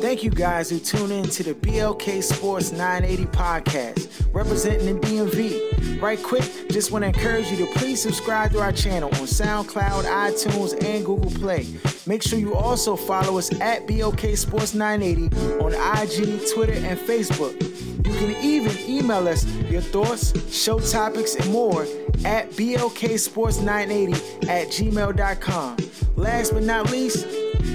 Thank 0.00 0.22
you 0.22 0.30
guys 0.30 0.70
who 0.70 0.78
tune 0.78 1.10
in 1.12 1.24
to 1.24 1.42
the 1.42 1.52
BLK 1.52 2.22
Sports 2.22 2.72
980 2.72 3.26
podcast, 3.26 4.26
representing 4.32 4.98
the 4.98 5.06
DMV. 5.06 6.00
Right 6.00 6.20
quick, 6.22 6.70
just 6.70 6.90
want 6.90 7.02
to 7.02 7.08
encourage 7.08 7.50
you 7.50 7.58
to 7.58 7.66
please 7.78 8.00
subscribe 8.00 8.52
to 8.52 8.60
our 8.60 8.72
channel 8.72 9.10
on 9.10 9.26
SoundCloud, 9.26 10.04
iTunes, 10.04 10.72
and 10.82 11.04
Google 11.04 11.30
Play. 11.30 11.66
Make 12.06 12.22
sure 12.22 12.38
you 12.38 12.54
also 12.54 12.96
follow 12.96 13.36
us 13.36 13.52
at 13.60 13.86
BLK 13.86 14.38
Sports 14.38 14.72
980 14.72 15.36
on 15.62 15.74
IG, 15.74 16.40
Twitter, 16.54 16.72
and 16.72 16.98
Facebook. 16.98 17.60
You 18.06 18.14
can 18.14 18.42
even 18.42 18.74
email 18.88 19.28
us 19.28 19.44
your 19.70 19.82
thoughts, 19.82 20.32
show 20.50 20.80
topics, 20.80 21.34
and 21.34 21.52
more 21.52 21.82
at 22.24 22.50
blksports980 22.52 24.48
at 24.48 24.68
gmail.com. 24.68 25.76
Last 26.16 26.54
but 26.54 26.62
not 26.62 26.90
least, 26.90 27.26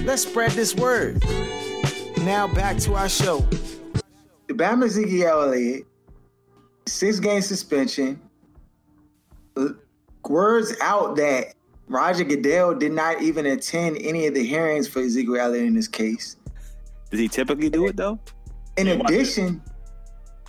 let's 0.04 0.22
spread 0.22 0.50
this 0.50 0.74
word. 0.74 1.22
Now 2.26 2.48
back 2.48 2.76
to 2.76 2.94
our 2.94 3.08
show. 3.08 3.38
The 4.48 4.54
Bama 4.54 4.86
Ezekiel 4.86 5.42
Elliott, 5.42 5.86
six 6.86 7.20
game 7.20 7.40
suspension. 7.40 8.20
Words 10.28 10.74
out 10.82 11.14
that 11.16 11.54
Roger 11.86 12.24
Goodell 12.24 12.74
did 12.74 12.90
not 12.90 13.22
even 13.22 13.46
attend 13.46 13.98
any 14.00 14.26
of 14.26 14.34
the 14.34 14.44
hearings 14.44 14.88
for 14.88 15.00
Ezekiel 15.02 15.36
Elliott 15.36 15.66
in 15.66 15.74
this 15.74 15.86
case. 15.86 16.36
Does 17.12 17.20
he 17.20 17.28
typically 17.28 17.70
do 17.70 17.86
it 17.86 17.96
though? 17.96 18.18
In 18.76 18.88
addition, 18.88 19.62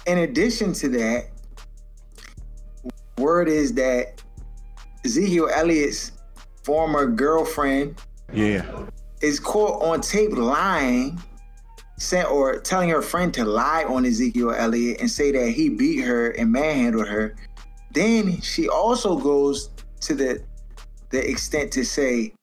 in 0.08 0.18
addition 0.18 0.74
to 0.74 0.90
that, 0.90 1.28
word 3.20 3.48
is 3.48 3.74
that 3.76 4.24
Ezekiel 5.06 5.48
Elliott's 5.54 6.12
former 6.64 7.06
girlfriend 7.06 8.02
Yeah. 8.34 8.66
is 9.22 9.40
caught 9.40 9.82
on 9.84 10.02
tape 10.02 10.32
lying, 10.32 11.22
sent 11.98 12.30
or 12.30 12.60
telling 12.60 12.90
her 12.90 13.02
friend 13.02 13.34
to 13.34 13.44
lie 13.44 13.84
on 13.84 14.06
Ezekiel 14.06 14.52
Elliott 14.52 15.02
and 15.02 15.10
say 15.10 15.32
that 15.32 15.50
he 15.50 15.70
beat 15.70 16.02
her 16.02 16.30
and 16.32 16.52
manhandled 16.52 17.08
her. 17.08 17.36
Then 17.92 18.40
she 18.42 18.70
also 18.70 19.18
goes 19.18 19.70
to 20.02 20.14
the 20.14 20.42
the 21.10 21.28
extent 21.30 21.72
to 21.72 21.86
say 21.86 22.34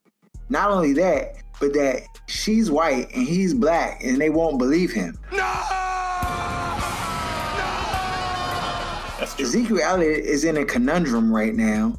not 0.48 0.70
only 0.70 0.92
that, 0.94 1.36
but 1.60 1.72
that 1.74 2.00
she's 2.26 2.70
white 2.70 3.14
and 3.14 3.26
he's 3.26 3.54
black 3.54 4.02
and 4.02 4.20
they 4.20 4.30
won't 4.30 4.58
believe 4.58 4.90
him. 4.92 5.18
That's 9.18 9.34
true. 9.36 9.46
Ezekiel 9.46 9.80
Elliott 9.82 10.24
is 10.24 10.44
in 10.44 10.56
a 10.56 10.64
conundrum 10.64 11.32
right 11.32 11.54
now, 11.54 11.98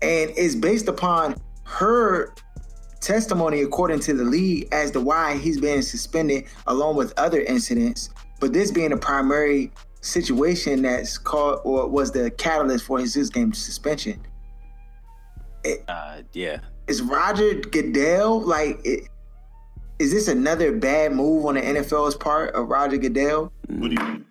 and 0.00 0.30
it's 0.36 0.54
based 0.54 0.88
upon 0.88 1.34
her 1.64 2.32
testimony, 3.06 3.62
according 3.62 4.00
to 4.00 4.14
the 4.14 4.24
league, 4.24 4.68
as 4.72 4.90
to 4.90 5.00
why 5.00 5.38
he's 5.38 5.60
being 5.60 5.80
suspended, 5.80 6.44
along 6.66 6.96
with 6.96 7.14
other 7.16 7.40
incidents. 7.40 8.10
But 8.40 8.52
this 8.52 8.70
being 8.70 8.92
a 8.92 8.96
primary 8.96 9.72
situation 10.00 10.82
that's 10.82 11.16
called 11.16 11.60
or 11.64 11.88
was 11.88 12.12
the 12.12 12.30
catalyst 12.32 12.84
for 12.84 12.98
his 12.98 13.14
six 13.14 13.28
game 13.28 13.52
suspension. 13.52 14.20
Uh, 15.88 16.22
yeah. 16.32 16.58
Is 16.86 17.02
Roger 17.02 17.54
Goodell 17.54 18.40
like? 18.40 18.78
It, 18.84 19.08
is 19.98 20.12
this 20.12 20.28
another 20.28 20.76
bad 20.76 21.12
move 21.12 21.46
on 21.46 21.54
the 21.54 21.62
NFL's 21.62 22.14
part 22.14 22.54
of 22.54 22.68
Roger 22.68 22.98
Goodell? 22.98 23.50
What 23.68 23.90
do 23.90 23.96
you 23.96 24.08
mean? 24.08 24.24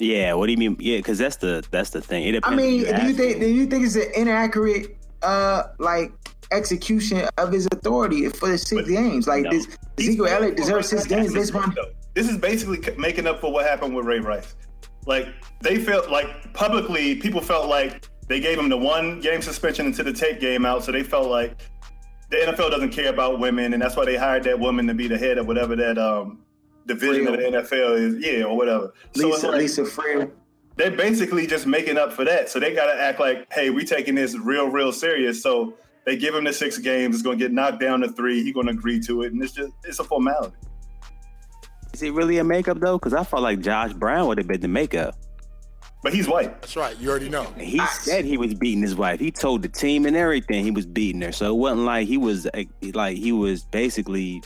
Yeah. 0.00 0.34
What 0.34 0.46
do 0.46 0.52
you 0.52 0.58
mean? 0.58 0.76
Yeah, 0.80 0.96
because 0.96 1.18
that's 1.18 1.36
the 1.36 1.64
that's 1.70 1.90
the 1.90 2.00
thing. 2.00 2.24
It 2.24 2.40
I 2.42 2.54
mean, 2.54 2.84
who 2.84 2.92
do 2.92 3.06
you 3.06 3.14
think 3.14 3.34
him. 3.36 3.40
do 3.40 3.48
you 3.48 3.66
think 3.66 3.86
it's 3.86 3.94
an 3.94 4.10
inaccurate 4.16 4.98
uh 5.22 5.62
like 5.78 6.12
execution 6.52 7.28
of 7.38 7.52
his 7.52 7.66
authority 7.72 8.28
for 8.28 8.48
the 8.48 8.58
six 8.58 8.82
But- 8.82 8.86
games? 8.88 9.26
Like 9.26 9.44
No. 9.44 9.50
this 9.50 9.66
Ezekiel 9.98 10.26
Elliott 10.26 10.56
deserves 10.56 10.88
six 10.88 11.06
games 11.06 11.32
This 11.32 11.50
is- 11.50 11.56
This 12.14 12.28
is 12.28 12.36
basically 12.36 12.78
making 12.98 13.26
up 13.26 13.40
for 13.40 13.50
what 13.52 13.64
happened 13.66 13.94
with 13.96 14.04
Ray 14.06 14.20
Rice. 14.20 14.54
Like 15.06 15.28
they 15.62 15.78
felt 15.78 16.10
like 16.10 16.52
publicly, 16.52 17.16
people 17.16 17.40
felt 17.40 17.68
like 17.68 18.06
they 18.28 18.38
gave 18.38 18.58
him 18.58 18.68
the 18.68 18.76
one 18.76 19.20
game 19.20 19.42
suspension 19.42 19.86
into 19.86 20.02
the 20.02 20.12
tape 20.12 20.38
game 20.40 20.64
out, 20.66 20.84
so 20.84 20.92
they 20.92 21.02
felt 21.02 21.28
like 21.28 21.56
the 22.30 22.36
NFL 22.38 22.70
doesn't 22.70 22.90
care 22.90 23.08
about 23.10 23.38
women, 23.40 23.72
and 23.74 23.82
that's 23.82 23.96
why 23.96 24.04
they 24.04 24.16
hired 24.16 24.44
that 24.44 24.58
woman 24.58 24.86
to 24.86 24.94
be 24.94 25.08
the 25.08 25.18
head 25.18 25.38
of 25.38 25.46
whatever 25.46 25.74
that 25.76 25.98
um 25.98 26.38
division 26.86 27.26
of 27.28 27.36
the 27.36 27.42
NFL 27.46 27.94
is, 27.96 28.24
yeah, 28.24 28.44
or 28.44 28.56
whatever. 28.56 28.92
so 29.14 29.28
Lisa 29.28 29.48
like, 29.48 29.58
Lisa 29.60 29.82
Friel. 29.82 30.30
they're 30.76 30.90
basically 30.90 31.46
just 31.46 31.66
making 31.66 31.96
up 31.96 32.12
for 32.12 32.24
that. 32.24 32.48
So 32.48 32.58
they 32.60 32.74
got 32.74 32.86
to 32.92 33.00
act 33.00 33.20
like, 33.20 33.46
hey, 33.52 33.70
we're 33.70 33.84
taking 33.86 34.14
this 34.14 34.36
real, 34.38 34.68
real 34.68 34.92
serious. 34.92 35.42
So 35.42 35.74
they 36.04 36.16
give 36.16 36.34
him 36.34 36.44
the 36.44 36.52
six 36.52 36.78
games. 36.78 37.14
It's 37.14 37.22
going 37.22 37.38
to 37.38 37.44
get 37.44 37.52
knocked 37.52 37.80
down 37.80 38.00
to 38.00 38.08
three. 38.08 38.42
He's 38.42 38.54
going 38.54 38.66
to 38.66 38.72
agree 38.72 39.00
to 39.00 39.22
it, 39.22 39.32
and 39.32 39.42
it's 39.42 39.52
just 39.52 39.72
it's 39.84 39.98
a 39.98 40.04
formality. 40.04 40.56
Is 41.92 42.02
it 42.02 42.12
really 42.12 42.38
a 42.38 42.44
makeup 42.44 42.78
though? 42.80 42.98
Because 42.98 43.14
I 43.14 43.24
felt 43.24 43.42
like 43.42 43.60
Josh 43.60 43.92
Brown 43.92 44.26
would 44.28 44.38
have 44.38 44.46
been 44.46 44.60
the 44.60 44.68
makeup. 44.68 45.14
But 46.02 46.12
he's 46.12 46.26
white. 46.26 46.60
That's 46.60 46.74
right. 46.74 46.98
You 46.98 47.10
already 47.10 47.28
know. 47.28 47.46
And 47.56 47.62
He 47.62 47.78
said 47.86 48.24
he 48.24 48.36
was 48.36 48.54
beating 48.54 48.82
his 48.82 48.96
wife. 48.96 49.20
He 49.20 49.30
told 49.30 49.62
the 49.62 49.68
team 49.68 50.04
and 50.04 50.16
everything 50.16 50.64
he 50.64 50.72
was 50.72 50.84
beating 50.84 51.20
her. 51.22 51.30
So 51.30 51.54
it 51.54 51.56
wasn't 51.56 51.82
like 51.82 52.08
he 52.08 52.18
was 52.18 52.48
like 52.92 53.16
he 53.16 53.30
was 53.30 53.62
basically 53.64 54.42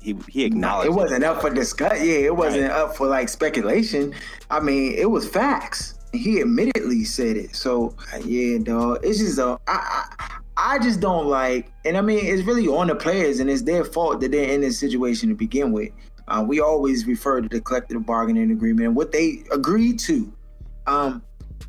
he 0.00 0.16
he 0.28 0.44
acknowledged. 0.44 0.90
It 0.90 0.94
wasn't 0.94 1.24
up 1.24 1.42
for 1.42 1.50
discuss. 1.50 2.00
Yeah, 2.00 2.14
it 2.14 2.36
wasn't 2.36 2.70
up 2.70 2.96
for 2.96 3.06
like 3.08 3.28
speculation. 3.28 4.14
I 4.48 4.60
mean, 4.60 4.94
it 4.96 5.10
was 5.10 5.28
facts. 5.28 5.94
He 6.12 6.40
admittedly 6.40 7.04
said 7.04 7.36
it. 7.36 7.54
So 7.54 7.94
yeah, 8.24 8.58
dog. 8.58 9.00
It's 9.02 9.18
just 9.18 9.38
uh, 9.38 9.58
I, 9.66 10.06
I 10.18 10.40
I 10.62 10.78
just 10.78 11.00
don't 11.00 11.26
like, 11.26 11.72
and 11.86 11.96
I 11.96 12.02
mean, 12.02 12.20
it's 12.22 12.42
really 12.42 12.68
on 12.68 12.88
the 12.88 12.94
players, 12.94 13.40
and 13.40 13.48
it's 13.48 13.62
their 13.62 13.82
fault 13.82 14.20
that 14.20 14.30
they're 14.30 14.50
in 14.50 14.60
this 14.60 14.78
situation 14.78 15.30
to 15.30 15.34
begin 15.34 15.72
with. 15.72 15.90
Uh, 16.28 16.44
we 16.46 16.60
always 16.60 17.06
refer 17.06 17.40
to 17.40 17.48
the 17.48 17.62
collective 17.62 18.04
bargaining 18.04 18.50
agreement 18.50 18.88
and 18.88 18.94
what 18.94 19.10
they 19.10 19.42
agreed 19.52 19.98
to. 20.00 20.30
Um, 20.86 21.22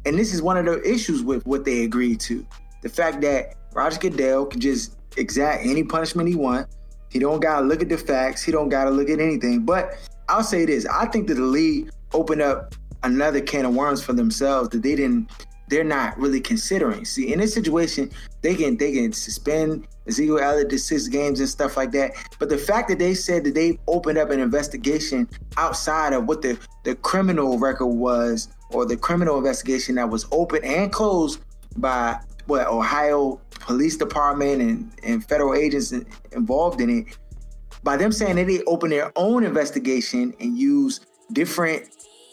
and 0.05 0.19
this 0.19 0.33
is 0.33 0.41
one 0.41 0.57
of 0.57 0.65
the 0.65 0.81
issues 0.83 1.23
with 1.23 1.45
what 1.47 1.63
they 1.63 1.85
agreed 1.85 2.19
to. 2.21 2.45
The 2.81 2.89
fact 2.89 3.21
that 3.21 3.55
Roger 3.73 3.97
Goodell 3.97 4.45
can 4.45 4.59
just 4.59 4.97
exact 5.15 5.65
any 5.65 5.83
punishment 5.83 6.27
he 6.27 6.35
wants. 6.35 6.75
He 7.09 7.17
don't 7.17 7.39
gotta 7.39 7.65
look 7.65 7.81
at 7.81 7.87
the 7.87 7.97
facts. 7.97 8.43
He 8.43 8.51
don't 8.51 8.67
gotta 8.67 8.91
look 8.91 9.09
at 9.09 9.21
anything. 9.21 9.65
But 9.65 9.93
I'll 10.27 10.43
say 10.43 10.65
this: 10.65 10.85
I 10.85 11.05
think 11.05 11.29
that 11.29 11.35
the 11.35 11.41
league 11.41 11.89
opened 12.13 12.41
up 12.41 12.75
another 13.03 13.39
can 13.39 13.65
of 13.65 13.73
worms 13.73 14.03
for 14.03 14.11
themselves 14.11 14.67
that 14.69 14.83
they 14.83 14.95
didn't. 14.95 15.31
They're 15.71 15.85
not 15.85 16.17
really 16.19 16.41
considering. 16.41 17.05
See, 17.05 17.31
in 17.31 17.39
this 17.39 17.53
situation, 17.53 18.11
they 18.41 18.55
can 18.55 18.75
they 18.75 18.91
can 18.91 19.13
suspend 19.13 19.87
Ezekiel 20.05 20.39
Elliott 20.39 20.69
to 20.69 20.77
six 20.77 21.07
games 21.07 21.39
and 21.39 21.47
stuff 21.47 21.77
like 21.77 21.91
that. 21.93 22.11
But 22.39 22.49
the 22.49 22.57
fact 22.57 22.89
that 22.89 22.99
they 22.99 23.13
said 23.13 23.45
that 23.45 23.55
they 23.55 23.79
opened 23.87 24.17
up 24.17 24.31
an 24.31 24.41
investigation 24.41 25.29
outside 25.55 26.11
of 26.11 26.25
what 26.25 26.41
the 26.41 26.59
the 26.83 26.95
criminal 26.95 27.57
record 27.57 27.87
was, 27.87 28.49
or 28.71 28.85
the 28.85 28.97
criminal 28.97 29.37
investigation 29.37 29.95
that 29.95 30.09
was 30.09 30.27
open 30.33 30.61
and 30.65 30.91
closed 30.91 31.39
by 31.77 32.19
what 32.47 32.67
Ohio 32.67 33.39
Police 33.51 33.95
Department 33.95 34.61
and, 34.61 34.91
and 35.03 35.23
federal 35.23 35.53
agents 35.53 35.93
involved 36.33 36.81
in 36.81 36.89
it, 36.89 37.17
by 37.81 37.95
them 37.95 38.11
saying 38.11 38.35
that 38.35 38.47
they 38.47 38.61
opened 38.63 38.91
their 38.91 39.13
own 39.15 39.45
investigation 39.45 40.33
and 40.41 40.57
use 40.57 40.99
different 41.31 41.87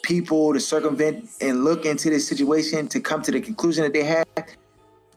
people 0.08 0.54
to 0.54 0.58
circumvent 0.58 1.28
and 1.42 1.64
look 1.64 1.84
into 1.84 2.08
this 2.08 2.26
situation 2.26 2.88
to 2.88 2.98
come 2.98 3.20
to 3.20 3.30
the 3.30 3.38
conclusion 3.38 3.84
that 3.84 3.92
they 3.92 4.02
had, 4.02 4.26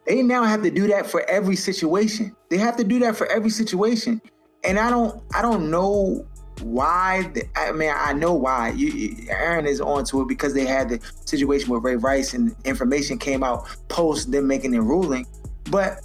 they 0.06 0.22
now 0.22 0.44
have 0.44 0.62
to 0.62 0.70
do 0.70 0.86
that 0.86 1.10
for 1.10 1.22
every 1.30 1.56
situation. 1.56 2.36
They 2.50 2.58
have 2.58 2.76
to 2.76 2.84
do 2.84 3.00
that 3.00 3.16
for 3.16 3.26
every 3.28 3.52
situation. 3.52 4.22
And 4.66 4.78
I 4.78 4.90
don't 4.90 5.24
I 5.34 5.42
don't 5.42 5.72
know 5.72 6.28
why 6.62 7.24
the, 7.34 7.44
I 7.56 7.72
mean 7.72 7.92
I 7.96 8.12
know 8.12 8.34
why. 8.34 8.72
You, 8.72 9.16
Aaron 9.30 9.66
is 9.66 9.80
onto 9.80 10.22
it 10.22 10.28
because 10.28 10.54
they 10.54 10.66
had 10.66 10.90
the 10.90 11.00
situation 11.24 11.70
with 11.70 11.84
Ray 11.84 11.96
Rice 11.96 12.34
and 12.34 12.54
information 12.66 13.18
came 13.18 13.44
out 13.44 13.70
post 13.88 14.30
them 14.30 14.46
making 14.46 14.72
their 14.72 14.82
ruling. 14.82 15.26
But 15.72 16.02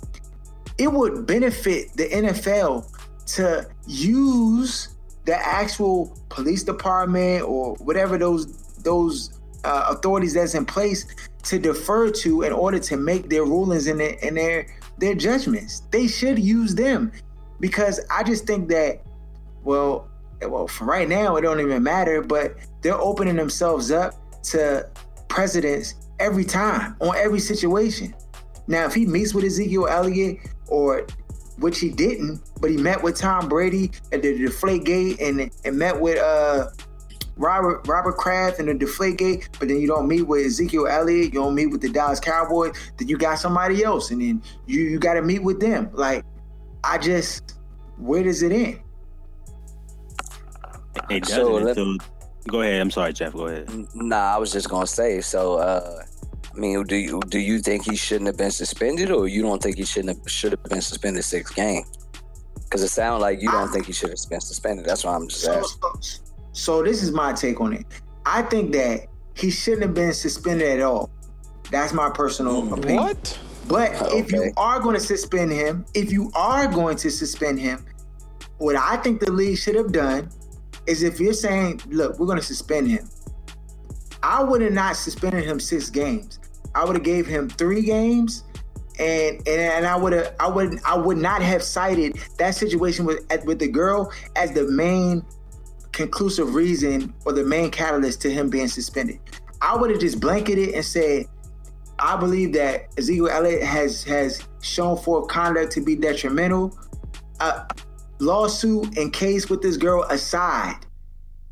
it 0.79 0.93
would 0.93 1.27
benefit 1.27 1.93
the 1.97 2.09
NFL 2.09 2.87
to 3.35 3.69
use 3.89 4.95
the 5.25 5.35
actual 5.35 6.17
police 6.29 6.63
department 6.63 7.43
or 7.43 7.75
whatever 7.81 8.17
those 8.17 8.66
those 8.87 9.39
uh, 9.65 9.89
authorities 9.91 10.33
that's 10.35 10.55
in 10.55 10.65
place 10.65 11.07
to 11.43 11.59
defer 11.59 12.11
to 12.11 12.43
in 12.43 12.53
order 12.53 12.79
to 12.79 12.97
make 12.97 13.29
their 13.29 13.45
rulings 13.45 13.89
and 13.89 14.01
their, 14.01 14.17
and 14.23 14.37
their 14.37 14.67
their 14.99 15.15
judgments. 15.15 15.83
They 15.91 16.07
should 16.07 16.39
use 16.39 16.75
them 16.75 17.13
because 17.61 18.01
I 18.11 18.23
just 18.23 18.47
think 18.47 18.69
that 18.69 19.03
well, 19.63 20.09
well 20.49 20.67
for 20.69 20.85
right 20.85 21.09
now 21.09 21.37
it 21.37 21.43
don't 21.43 21.61
even 21.61 21.83
matter, 21.83 22.23
but 22.23 22.55
they're 22.81 22.95
opening 22.99 23.37
themselves 23.37 23.91
up 23.91 24.15
to 24.45 24.89
presidents 25.29 25.95
every 26.19 26.45
time 26.45 26.97
on 27.01 27.15
every 27.17 27.41
situation. 27.41 28.15
Now, 28.69 28.87
if 28.87 28.95
he 28.95 29.07
meets 29.07 29.35
with 29.35 29.45
Ezekiel 29.45 29.87
Elliott 29.87 30.39
or 30.69 31.07
which 31.59 31.79
he 31.79 31.91
didn't, 31.91 32.41
but 32.61 32.71
he 32.71 32.77
met 32.77 33.03
with 33.03 33.17
Tom 33.17 33.49
Brady 33.49 33.91
at 34.13 34.23
the 34.23 34.39
Deflate 34.39 34.85
Gate 34.85 35.21
and 35.21 35.51
and 35.65 35.79
met 35.79 36.01
with 36.01 36.19
uh 36.19 36.69
Robert 37.37 37.87
Robert 37.87 38.17
Kraft 38.17 38.59
and 38.59 38.69
the 38.69 38.75
Deflate 38.75 39.19
Gate, 39.19 39.49
but 39.59 39.69
then 39.69 39.79
you 39.81 39.87
don't 39.87 40.09
meet 40.09 40.23
with 40.23 40.47
Ezekiel 40.47 40.87
Elliott, 40.87 41.27
you 41.35 41.41
don't 41.41 41.55
meet 41.55 41.67
with 41.67 41.83
the 41.83 41.91
Dallas 41.91 42.19
Cowboys, 42.19 42.75
then 42.97 43.09
you 43.09 43.19
got 43.19 43.39
somebody 43.39 43.85
else, 43.85 44.11
and 44.11 44.21
then 44.21 44.43
you 44.67 44.81
you 44.83 44.99
got 44.99 45.15
to 45.15 45.23
meet 45.23 45.43
with 45.43 45.61
them. 45.61 45.91
Like, 45.93 46.25
I 46.83 46.97
just, 46.99 47.59
where 47.99 48.23
does 48.23 48.43
it 48.43 48.53
end? 48.53 48.81
It 51.11 51.25
doesn't 51.25 51.37
So 51.45 51.53
let- 51.53 51.77
until. 51.77 51.97
Go 52.49 52.63
ahead. 52.63 52.81
I'm 52.81 52.93
sorry, 52.93 53.13
Jeff. 53.13 53.33
Go 53.33 53.49
ahead. 53.49 53.69
Nah, 53.95 54.35
I 54.35 54.39
was 54.39 54.53
just 54.53 54.69
gonna 54.71 54.87
say. 54.87 55.21
So, 55.21 55.55
uh, 55.57 56.05
I 56.55 56.57
mean, 56.59 56.85
do 56.85 56.95
you 56.95 57.21
do 57.29 57.41
you 57.41 57.59
think 57.59 57.85
he 57.85 57.97
shouldn't 57.97 58.29
have 58.29 58.37
been 58.37 58.53
suspended, 58.53 59.11
or 59.11 59.27
you 59.27 59.43
don't 59.43 59.61
think 59.61 59.77
he 59.77 59.85
shouldn't 59.85 60.17
have 60.17 60.31
should 60.31 60.53
have 60.53 60.63
been 60.63 60.81
suspended 60.81 61.25
six 61.25 61.51
games? 61.53 61.87
Because 62.55 62.85
it 62.85 62.89
sounds 62.89 63.21
like 63.21 63.43
you 63.43 63.51
don't 63.51 63.69
think 63.73 63.87
he 63.87 63.93
should 63.93 64.11
have 64.11 64.19
been 64.31 64.41
suspended. 64.41 64.87
That's 64.87 65.05
why 65.05 65.17
I'm 65.17 65.27
just 65.29 65.43
So, 65.43 65.55
asking. 65.59 66.23
So, 66.57 66.83
this 66.83 67.03
is 67.03 67.13
my 67.13 67.35
take 67.35 67.61
on 67.61 67.75
it. 67.75 67.85
I 68.25 68.41
think 68.43 68.73
that 68.73 69.09
he 69.35 69.51
shouldn't 69.51 69.83
have 69.83 69.95
been 69.95 70.15
suspended 70.15 70.69
at 70.69 70.81
all. 70.81 71.11
That's 71.71 71.93
my 71.93 72.09
personal 72.09 72.73
opinion. 72.73 72.97
What? 72.97 73.39
But 73.69 73.93
ah, 74.01 74.09
if 74.13 74.33
you 74.33 74.53
are 74.57 74.81
going 74.81 74.95
to 74.95 75.01
suspend 75.01 75.53
him, 75.53 75.85
if 75.95 76.11
you 76.11 76.31
are 76.35 76.67
going 76.67 76.97
to 76.97 77.11
suspend 77.11 77.61
him, 77.61 77.85
what 78.57 78.75
I 78.75 78.97
think 78.97 79.21
the 79.21 79.31
league 79.31 79.59
should 79.59 79.75
have 79.75 79.93
done 79.93 80.31
is 80.87 81.03
if 81.03 81.21
you're 81.21 81.35
saying, 81.35 81.83
look, 81.89 82.19
we're 82.19 82.27
gonna 82.27 82.41
suspend 82.41 82.89
him. 82.89 83.07
I 84.23 84.43
would 84.43 84.63
have 84.63 84.73
not 84.73 84.97
suspended 84.97 85.45
him 85.45 85.61
six 85.61 85.91
games. 85.91 86.39
I 86.75 86.85
would 86.85 86.97
have 86.97 87.05
gave 87.05 87.27
him 87.27 87.51
three 87.51 87.83
games, 87.83 88.45
and 88.99 89.37
and, 89.47 89.61
and 89.61 89.87
I 89.87 89.97
would 89.97 90.13
have 90.15 90.35
I 90.41 90.49
would 90.49 90.81
I 90.87 90.97
would 90.97 91.19
not 91.19 91.43
have 91.43 91.63
cited 91.63 92.19
that 92.39 92.55
situation 92.55 93.05
with 93.05 93.27
with 93.45 93.59
the 93.59 93.69
girl 93.69 94.11
as 94.37 94.53
the 94.53 94.65
main 94.71 95.23
conclusive 95.97 96.55
reason 96.55 97.13
or 97.25 97.33
the 97.33 97.43
main 97.43 97.71
catalyst 97.71 98.21
to 98.21 98.31
him 98.31 98.51
being 98.51 98.69
suspended. 98.69 99.19
I 99.63 99.75
would 99.75 99.91
have 99.91 99.99
just 99.99 100.21
blanketed 100.21 100.75
and 100.75 100.85
said, 100.85 101.25
I 101.99 102.17
believe 102.17 102.53
that 102.53 102.89
Ezekiel 102.99 103.31
Elliott 103.31 103.63
has 103.63 104.05
has 104.05 104.47
shown 104.61 104.99
for 104.99 105.27
conduct 105.27 105.73
to 105.73 105.81
be 105.81 105.97
detrimental. 105.97 106.79
A 107.41 107.67
lawsuit 108.19 108.99
and 108.99 109.11
case 109.11 109.49
with 109.49 109.63
this 109.63 109.79
girl 109.79 110.03
aside, 110.11 110.77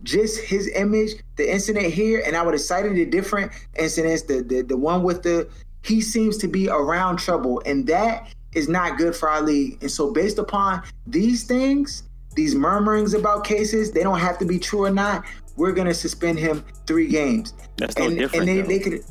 just 0.03 0.39
his 0.41 0.69
image, 0.75 1.13
the 1.37 1.51
incident 1.51 1.87
here, 1.87 2.23
and 2.27 2.37
I 2.37 2.43
would 2.43 2.53
have 2.53 2.61
cited 2.61 2.95
the 2.95 3.07
different 3.07 3.51
incidents. 3.79 4.23
The 4.23 4.43
the 4.43 4.61
the 4.61 4.77
one 4.77 5.03
with 5.03 5.23
the 5.23 5.49
he 5.83 6.03
seems 6.03 6.37
to 6.39 6.49
be 6.49 6.69
around 6.69 7.17
trouble, 7.17 7.63
and 7.65 7.87
that 7.87 8.29
is 8.53 8.69
not 8.69 8.99
good 8.99 9.17
for 9.17 9.31
our 9.31 9.41
league. 9.41 9.79
And 9.81 9.91
so, 9.91 10.13
based 10.13 10.39
upon 10.39 10.83
these 11.07 11.45
things, 11.45 12.03
these 12.35 12.55
murmurings 12.55 13.15
about 13.15 13.45
cases, 13.45 13.93
they 13.93 14.03
don't 14.03 14.19
have 14.19 14.39
to 14.39 14.45
be 14.45 14.59
true 14.59 14.85
or 14.85 14.91
not. 14.91 15.25
We're 15.57 15.73
gonna 15.73 15.95
suspend 15.95 16.39
him 16.39 16.65
three 16.87 17.09
games. 17.09 17.55
That's 17.77 17.97
no 17.97 18.07
and, 18.07 18.19
different. 18.19 18.49
And 18.49 18.69
they, 18.71 18.79
they 18.79 18.79
could. 18.79 19.05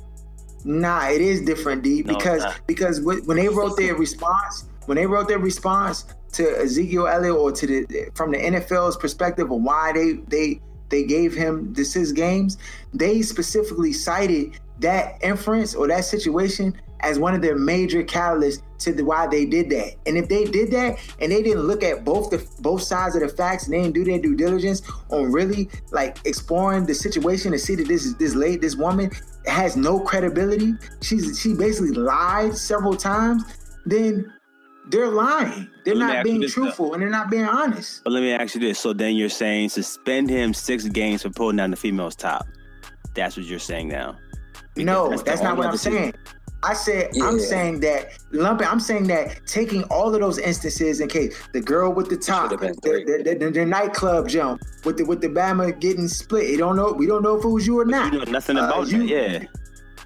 Nah, 0.66 1.10
it 1.10 1.22
is 1.22 1.42
different, 1.42 1.84
D. 1.84 2.04
No, 2.04 2.14
Because 2.14 2.44
because 2.68 3.02
when 3.02 3.38
they 3.38 3.50
wrote 3.50 3.78
their 3.78 3.96
response, 3.96 4.66
when 4.86 4.98
they 4.98 5.06
wrote 5.06 5.28
their 5.28 5.40
response 5.40 6.06
to 6.34 6.62
Ezekiel 6.62 7.08
Elliott 7.08 7.36
or 7.36 7.52
to 7.52 7.68
the 7.68 8.10
from 8.16 8.32
the 8.32 8.38
NFL's 8.38 8.98
perspective 8.98 9.52
of 9.52 9.62
why 9.62 9.92
they 9.94 10.14
they 10.28 10.62
they 10.90 11.04
gave 11.04 11.34
him 11.34 11.74
the 11.74 11.84
six 11.84 12.12
games, 12.12 12.58
they 12.94 13.22
specifically 13.22 13.94
cited 13.94 14.60
that 14.80 15.18
inference 15.24 15.76
or 15.76 15.88
that 15.88 16.06
situation 16.06 16.80
as 17.00 17.20
one 17.20 17.36
of 17.36 17.42
their 17.42 17.58
major 17.58 18.04
catalysts 18.04 18.62
to 18.84 18.94
the 18.94 19.04
why 19.04 19.28
they 19.28 19.46
did 19.46 19.70
that. 19.70 19.96
And 20.06 20.18
if 20.18 20.30
they 20.30 20.46
did 20.46 20.72
that 20.72 20.98
and 21.20 21.32
they 21.32 21.42
didn't 21.42 21.64
look 21.64 21.84
at 21.84 22.04
both 22.04 22.30
the 22.30 22.46
both 22.60 22.82
sides 22.82 23.16
of 23.16 23.22
the 23.22 23.30
facts 23.30 23.66
and 23.66 23.74
they 23.74 23.82
didn't 23.82 23.94
do 23.94 24.04
their 24.04 24.20
due 24.20 24.36
diligence 24.36 24.82
on 25.10 25.32
really 25.32 25.70
like 25.92 26.18
exploring 26.26 26.86
the 26.86 26.94
situation 26.94 27.52
to 27.52 27.60
see 27.60 27.76
that 27.76 27.88
this 27.88 28.14
this 28.14 28.36
late 28.36 28.62
this 28.62 28.76
woman 28.76 29.12
has 29.46 29.76
no 29.76 30.00
credibility. 30.00 30.74
She's 31.02 31.40
she 31.40 31.54
basically 31.54 31.92
lied 31.92 32.56
several 32.56 32.96
times. 32.96 33.44
Then 33.86 34.32
they're 34.90 35.10
lying. 35.10 35.70
They're 35.86 35.96
not 35.96 36.24
being 36.24 36.48
truthful 36.48 36.94
and 36.94 37.02
they're 37.02 37.10
not 37.10 37.30
being 37.30 37.46
honest. 37.46 38.04
But 38.04 38.14
let 38.14 38.22
me 38.22 38.32
ask 38.32 38.56
you 38.56 38.62
this. 38.62 38.80
So 38.80 38.94
then 38.94 39.16
you're 39.16 39.30
saying 39.30 39.70
suspend 39.70 40.30
him 40.30 40.54
six 40.54 40.86
games 40.86 41.24
for 41.24 41.30
pulling 41.30 41.58
down 41.58 41.72
the 41.72 41.78
female's 41.78 42.16
top. 42.16 42.48
That's 43.16 43.38
what 43.38 43.46
you're 43.46 43.60
saying 43.60 43.90
now. 43.90 44.18
Because 44.76 44.86
No, 44.86 45.10
that's 45.10 45.24
that's, 45.24 45.42
not 45.42 45.58
what 45.58 45.68
I'm 45.68 45.78
saying. 45.78 46.14
I 46.64 46.74
said 46.74 47.12
I'm 47.22 47.40
saying 47.40 47.82
that 47.82 48.10
lumping. 48.32 48.68
I'm 48.68 48.80
saying 48.80 49.08
that 49.08 49.46
taking 49.46 49.84
all 49.86 50.14
of 50.14 50.22
those 50.22 50.38
instances 50.40 51.00
in 51.02 51.10
case 51.10 51.36
the 51.52 51.62
girl 51.62 51.92
with 51.94 52.10
the 52.10 52.18
top, 52.18 52.50
the, 52.50 52.56
should've 52.58 52.82
been 52.82 52.82
three. 52.82 53.04
the, 53.04 53.36
the, 53.38 53.52
the 53.52 53.66
nightclub 53.66 54.28
jump 54.30 54.62
with 54.86 54.98
the 54.98 55.04
with 55.04 55.22
the 55.22 55.28
Bama 55.30 55.78
getting 55.80 56.08
split. 56.08 56.50
You 56.50 56.58
don't 56.58 56.76
know. 56.76 56.92
We 56.94 57.06
don't 57.06 57.22
know 57.24 57.38
if 57.38 57.44
it 57.44 57.48
was 57.50 57.68
you 57.68 57.80
or 57.80 57.86
not. 57.86 58.14
You 58.14 58.20
know 58.20 58.32
nothing 58.32 58.58
Uh, 58.58 58.66
about 58.68 58.88
you- 58.88 59.00
that, 59.00 59.08
yeah. 59.08 59.44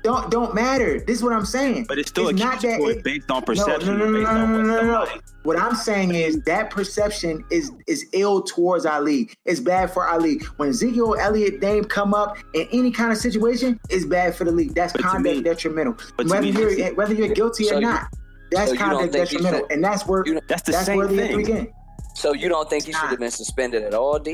Don't 0.04 0.30
don't 0.32 0.54
matter. 0.54 1.00
This 1.00 1.18
is 1.18 1.24
what 1.24 1.34
I'm 1.34 1.46
saying. 1.46 1.86
But 1.88 1.98
it's 2.00 2.10
still 2.10 2.30
It's 2.30 2.40
not 2.40 2.62
that 2.62 2.76
accusatory 2.76 2.94
it- 2.96 3.04
based 3.04 3.32
on 3.32 3.42
perception. 3.44 3.98
no, 3.98 4.06
no, 4.06 4.10
no, 4.12 4.20
based 4.20 4.32
no, 4.32 4.46
no, 4.46 4.58
what 4.58 4.66
no, 4.66 4.82
no, 4.82 5.06
no. 5.06 5.22
What 5.44 5.58
I'm 5.60 5.76
saying 5.76 6.14
is 6.16 6.42
that 6.42 6.70
perception 6.70 7.44
is 7.52 7.72
is 7.88 8.06
ill 8.14 8.42
towards 8.44 8.86
our 8.86 9.02
league. 9.02 9.36
It's 9.46 9.60
bad 9.60 9.92
for 9.92 10.06
our 10.06 10.20
league. 10.20 10.44
When 10.58 10.70
Ezekiel 10.70 11.16
Elliott 11.20 11.62
name 11.62 11.84
come 11.86 12.14
up 12.14 12.38
in 12.54 12.68
any 12.72 12.92
kind 12.92 13.12
of 13.12 13.18
situation, 13.18 13.80
it's 13.90 14.06
bad 14.06 14.36
for 14.36 14.44
the 14.44 14.52
league. 14.52 14.76
That's 14.76 14.94
But 14.94 15.02
to 15.04 15.08
conduct 15.08 15.38
me- 15.38 15.42
detrimental. 15.44 15.96
but 16.18 16.28
Whether 16.28 16.42
me, 16.42 16.52
you're 16.52 16.94
whether 16.96 17.14
you're 17.14 17.30
guilty 17.30 17.66
So 17.66 17.78
or 17.78 17.82
not, 17.82 18.08
that's 18.52 18.68
so 18.68 18.74
you 18.74 18.80
conduct 18.80 19.14
detrimental, 19.14 19.62
should- 19.62 19.72
and 19.72 19.84
that's 19.84 20.06
where 20.06 20.24
you- 20.26 20.40
That's 20.48 20.64
the 20.64 20.74
that's 20.74 20.86
same 20.86 20.98
worthy 20.98 21.20
of 21.22 21.28
thing. 21.28 21.44
games. 21.44 21.68
So 22.16 22.34
you 22.34 22.50
don't 22.50 22.70
think 22.70 22.86
he 22.86 22.92
should 22.94 23.10
have 23.10 23.20
been 23.20 23.32
suspended 23.32 23.84
at 23.84 23.94
all, 23.94 24.20
D? 24.20 24.34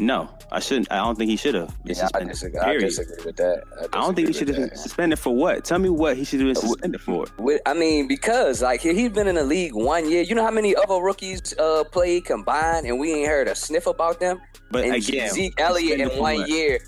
No, 0.00 0.30
I 0.50 0.60
shouldn't. 0.60 0.90
I 0.90 0.96
don't 0.96 1.16
think 1.16 1.30
he 1.30 1.36
should 1.36 1.54
have 1.54 1.76
Yeah, 1.84 2.08
I 2.14 2.24
disagree, 2.24 2.58
I 2.58 2.76
disagree 2.78 3.24
with 3.24 3.36
that. 3.36 3.64
I 3.92 4.00
don't 4.00 4.14
think 4.14 4.28
he 4.28 4.34
should 4.34 4.48
have 4.48 4.56
been 4.56 4.76
suspended 4.76 5.18
for 5.18 5.34
what? 5.34 5.64
Tell 5.64 5.78
me 5.78 5.90
what 5.90 6.16
he 6.16 6.24
should 6.24 6.40
have 6.40 6.46
been 6.48 6.54
suspended 6.56 7.00
for. 7.00 7.26
With, 7.38 7.60
I 7.66 7.74
mean, 7.74 8.08
because 8.08 8.62
like 8.62 8.80
he, 8.80 8.94
he's 8.94 9.10
been 9.10 9.28
in 9.28 9.34
the 9.34 9.44
league 9.44 9.74
one 9.74 10.10
year. 10.10 10.22
You 10.22 10.34
know 10.34 10.44
how 10.44 10.50
many 10.50 10.74
other 10.74 10.96
rookies 10.96 11.54
uh 11.58 11.84
played 11.84 12.24
combined, 12.24 12.86
and 12.86 12.98
we 12.98 13.12
ain't 13.12 13.28
heard 13.28 13.48
a 13.48 13.54
sniff 13.54 13.86
about 13.86 14.20
them. 14.20 14.40
But 14.70 14.84
and 14.84 14.94
again, 14.94 15.30
Zeke 15.30 15.60
Elliott 15.60 16.00
in 16.00 16.08
one 16.18 16.48
year, 16.48 16.80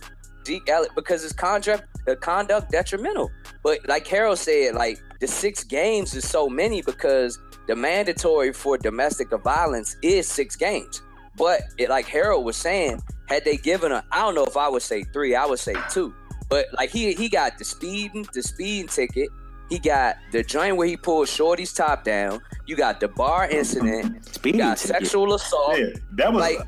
Zeke 0.47 0.69
Elliott 0.69 0.95
because 0.95 1.23
his 1.23 1.33
contract, 1.33 1.85
the 2.07 2.17
conduct 2.17 2.71
detrimental. 2.71 3.31
But 3.63 3.87
like 3.89 4.07
Harold 4.07 4.39
said, 4.39 4.75
like 4.75 5.01
the 5.21 5.29
six 5.29 5.65
games 5.65 6.15
is 6.15 6.29
so 6.29 6.49
many 6.49 6.81
because 6.81 7.39
the 7.67 7.77
mandatory 7.77 8.53
for 8.53 8.79
domestic 8.79 9.31
violence 9.31 9.97
is 10.03 10.27
six 10.27 10.57
games. 10.57 11.03
But 11.37 11.63
it, 11.79 11.89
like 11.89 12.07
Harold 12.07 12.45
was 12.45 12.57
saying, 12.57 13.01
had 13.29 13.45
they 13.45 13.57
given 13.57 13.91
a, 13.93 14.05
I 14.13 14.21
don't 14.21 14.35
know 14.35 14.45
if 14.45 14.57
I 14.57 14.69
would 14.69 14.83
say 14.83 15.03
three, 15.13 15.35
I 15.35 15.47
would 15.47 15.59
say 15.59 15.75
two. 15.91 16.15
But 16.51 16.67
like 16.77 16.91
he 16.91 17.15
he 17.15 17.29
got 17.29 17.59
the 17.59 17.65
speeding, 17.65 18.27
the 18.35 18.43
speeding 18.43 18.89
ticket. 18.89 19.29
He 19.71 19.79
got 19.79 20.17
the 20.33 20.43
joint 20.43 20.77
where 20.77 20.87
he 20.87 20.99
pulled 20.99 21.29
Shorty's 21.29 21.73
top 21.73 22.05
down. 22.05 22.41
You 22.67 22.77
got 22.77 23.01
the 23.01 23.09
bar 23.09 23.49
incident. 23.49 24.39
You 24.45 24.53
got 24.53 24.77
ticket. 24.77 24.97
sexual 24.97 25.33
assault. 25.35 25.79
Yeah, 25.79 25.87
that 26.17 26.33
was. 26.33 26.41
Like, 26.43 26.59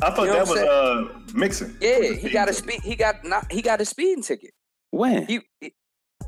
I 0.00 0.10
thought 0.10 0.22
you 0.22 0.26
know 0.28 0.44
that 0.44 0.48
was 0.48 0.58
uh 0.60 1.18
mixing. 1.34 1.76
Yeah, 1.80 2.12
he 2.14 2.30
got 2.30 2.48
a 2.48 2.54
speed. 2.54 2.80
He 2.82 2.94
got 2.96 3.22
not. 3.24 3.52
He 3.52 3.60
got 3.60 3.82
a 3.82 3.84
speeding 3.84 4.22
ticket. 4.22 4.52
When? 4.90 5.26
He, 5.26 5.40
he- 5.60 5.74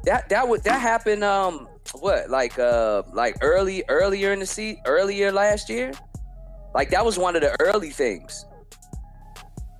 that 0.04 0.28
that 0.28 0.46
would 0.48 0.62
that 0.64 0.78
happened. 0.80 1.24
Um, 1.24 1.68
what 1.94 2.28
like 2.28 2.58
uh 2.58 3.02
like 3.14 3.36
early 3.40 3.82
earlier 3.88 4.32
in 4.32 4.40
the 4.40 4.46
seat 4.46 4.78
earlier 4.84 5.32
last 5.32 5.70
year. 5.70 5.92
Like 6.74 6.90
that 6.90 7.04
was 7.04 7.18
one 7.18 7.36
of 7.36 7.42
the 7.42 7.58
early 7.60 7.90
things. 7.90 8.46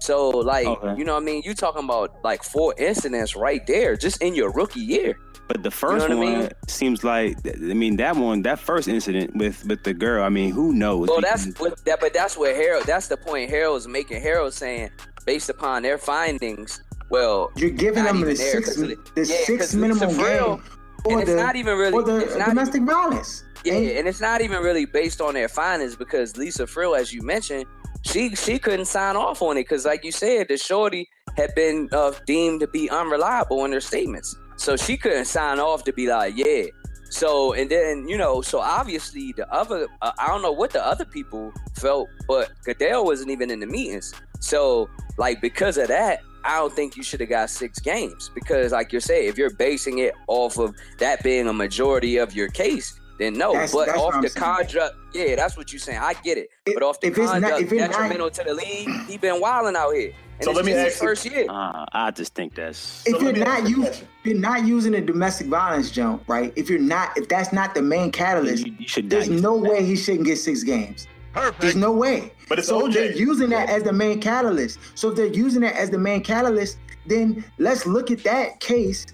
So 0.01 0.31
like 0.31 0.67
Okay. 0.67 0.95
you 0.99 1.05
know 1.05 1.15
what 1.15 1.23
I 1.23 1.27
mean. 1.27 1.43
You 1.45 1.55
talking 1.55 1.85
about 1.85 2.17
like 2.25 2.43
four 2.43 2.75
incidents 2.79 3.37
right 3.37 3.65
there 3.67 3.97
just 3.97 4.23
in 4.23 4.35
your 4.35 4.51
rookie 4.53 4.81
year. 4.81 5.15
But 5.47 5.63
the 5.63 5.71
first 5.71 6.03
what 6.03 6.13
I 6.13 6.15
one 6.15 6.39
mean? 6.41 6.49
seems 6.69 7.05
like 7.05 7.37
I 7.47 7.75
mean 7.75 7.97
that 7.97 8.17
one 8.17 8.43
that 8.43 8.59
first 8.59 8.89
incident 8.89 9.37
with 9.37 9.65
with 9.67 9.83
the 9.85 9.93
girl. 9.93 10.25
I 10.25 10.29
mean, 10.31 10.53
who 10.53 10.73
knows? 10.73 11.09
Well, 11.09 11.21
that's 11.21 11.47
Because- 11.47 11.61
what 11.73 11.85
that, 11.85 12.01
but 12.01 12.13
that's 12.15 12.37
where 12.37 12.55
Harold. 12.55 12.85
That's 12.87 13.09
the 13.09 13.17
point 13.17 13.51
Harold's 13.51 13.87
making. 13.89 14.23
Harold 14.23 14.55
saying 14.55 14.91
based 15.27 15.51
upon 15.51 15.83
their 15.83 15.99
findings. 15.99 16.83
Well, 17.11 17.51
You're 17.57 17.71
giving 17.71 18.05
them 18.05 18.21
the 18.21 18.31
even 18.31 18.37
there, 18.37 18.53
six 18.53 18.69
'cause 18.69 18.77
the 18.77 18.93
of 18.93 19.15
the- 19.17 19.21
yeah, 19.27 19.37
six 19.45 19.59
'cause 19.67 19.75
minimum 19.75 20.09
Lisa 20.11 20.21
Friel- 20.23 20.47
game 20.47 20.63
and 20.63 21.03
for 21.03 21.21
it's 21.21 21.31
the 21.31 21.37
not 21.37 21.57
even 21.57 21.77
really 21.77 21.91
for 21.91 22.03
the 22.05 22.17
it's 22.19 22.37
not 22.37 22.49
domestic 22.51 22.83
violence. 22.83 23.45
Yeah, 23.65 23.75
And- 23.75 24.09
it's 24.09 24.21
not 24.21 24.41
even 24.41 24.63
really 24.63 24.85
based 24.87 25.21
on 25.21 25.35
their 25.35 25.49
findings 25.49 25.97
because 25.97 26.37
Lisa 26.37 26.65
Friel, 26.67 26.99
as 26.99 27.13
you 27.13 27.23
mentioned, 27.23 27.67
she 28.03 28.35
she 28.35 28.59
couldn't 28.59 28.87
sign 28.87 29.17
off 29.17 29.43
on 29.43 29.57
it 29.59 29.65
because, 29.65 29.85
like 29.85 30.05
you 30.05 30.13
said, 30.13 30.49
the 30.49 30.57
shorty 30.57 31.09
had 31.37 31.55
been 31.55 31.89
uh, 31.93 32.13
deemed 32.27 32.61
to 32.61 32.67
be 32.67 32.89
unreliable 32.89 33.65
in 33.67 33.73
her 33.73 33.81
statements, 33.81 34.35
so 34.57 34.77
she 34.77 34.97
couldn't 34.97 35.27
sign 35.27 35.59
off 35.61 35.85
to 35.85 35.93
be 35.93 36.09
like, 36.09 36.35
yeah. 36.37 36.65
So 37.11 37.53
and 37.53 37.69
then 37.71 38.09
you 38.09 38.17
know, 38.17 38.41
so 38.41 38.61
obviously 38.61 39.33
the 39.37 39.53
other, 39.53 39.87
uh, 40.01 40.13
I 40.19 40.29
don't 40.29 40.41
know 40.43 40.53
what 40.53 40.71
the 40.71 40.85
other 40.85 41.05
people 41.05 41.53
felt, 41.77 42.09
but 42.27 42.53
Goodell 42.65 43.05
wasn't 43.05 43.31
even 43.31 43.51
in 43.51 43.61
the 43.61 43.67
meetings. 43.67 44.15
So 44.41 44.89
like 45.19 45.43
because 45.43 45.77
of 45.77 45.89
that, 45.89 46.23
I 46.45 46.57
don't 46.57 46.73
think 46.73 46.97
you 46.97 47.03
should 47.03 47.21
have 47.21 47.29
got 47.29 47.51
six 47.51 47.79
games 47.81 48.31
because, 48.35 48.73
like 48.73 48.93
you're 48.93 49.03
saying, 49.03 49.29
if 49.29 49.37
you're 49.37 49.51
basing 49.51 49.99
it 49.99 50.15
off 50.27 50.57
of 50.59 50.75
that 50.99 51.23
being 51.23 51.49
a 51.49 51.53
majority 51.53 52.17
of 52.17 52.35
your 52.35 52.49
case, 52.49 52.99
then 53.21 53.35
no. 53.39 53.53
That's- 53.53 53.73
but 53.73 53.87
that's 53.87 53.99
off 53.99 54.21
the 54.23 54.29
saying. 54.29 54.43
conduct, 54.45 54.97
yeah, 55.13 55.37
that's 55.37 55.57
what 55.57 55.73
you're 55.73 55.79
saying. 55.81 55.99
I 55.99 56.15
get 56.25 56.39
it. 56.39 56.49
If- 56.67 56.75
but 56.75 56.83
off 56.83 56.99
the 57.01 57.09
if 57.09 57.19
it's 57.19 57.27
not- 57.27 57.33
conduct 57.35 57.61
if 57.63 57.73
it's 57.73 57.81
not- 57.81 57.91
detrimental 57.93 58.31
to 58.31 58.43
the 58.45 58.55
league, 58.55 58.89
he 59.07 59.17
been 59.19 59.41
wilding 59.41 59.77
out 59.77 59.93
here. 59.93 60.13
And 60.37 60.45
So 60.45 60.51
it's 60.53 60.57
let 60.57 60.65
me 60.65 60.73
just 60.73 60.87
ask 60.95 61.03
you- 61.03 61.09
first 61.09 61.25
year. 61.27 61.47
Uh, 61.51 61.85
I 61.93 62.11
just 62.13 62.35
think 62.35 62.55
that's 62.55 63.03
if 63.07 63.13
So 63.15 63.21
you're 63.21 63.33
let 63.33 63.35
me 63.37 63.43
ask 63.43 63.49
not 63.63 63.71
you 63.71 63.77
using 63.77 63.83
question. 63.85 64.09
if 64.21 64.27
you're 64.27 64.41
not 64.41 64.65
using 64.67 64.95
a 64.95 65.01
domestic 65.03 65.47
violence 65.49 65.91
jump, 65.91 66.23
right? 66.29 66.53
If 66.57 66.71
you're 66.71 66.79
not 66.79 67.17
if 67.19 67.29
that's 67.29 67.53
not 67.53 67.75
the 67.75 67.83
main 67.83 68.11
catalyst, 68.11 68.67
you, 68.67 68.75
you 68.79 68.89
should 68.89 69.11
there's 69.11 69.29
no 69.29 69.55
way 69.55 69.85
he 69.85 69.97
shouldn't 69.97 70.25
get 70.25 70.39
six 70.39 70.63
games. 70.63 71.07
Perfect. 71.35 71.61
There's 71.61 71.77
no 71.77 71.93
way. 71.93 72.33
But 72.49 72.59
it's 72.59 72.67
so 72.69 72.89
OJ. 72.89 72.93
they're 72.95 73.13
using 73.13 73.51
that 73.51 73.69
as 73.69 73.83
the 73.85 73.93
main 73.93 74.21
catalyst. 74.21 74.79
So 74.97 75.11
if 75.11 75.17
they're 75.17 75.27
using 75.27 75.61
that 75.61 75.77
as 75.77 75.89
the 75.91 75.99
main 75.99 76.23
catalyst, 76.23 76.79
then 77.07 77.45
let's 77.59 77.87
look 77.87 78.11
at 78.11 78.25
that 78.25 78.59
case 78.61 79.07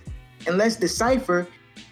and 0.46 0.56
let's 0.56 0.76
decipher 0.76 1.46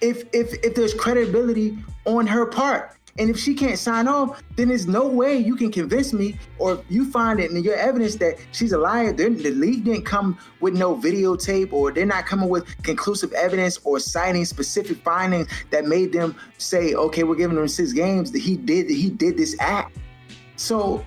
if 0.04 0.24
if 0.32 0.52
if 0.62 0.74
there's 0.74 0.94
credibility 0.94 1.78
on 2.04 2.26
her 2.26 2.46
part. 2.46 2.90
And 3.16 3.30
if 3.30 3.38
she 3.38 3.54
can't 3.54 3.78
sign 3.78 4.08
off, 4.08 4.42
then 4.56 4.68
there's 4.68 4.88
no 4.88 5.06
way 5.06 5.36
you 5.36 5.54
can 5.54 5.70
convince 5.70 6.12
me, 6.12 6.36
or 6.58 6.82
you 6.88 7.08
find 7.12 7.38
it 7.38 7.52
in 7.52 7.62
your 7.62 7.76
evidence 7.76 8.16
that 8.16 8.34
she's 8.50 8.72
a 8.72 8.78
liar. 8.78 9.12
Then 9.12 9.36
the 9.36 9.52
league 9.52 9.84
didn't 9.84 10.04
come 10.04 10.36
with 10.60 10.74
no 10.74 10.96
videotape, 10.96 11.72
or 11.72 11.92
they're 11.92 12.06
not 12.06 12.26
coming 12.26 12.48
with 12.48 12.64
conclusive 12.82 13.32
evidence 13.34 13.78
or 13.84 14.00
citing 14.00 14.44
specific 14.44 14.96
findings 15.04 15.46
that 15.70 15.84
made 15.86 16.12
them 16.12 16.34
say, 16.58 16.94
"Okay, 16.94 17.22
we're 17.22 17.36
giving 17.36 17.56
him 17.56 17.68
six 17.68 17.92
games." 17.92 18.32
That 18.32 18.40
he 18.40 18.56
did, 18.56 18.90
he 18.90 19.10
did 19.10 19.36
this 19.36 19.54
act. 19.60 19.96
So 20.56 21.04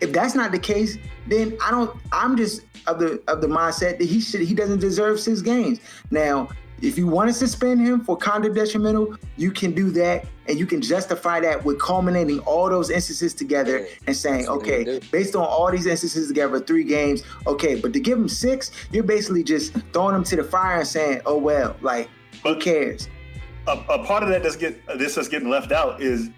if 0.00 0.12
that's 0.12 0.36
not 0.36 0.52
the 0.52 0.58
case, 0.58 0.98
then 1.26 1.58
I 1.64 1.72
don't. 1.72 1.90
I'm 2.12 2.36
just 2.36 2.62
of 2.86 3.00
the 3.00 3.20
of 3.26 3.40
the 3.40 3.48
mindset 3.48 3.98
that 3.98 4.08
he 4.08 4.20
should 4.20 4.40
he 4.40 4.54
doesn't 4.54 4.80
deserve 4.80 5.18
six 5.18 5.42
games. 5.42 5.80
Now, 6.10 6.48
if 6.82 6.96
you 6.96 7.06
want 7.06 7.28
to 7.28 7.34
suspend 7.34 7.80
him 7.80 8.00
for 8.00 8.16
conduct 8.16 8.54
detrimental, 8.54 9.16
you 9.36 9.50
can 9.50 9.72
do 9.72 9.90
that, 9.90 10.24
and 10.46 10.58
you 10.58 10.66
can 10.66 10.80
justify 10.80 11.40
that 11.40 11.64
with 11.64 11.78
culminating 11.78 12.38
all 12.40 12.68
those 12.68 12.90
instances 12.90 13.34
together 13.34 13.86
and 14.06 14.16
saying, 14.16 14.38
That's 14.46 14.48
what 14.50 14.64
they 14.64 14.84
okay, 14.86 15.00
based 15.10 15.36
on 15.36 15.42
all 15.44 15.70
these 15.70 15.86
instances 15.86 16.28
together, 16.28 16.58
three 16.60 16.84
games, 16.84 17.22
okay. 17.46 17.74
But 17.80 17.92
to 17.92 18.00
give 18.00 18.18
him 18.18 18.28
six, 18.28 18.70
you're 18.90 19.02
basically 19.04 19.44
just 19.44 19.74
throwing 19.92 20.14
him 20.14 20.24
to 20.24 20.36
the 20.36 20.44
fire 20.44 20.78
and 20.78 20.86
saying, 20.88 21.20
oh 21.26 21.38
well, 21.38 21.76
like 21.80 22.08
who 22.42 22.56
cares? 22.56 23.08
a, 23.66 23.72
a 23.90 24.04
part 24.04 24.22
of 24.22 24.28
that 24.30 24.42
that's 24.42 24.56
get 24.56 24.84
this 24.98 25.16
is 25.16 25.28
getting 25.28 25.50
left 25.50 25.70
out 25.72 26.00
is 26.00 26.30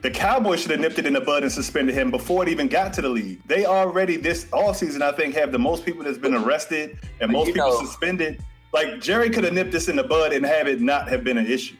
the 0.00 0.10
Cowboys 0.10 0.60
should 0.62 0.70
have 0.72 0.80
nipped 0.80 0.98
it 0.98 1.06
in 1.06 1.12
the 1.12 1.20
bud 1.20 1.44
and 1.44 1.52
suspended 1.52 1.94
him 1.94 2.10
before 2.10 2.42
it 2.42 2.48
even 2.48 2.66
got 2.66 2.92
to 2.94 3.02
the 3.02 3.08
league. 3.08 3.40
They 3.46 3.66
already 3.66 4.16
this 4.16 4.46
all 4.52 4.74
season, 4.74 5.00
I 5.00 5.12
think, 5.12 5.34
have 5.36 5.52
the 5.52 5.58
most 5.60 5.84
people 5.84 6.02
that's 6.02 6.18
been 6.18 6.34
arrested 6.34 6.98
and 7.20 7.30
But 7.30 7.32
most 7.32 7.46
you 7.48 7.52
people 7.54 7.68
know- 7.70 7.84
suspended. 7.84 8.42
Like 8.72 9.00
Jerry 9.00 9.28
could 9.30 9.44
have 9.44 9.52
nipped 9.52 9.72
this 9.72 9.88
in 9.88 9.96
the 9.96 10.02
bud 10.04 10.32
and 10.32 10.44
have 10.46 10.66
it 10.66 10.80
not 10.80 11.08
have 11.08 11.22
been 11.24 11.38
an 11.38 11.46
issue. 11.46 11.76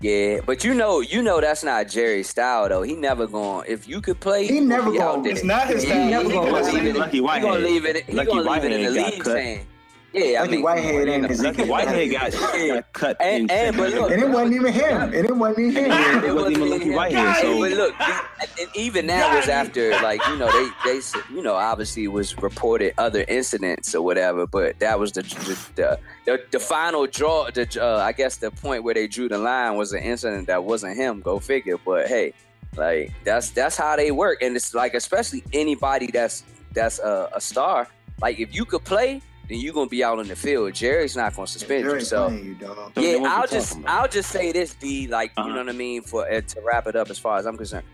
Yeah, 0.00 0.40
but 0.44 0.64
you 0.64 0.74
know, 0.74 1.00
you 1.00 1.22
know 1.22 1.40
that's 1.40 1.64
not 1.64 1.88
Jerry's 1.88 2.28
style 2.28 2.68
though. 2.68 2.82
He 2.82 2.94
never 2.94 3.26
going. 3.26 3.64
If 3.68 3.88
you 3.88 4.00
could 4.00 4.20
play, 4.20 4.46
He 4.46 4.60
never 4.60 4.92
gonna- 4.92 5.28
It's 5.28 5.44
not 5.44 5.66
his 5.68 5.82
style. 5.84 5.96
He, 5.96 6.04
He 6.04 6.10
never 6.10 6.28
gonna 6.28 6.50
gonna 6.50 6.72
leave 6.72 6.84
it. 6.86 6.96
Lucky 6.96 7.16
He 7.18 7.22
gonna 7.40 7.58
leave 7.58 7.84
it. 7.86 8.04
He 8.04 8.12
Lucky 8.12 8.26
gonna 8.30 8.50
leave 8.50 8.64
it 8.64 8.72
in 8.72 8.82
the 8.84 8.90
league 8.90 9.22
cut. 9.22 9.32
saying, 9.32 9.66
"Yeah, 10.14 10.38
I 10.38 10.42
Lucky 10.42 10.52
mean, 10.52 10.62
Whitehead 10.62 11.08
ain't 11.08 11.26
'cause 11.28 11.40
he 11.40 11.46
Lucky 11.46 11.64
Whitehead 11.64 12.10
got, 12.12 12.32
got 12.32 12.92
cut. 12.92 13.16
And- 13.20 13.50
in 13.50 13.50
and- 13.50 13.76
but 13.76 13.92
look- 13.92 14.10
And 14.12 14.22
it 14.26 14.28
wasn't 14.30 14.54
even 14.54 14.72
him. 14.72 15.02
And 15.02 15.14
it 15.14 15.36
wasn't 15.36 15.58
even 15.58 15.84
him. 15.84 15.90
Yeah, 15.90 16.18
It 16.18 16.24
it 16.24 16.34
wasn't 16.34 16.56
even 16.56 16.70
Lucky 16.70 16.84
him. 16.84 16.94
Whitehead. 16.94 17.36
So 17.42 17.58
But 17.60 17.70
look, 17.72 17.94
and 18.00 18.50
and 18.60 18.68
even 18.76 19.06
that 19.08 19.34
was 19.36 19.48
after, 19.48 19.90
like 20.02 20.24
you 20.28 20.36
know, 20.36 20.46
they 20.52 20.68
they 20.92 21.00
you 21.34 21.42
know 21.42 21.54
obviously 21.54 22.04
it 22.04 22.12
was 22.12 22.36
reported 22.40 22.94
other 22.96 23.24
incidents 23.28 23.94
or 23.94 24.02
whatever, 24.02 24.46
but 24.46 24.78
that 24.78 24.98
was 24.98 25.12
the 25.12 25.22
the 25.22 25.58
the, 25.74 25.98
the, 26.26 26.40
the 26.52 26.60
final 26.60 27.06
draw. 27.06 27.50
The 27.50 27.66
uh, 27.82 27.98
I 27.98 28.12
guess 28.12 28.36
the 28.36 28.50
point 28.52 28.84
where 28.84 28.94
they 28.94 29.06
drew 29.08 29.28
the 29.28 29.38
line 29.38 29.76
was 29.76 29.92
an 29.92 30.02
incident 30.02 30.46
that 30.46 30.62
wasn't 30.64 30.96
him. 30.96 31.20
Go 31.20 31.38
figure. 31.40 31.76
But 31.84 32.06
hey, 32.06 32.32
like 32.76 33.12
that's 33.24 33.50
that's 33.50 33.76
how 33.76 33.96
they 33.96 34.10
work, 34.12 34.42
and 34.42 34.54
it's 34.56 34.74
like 34.74 34.94
especially 34.94 35.42
anybody 35.52 36.06
that's 36.12 36.44
that's 36.72 36.98
a, 37.00 37.28
a 37.34 37.40
star. 37.40 37.88
Like 38.22 38.38
if 38.38 38.54
you 38.54 38.64
could 38.64 38.84
play, 38.84 39.20
then 39.48 39.58
you're 39.60 39.74
gonna 39.74 39.88
be 39.88 40.02
out 40.04 40.18
on 40.18 40.26
the 40.28 40.36
field. 40.36 40.72
Jerry's 40.74 41.16
not 41.16 41.34
gonna 41.34 41.46
suspend 41.46 41.84
you. 41.84 42.00
So 42.00 42.28
you, 42.28 42.54
dog. 42.54 42.92
So 42.94 43.00
yeah, 43.00 43.12
then 43.12 43.26
I'll 43.26 43.46
just? 43.46 43.78
I'll 43.86 44.08
just 44.08 44.30
say 44.30 44.52
this, 44.52 44.74
D. 44.74 45.06
Like 45.06 45.32
Uh-huh. 45.36 45.48
you 45.48 45.54
know 45.54 45.60
what 45.64 45.68
I 45.68 45.76
mean 45.76 46.02
for 46.02 46.30
uh, 46.30 46.40
to 46.40 46.60
wrap 46.62 46.86
it 46.86 46.96
up 46.96 47.10
as 47.10 47.18
far 47.18 47.38
as 47.38 47.46
I'm 47.46 47.56
concerned. 47.56 47.84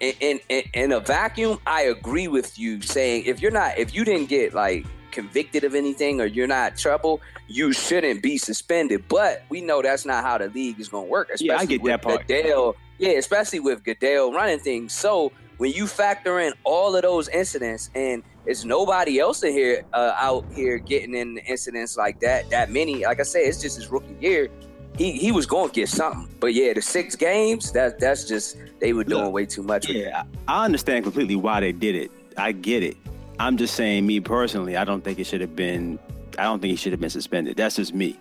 In, 0.00 0.14
in 0.20 0.40
in 0.48 0.62
in 0.74 0.92
a 0.92 1.00
vacuum, 1.00 1.58
I 1.66 1.82
agree 1.82 2.28
with 2.28 2.58
you 2.58 2.80
saying 2.80 3.24
if 3.26 3.40
you're 3.42 3.50
not 3.50 3.78
if 3.78 3.94
you 3.94 4.04
didn't 4.04 4.28
get 4.28 4.54
like 4.54 4.86
convicted 5.10 5.64
of 5.64 5.74
anything 5.74 6.20
or 6.20 6.24
you're 6.26 6.46
not 6.46 6.76
trouble, 6.76 7.20
you 7.48 7.72
shouldn't 7.72 8.22
be 8.22 8.38
suspended. 8.38 9.04
But 9.08 9.42
we 9.48 9.60
know 9.60 9.82
that's 9.82 10.06
not 10.06 10.22
how 10.24 10.38
the 10.38 10.48
league 10.48 10.78
is 10.78 10.88
going 10.88 11.06
to 11.06 11.10
work. 11.10 11.28
Especially 11.30 11.48
Yeah, 11.48 11.58
I 11.58 11.64
get 11.66 11.82
with 11.82 11.90
that 11.90 12.02
part. 12.02 12.28
Goodell, 12.28 12.76
yeah, 12.98 13.10
especially 13.18 13.58
with 13.60 13.82
Goodell 13.82 14.32
running 14.32 14.60
things. 14.60 14.92
So 14.92 15.32
when 15.60 15.72
you 15.72 15.86
factor 15.86 16.40
in 16.40 16.52
all 16.64 16.96
of 16.96 17.02
those 17.02 17.28
incidents 17.28 17.90
and 17.94 18.22
it's 18.46 18.64
nobody 18.64 19.20
else 19.20 19.42
in 19.42 19.52
here 19.52 19.84
uh, 19.92 20.14
out 20.16 20.44
here 20.54 20.78
getting 20.78 21.14
in 21.14 21.36
incidents 21.38 21.96
like 21.96 22.18
that 22.20 22.48
that 22.48 22.70
many 22.70 23.04
like 23.04 23.20
i 23.20 23.22
said 23.22 23.40
it's 23.40 23.60
just 23.60 23.76
his 23.76 23.88
rookie 23.88 24.16
year 24.20 24.48
he 24.96 25.12
he 25.12 25.30
was 25.30 25.44
going 25.44 25.68
to 25.68 25.74
get 25.74 25.88
something 25.88 26.28
but 26.40 26.54
yeah 26.54 26.72
the 26.72 26.80
six 26.80 27.14
games 27.14 27.72
that 27.72 28.00
that's 28.00 28.24
just 28.24 28.56
they 28.80 28.92
were 28.92 29.04
doing 29.04 29.24
Look, 29.24 29.32
way 29.32 29.46
too 29.46 29.62
much. 29.62 29.88
Yeah, 29.88 30.24
I 30.48 30.60
I 30.60 30.64
understand 30.64 31.04
completely 31.04 31.36
why 31.36 31.60
they 31.60 31.72
did 31.72 31.94
it. 31.94 32.10
I 32.36 32.52
get 32.52 32.82
it. 32.82 32.96
I'm 33.38 33.56
just 33.56 33.74
saying, 33.74 34.06
me 34.06 34.20
personally, 34.20 34.76
I 34.76 34.84
don't 34.84 35.04
think 35.04 35.18
it 35.18 35.24
should 35.24 35.40
have 35.40 35.54
been. 35.54 35.98
I 36.38 36.44
don't 36.44 36.60
think 36.60 36.70
he 36.70 36.76
should 36.76 36.92
have 36.92 37.00
been 37.00 37.10
suspended. 37.10 37.56
That's 37.56 37.76
just 37.76 37.94
me. 37.94 38.18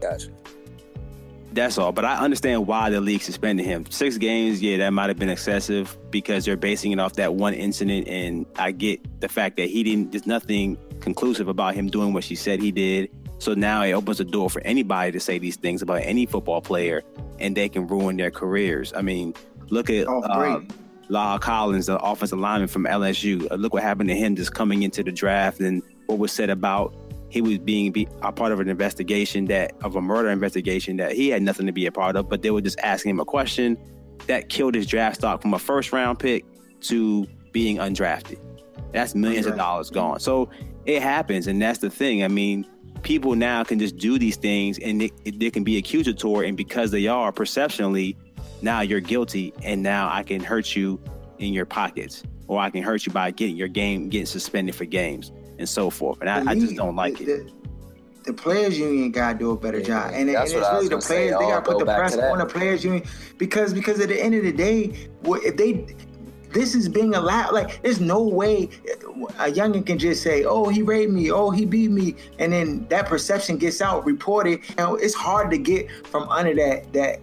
Gotcha. 0.00 0.28
That's 1.54 1.76
all. 1.78 1.92
But 1.92 2.04
I 2.04 2.16
understand 2.16 2.66
why 2.66 2.90
the 2.90 3.00
league 3.00 3.22
suspended 3.22 3.66
him. 3.66 3.84
Six 3.90 4.16
games, 4.18 4.62
yeah, 4.62 4.78
that 4.78 4.90
might 4.92 5.08
have 5.08 5.18
been 5.18 5.28
excessive 5.28 5.96
because 6.10 6.44
they're 6.44 6.56
basing 6.56 6.92
it 6.92 6.98
off 6.98 7.14
that 7.14 7.34
one 7.34 7.54
incident. 7.54 8.08
And 8.08 8.46
I 8.56 8.72
get 8.72 9.20
the 9.20 9.28
fact 9.28 9.56
that 9.58 9.68
he 9.68 9.82
didn't. 9.82 10.12
There's 10.12 10.26
nothing 10.26 10.78
conclusive 11.00 11.48
about 11.48 11.74
him 11.74 11.88
doing 11.88 12.12
what 12.12 12.24
she 12.24 12.34
said 12.34 12.60
he 12.60 12.72
did. 12.72 13.10
So 13.38 13.54
now 13.54 13.82
it 13.82 13.92
opens 13.92 14.18
the 14.18 14.24
door 14.24 14.48
for 14.48 14.60
anybody 14.62 15.10
to 15.12 15.20
say 15.20 15.38
these 15.38 15.56
things 15.56 15.82
about 15.82 16.02
any 16.02 16.26
football 16.26 16.60
player, 16.60 17.02
and 17.40 17.56
they 17.56 17.68
can 17.68 17.86
ruin 17.88 18.16
their 18.16 18.30
careers. 18.30 18.92
I 18.94 19.02
mean, 19.02 19.34
look 19.68 19.90
at 19.90 20.06
Oh, 20.06 20.22
uh, 20.22 21.38
Collins, 21.38 21.86
the 21.86 21.98
offensive 21.98 22.38
lineman 22.38 22.68
from 22.68 22.84
LSU. 22.84 23.50
Uh, 23.50 23.56
look 23.56 23.74
what 23.74 23.82
happened 23.82 24.08
to 24.10 24.14
him 24.14 24.36
just 24.36 24.54
coming 24.54 24.82
into 24.84 25.02
the 25.02 25.12
draft 25.12 25.60
and 25.60 25.82
what 26.06 26.18
was 26.18 26.32
said 26.32 26.50
about 26.50 26.94
he 27.32 27.40
was 27.40 27.56
being 27.56 27.90
be, 27.90 28.06
a 28.20 28.30
part 28.30 28.52
of 28.52 28.60
an 28.60 28.68
investigation 28.68 29.46
that 29.46 29.72
of 29.82 29.96
a 29.96 30.02
murder 30.02 30.28
investigation 30.28 30.98
that 30.98 31.12
he 31.12 31.30
had 31.30 31.42
nothing 31.42 31.64
to 31.64 31.72
be 31.72 31.86
a 31.86 31.92
part 31.92 32.14
of, 32.14 32.28
but 32.28 32.42
they 32.42 32.50
were 32.50 32.60
just 32.60 32.78
asking 32.80 33.08
him 33.08 33.20
a 33.20 33.24
question 33.24 33.78
that 34.26 34.50
killed 34.50 34.74
his 34.74 34.86
draft 34.86 35.16
stock 35.16 35.40
from 35.40 35.54
a 35.54 35.58
first 35.58 35.92
round 35.94 36.18
pick 36.18 36.44
to 36.82 37.26
being 37.50 37.78
undrafted. 37.78 38.38
That's 38.92 39.14
millions 39.14 39.46
of 39.46 39.56
dollars 39.56 39.88
gone. 39.88 40.20
So 40.20 40.50
it 40.84 41.00
happens, 41.00 41.46
and 41.46 41.60
that's 41.60 41.78
the 41.78 41.88
thing. 41.88 42.22
I 42.22 42.28
mean, 42.28 42.66
people 43.00 43.34
now 43.34 43.64
can 43.64 43.78
just 43.78 43.96
do 43.96 44.18
these 44.18 44.36
things, 44.36 44.78
and 44.80 45.00
it, 45.00 45.40
they 45.40 45.50
can 45.50 45.64
be 45.64 45.78
accusatory, 45.78 46.48
and 46.48 46.56
because 46.56 46.90
they 46.90 47.06
are 47.06 47.32
perceptionally, 47.32 48.14
now 48.60 48.82
you're 48.82 49.00
guilty, 49.00 49.54
and 49.62 49.82
now 49.82 50.10
I 50.12 50.22
can 50.22 50.42
hurt 50.42 50.76
you 50.76 51.02
in 51.38 51.54
your 51.54 51.64
pockets, 51.64 52.24
or 52.46 52.60
I 52.60 52.68
can 52.68 52.82
hurt 52.82 53.06
you 53.06 53.12
by 53.12 53.30
getting 53.30 53.56
your 53.56 53.68
game 53.68 54.10
getting 54.10 54.26
suspended 54.26 54.74
for 54.74 54.84
games 54.84 55.32
and 55.62 55.68
so 55.68 55.88
forth. 55.90 56.20
And 56.20 56.28
I, 56.28 56.50
I 56.50 56.54
just 56.54 56.74
don't 56.76 56.96
like 56.96 57.18
the, 57.18 57.24
it. 57.34 57.46
The, 57.46 57.52
the 58.24 58.32
players 58.32 58.78
union 58.78 59.10
gotta 59.12 59.38
do 59.38 59.52
a 59.52 59.56
better 59.56 59.78
Yeah, 59.78 59.84
job, 59.86 60.10
and, 60.14 60.28
that's 60.28 60.52
and 60.52 60.60
what 60.60 60.70
I 60.70 60.76
it's 60.78 60.82
was 60.82 60.82
really 60.82 60.84
the 60.84 60.90
gonna 60.90 61.02
say. 61.02 61.14
players. 61.28 61.38
They 61.38 61.46
gotta 61.46 61.62
put 61.62 61.72
go 61.74 61.78
the 61.80 61.84
back 61.86 61.98
pressure 61.98 62.30
on 62.30 62.38
the 62.38 62.46
players 62.46 62.84
union 62.84 63.04
because 63.38 63.72
because 63.72 64.00
at 64.00 64.08
the 64.08 64.20
end 64.22 64.34
of 64.34 64.42
the 64.44 64.52
day, 64.52 65.08
what- 65.22 65.42
if 65.44 65.56
they 65.56 65.94
this 66.52 66.74
is 66.74 66.86
being 66.86 67.14
allowed, 67.14 67.54
like 67.54 67.80
there's 67.82 68.00
no 68.00 68.22
way 68.22 68.68
a 69.38 69.50
youngin 69.50 69.86
can 69.86 69.98
just 69.98 70.22
say, 70.22 70.44
"Oh, 70.44 70.68
he 70.68 70.82
raped 70.82 71.10
me," 71.10 71.30
"Oh, 71.30 71.50
he 71.50 71.64
beat 71.64 71.90
me," 71.90 72.14
and 72.38 72.52
then 72.52 72.86
that 72.90 73.06
perception 73.06 73.56
gets 73.56 73.80
out, 73.80 74.04
reported. 74.04 74.60
You 74.68 74.74
know, 74.76 74.94
it's 74.96 75.14
hard 75.14 75.50
to 75.52 75.56
get 75.58 75.90
from 76.08 76.28
under 76.28 76.54
that 76.56 76.92
that 76.92 77.20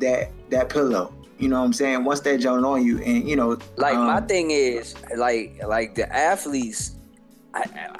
that 0.00 0.30
that 0.50 0.68
pillow. 0.68 1.14
You 1.38 1.48
know 1.48 1.60
what 1.60 1.66
I'm 1.66 1.72
saying? 1.72 2.04
Once 2.04 2.20
that 2.20 2.40
joint 2.40 2.64
on 2.66 2.84
you, 2.84 2.98
and 2.98 3.26
you 3.28 3.36
know, 3.36 3.58
like 3.76 3.94
my 3.94 4.16
um, 4.18 4.26
thing 4.26 4.50
is 4.50 4.94
like 5.16 5.58
like 5.66 5.94
the 5.94 6.12
athletes 6.14 6.96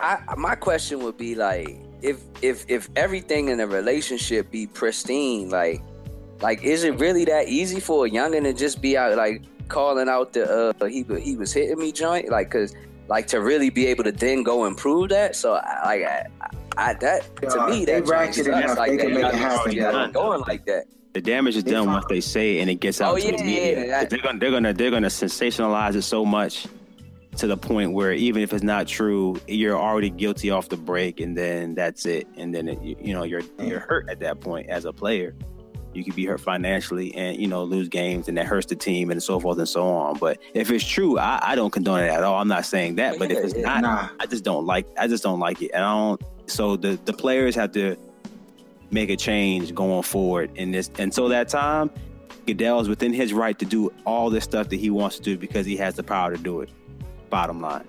I, 0.00 0.18
I 0.28 0.34
my 0.36 0.54
question 0.54 1.00
would 1.02 1.16
be 1.16 1.34
like 1.34 1.76
if 2.02 2.20
if 2.42 2.64
if 2.68 2.88
everything 2.96 3.48
in 3.48 3.60
a 3.60 3.66
relationship 3.66 4.50
be 4.50 4.66
pristine 4.66 5.50
like 5.50 5.82
like 6.40 6.62
is 6.62 6.84
it 6.84 6.94
really 7.00 7.24
that 7.24 7.48
easy 7.48 7.80
for 7.80 8.06
a 8.06 8.10
youngin 8.10 8.44
to 8.44 8.52
just 8.52 8.80
be 8.80 8.96
out 8.96 9.16
like 9.16 9.42
calling 9.68 10.08
out 10.08 10.32
the 10.32 10.72
uh 10.80 10.86
he 10.86 11.04
he 11.20 11.36
was 11.36 11.52
hitting 11.52 11.78
me 11.78 11.90
joint? 11.92 12.28
Like 12.28 12.50
cuz 12.50 12.74
like 13.08 13.26
to 13.28 13.40
really 13.40 13.70
be 13.70 13.86
able 13.86 14.04
to 14.04 14.12
then 14.12 14.42
go 14.42 14.64
and 14.64 14.76
prove 14.76 15.08
that? 15.10 15.34
So 15.34 15.54
I, 15.54 15.84
like 15.84 16.02
I, 16.04 16.26
I 16.76 16.94
that 16.94 17.36
to 17.42 17.56
Yeah, 17.56 17.66
me 17.66 17.84
they 17.84 17.92
that 17.92 17.98
joint 18.00 18.08
ratchet 18.08 18.44
sucks. 18.46 18.48
enough, 18.58 18.78
like 18.78 18.90
they 18.92 18.96
that. 18.98 19.02
can 19.06 19.14
make 19.14 19.24
it 19.24 19.34
You 19.34 19.40
know, 19.40 19.48
happen, 19.48 19.72
yeah, 19.72 20.10
going 20.12 20.40
like 20.42 20.64
that. 20.66 20.84
The 21.14 21.20
damage 21.22 21.56
is 21.56 21.64
They 21.64 21.72
done 21.72 21.86
once 21.90 22.04
they 22.08 22.20
say 22.20 22.58
it 22.58 22.60
and 22.60 22.70
it 22.70 22.76
gets 22.76 23.00
out 23.00 23.14
Oh, 23.14 23.16
to 23.16 23.24
yeah, 23.24 23.36
the 23.36 23.42
media. 23.42 23.80
yeah, 23.86 23.86
that- 24.02 24.10
they're 24.10 24.20
gonna 24.20 24.38
they're 24.38 24.50
gonna 24.52 24.72
they're 24.74 24.90
gonna 24.92 25.08
sensationalize 25.08 25.96
it 25.96 26.02
so 26.02 26.24
much 26.24 26.66
to 27.38 27.46
the 27.46 27.56
point 27.56 27.92
where 27.92 28.12
even 28.12 28.42
if 28.42 28.52
it's 28.52 28.64
not 28.64 28.86
true, 28.88 29.40
you're 29.46 29.78
already 29.78 30.10
guilty 30.10 30.50
off 30.50 30.68
the 30.68 30.76
break, 30.76 31.20
and 31.20 31.36
then 31.36 31.74
that's 31.74 32.04
it. 32.04 32.26
And 32.36 32.54
then 32.54 32.68
it, 32.68 32.82
you, 32.82 33.14
know 33.14 33.22
you're 33.22 33.42
you're 33.60 33.80
hurt 33.80 34.08
at 34.10 34.20
that 34.20 34.40
point 34.40 34.68
as 34.68 34.84
a 34.84 34.92
player. 34.92 35.34
You 35.94 36.04
could 36.04 36.14
be 36.14 36.26
hurt 36.26 36.40
financially 36.40 37.14
and 37.14 37.40
you 37.40 37.46
know 37.46 37.62
lose 37.62 37.88
games, 37.88 38.28
and 38.28 38.36
that 38.36 38.46
hurts 38.46 38.66
the 38.66 38.76
team 38.76 39.10
and 39.10 39.22
so 39.22 39.38
forth 39.38 39.58
and 39.58 39.68
so 39.68 39.88
on. 39.88 40.18
But 40.18 40.38
if 40.52 40.70
it's 40.70 40.84
true, 40.84 41.18
I, 41.18 41.40
I 41.42 41.54
don't 41.54 41.70
condone 41.70 42.00
it 42.00 42.08
at 42.08 42.24
all. 42.24 42.38
I'm 42.40 42.48
not 42.48 42.66
saying 42.66 42.96
that. 42.96 43.18
But 43.18 43.30
if 43.30 43.38
it's 43.38 43.54
not, 43.54 43.82
Nah. 43.82 44.08
I 44.18 44.26
just 44.26 44.44
don't 44.44 44.66
like 44.66 44.86
I 44.98 45.06
just 45.06 45.22
don't 45.22 45.40
like 45.40 45.62
it, 45.62 45.70
and 45.72 45.84
I 45.84 45.94
don't. 45.94 46.22
So 46.46 46.76
the 46.76 46.98
the 47.04 47.12
players 47.12 47.54
have 47.54 47.72
to 47.72 47.96
make 48.90 49.10
a 49.10 49.16
change 49.16 49.74
going 49.74 50.02
forward 50.02 50.50
in 50.56 50.72
this. 50.72 50.90
Until 50.98 51.28
that 51.28 51.48
time, 51.48 51.90
Goodell 52.46 52.80
is 52.80 52.88
within 52.88 53.12
his 53.12 53.32
right 53.32 53.56
to 53.58 53.64
do 53.64 53.92
all 54.04 54.28
this 54.28 54.42
stuff 54.42 54.70
that 54.70 54.80
he 54.80 54.90
wants 54.90 55.16
to 55.18 55.22
do 55.22 55.38
because 55.38 55.66
he 55.66 55.76
has 55.76 55.94
the 55.94 56.02
power 56.02 56.34
to 56.34 56.42
do 56.42 56.62
it. 56.62 56.70
Bottom 57.30 57.60
line. 57.60 57.86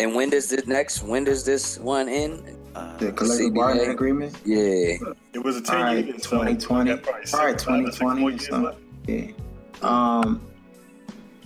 and 0.00 0.14
when 0.14 0.28
does 0.30 0.48
this 0.50 0.66
next 0.66 1.02
when 1.02 1.24
does 1.24 1.44
this 1.44 1.78
one 1.78 2.08
end 2.08 2.42
Uh, 2.74 2.96
the 2.98 3.12
collective 3.12 3.52
CBA. 3.52 3.54
bargaining 3.54 3.90
agreement. 3.90 4.36
yeah 4.44 4.96
It 5.34 5.42
was 5.44 5.56
a 5.56 5.62
10 5.62 5.76
All 5.76 5.82
right, 5.84 6.04
years. 6.06 6.22
2020. 6.22 6.90
So 6.90 6.96
probably 6.98 7.20
six- 7.26 7.34
All 7.34 7.46
right, 7.46 7.60
five 7.60 7.84
or 7.84 7.92
six 7.92 8.00
more 8.02 8.30
2020. 8.30 8.38
So, 8.38 8.76
yeah. 9.06 9.30
Um, 9.82 10.40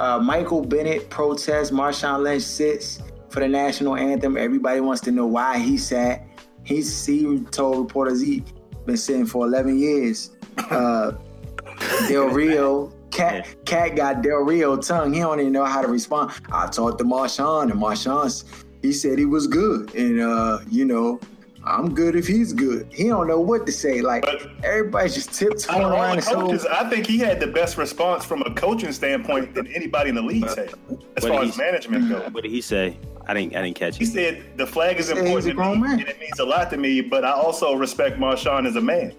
uh, 0.00 0.18
Michael 0.18 0.62
Bennett 0.62 1.08
protests. 1.10 1.70
Marshawn 1.70 2.22
Lynch 2.22 2.42
sits 2.42 3.00
for 3.30 3.40
the 3.40 3.48
national 3.48 3.96
anthem. 3.96 4.36
Everybody 4.36 4.80
wants 4.80 5.00
to 5.02 5.10
know 5.10 5.26
why 5.26 5.58
he 5.58 5.76
sat. 5.78 6.24
He's 6.64 7.06
he 7.06 7.40
told 7.50 7.78
reporters 7.78 8.20
he 8.20 8.42
been 8.86 8.96
sitting 8.96 9.26
for 9.26 9.46
11 9.46 9.78
years. 9.78 10.30
Uh, 10.58 11.12
Del 12.08 12.28
Rio 12.28 12.92
Cat 13.10 13.64
Cat 13.64 13.96
got 13.96 14.22
Del 14.22 14.38
Rio 14.38 14.76
tongue. 14.76 15.12
He 15.14 15.20
don't 15.20 15.40
even 15.40 15.52
know 15.52 15.64
how 15.64 15.80
to 15.82 15.88
respond. 15.88 16.32
I 16.52 16.66
talked 16.66 16.98
to 16.98 17.04
Marshawn, 17.04 17.70
and 17.70 17.80
Marshawn, 17.80 18.44
he 18.82 18.92
said 18.92 19.18
he 19.18 19.24
was 19.26 19.46
good, 19.46 19.94
and 19.94 20.20
uh, 20.20 20.58
you 20.68 20.84
know, 20.84 21.20
I'm 21.64 21.94
good 21.94 22.14
if 22.14 22.26
he's 22.26 22.52
good. 22.52 22.88
He 22.92 23.04
don't 23.08 23.26
know 23.26 23.40
what 23.40 23.64
to 23.66 23.72
say. 23.72 24.00
Like 24.02 24.24
everybody's 24.62 25.14
just 25.14 25.32
tiptoeing 25.32 25.82
Out 25.82 25.92
around. 25.92 26.20
the 26.20 26.50
and 26.50 26.60
so- 26.60 26.70
I 26.70 26.88
think 26.90 27.06
he 27.06 27.18
had 27.18 27.40
the 27.40 27.46
best 27.46 27.78
response 27.78 28.24
from 28.24 28.42
a 28.42 28.52
coaching 28.54 28.92
standpoint 28.92 29.54
than 29.54 29.66
anybody 29.68 30.10
in 30.10 30.14
the 30.14 30.22
league 30.22 30.44
had, 30.48 30.74
as 31.16 31.24
far 31.26 31.42
as 31.42 31.56
management 31.56 32.08
goes. 32.10 32.32
What 32.32 32.42
did 32.42 32.50
he 32.52 32.60
say? 32.60 32.98
I 33.28 33.34
didn't. 33.34 33.56
I 33.56 33.62
didn't 33.62 33.76
catch 33.76 33.96
it. 33.96 33.98
He 33.98 34.04
it. 34.04 34.12
said 34.12 34.56
the 34.58 34.66
flag 34.66 34.98
is 35.00 35.08
He 35.08 35.14
said 35.16 35.26
he's 35.26 35.46
a 35.46 35.50
important 35.50 35.82
to 35.84 35.88
me, 35.90 35.96
man. 35.96 36.00
and 36.00 36.08
it 36.08 36.20
means 36.20 36.38
a 36.38 36.44
lot 36.44 36.70
to 36.70 36.76
me. 36.76 37.00
But 37.00 37.24
I 37.24 37.30
also 37.32 37.74
respect 37.74 38.18
Marshawn 38.18 38.66
as 38.68 38.76
a 38.76 38.80
man. 38.80 39.12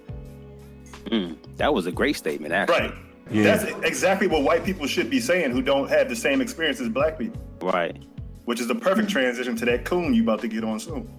Mm, 1.06 1.38
that 1.58 1.74
was 1.74 1.88
a 1.88 1.92
great 1.92 2.16
statement, 2.16 2.54
actually. 2.54 2.80
Right. 2.90 2.94
That's 3.32 3.64
exactly 3.86 4.28
what 4.28 4.44
white 4.44 4.64
people 4.64 4.88
should 4.88 5.10
be 5.10 5.20
saying 5.20 5.52
who 5.52 5.62
don't 5.62 5.90
have 5.90 6.10
the 6.10 6.16
same 6.16 6.42
experience 6.42 6.80
as 6.80 6.90
black 6.90 7.18
people. 7.18 7.42
Right. 7.62 7.98
Which 8.46 8.60
is 8.62 8.68
the 8.68 8.76
perfect 8.76 9.10
transition 9.10 9.56
to 9.58 9.66
that 9.66 9.84
coon 9.86 10.14
you 10.14 10.24
about 10.24 10.40
to 10.42 10.48
get 10.48 10.64
on 10.64 10.80
soon. 10.80 11.10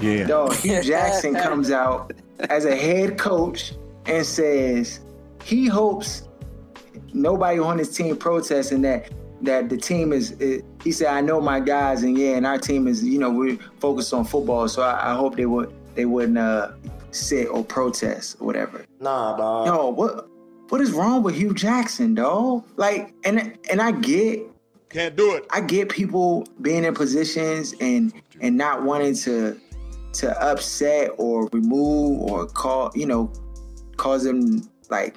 Yeah. 0.00 0.26
Dog, 0.26 0.54
Hue 0.56 0.82
Jackson 0.82 1.34
comes 1.34 1.70
out 1.70 2.12
as 2.50 2.64
a 2.64 2.74
head 2.74 3.16
coach 3.18 3.74
and 4.06 4.26
says 4.26 5.00
he 5.44 5.66
hopes 5.66 6.28
nobody 7.12 7.58
on 7.60 7.78
his 7.78 7.94
team 7.96 8.16
protesting 8.16 8.82
that 8.82 9.10
that 9.42 9.68
the 9.68 9.76
team 9.76 10.12
is, 10.12 10.32
is- 10.32 10.62
he 10.82 10.90
said 10.90 11.08
I 11.08 11.20
know 11.20 11.40
my 11.40 11.60
guys 11.60 12.02
and 12.02 12.16
yeah 12.18 12.36
and 12.36 12.46
our 12.46 12.58
team 12.58 12.88
is 12.88 13.04
you 13.04 13.18
know 13.18 13.30
we're 13.30 13.56
focused 13.78 14.12
on 14.12 14.24
football 14.24 14.68
so 14.68 14.82
I, 14.82 15.12
I 15.12 15.14
hope 15.14 15.36
they 15.36 15.46
would 15.46 15.72
they 15.94 16.06
wouldn't 16.06 16.38
uh, 16.38 16.72
sit 17.12 17.46
or 17.48 17.64
protest 17.64 18.36
or 18.40 18.46
whatever. 18.46 18.84
Nah, 19.00 19.36
dog. 19.36 19.66
no 19.66 19.88
what 19.90 20.28
what 20.68 20.80
is 20.80 20.92
wrong 20.92 21.22
with 21.22 21.34
Hue 21.34 21.54
Jackson, 21.54 22.14
dog? 22.14 22.64
Like 22.76 23.14
and 23.24 23.58
and 23.70 23.80
I 23.80 23.92
get 23.92 24.42
Can't 24.88 25.16
do 25.16 25.34
it. 25.34 25.46
I 25.50 25.60
get 25.60 25.88
people 25.88 26.46
being 26.60 26.84
in 26.84 26.94
positions 26.94 27.74
and 27.80 28.12
and 28.40 28.56
not 28.56 28.82
wanting 28.82 29.14
to 29.16 29.60
to 30.14 30.42
upset 30.42 31.10
or 31.18 31.48
remove 31.52 32.20
or 32.22 32.46
call 32.46 32.92
you 32.94 33.06
know 33.06 33.32
cause 33.96 34.24
them 34.24 34.68
like 34.90 35.16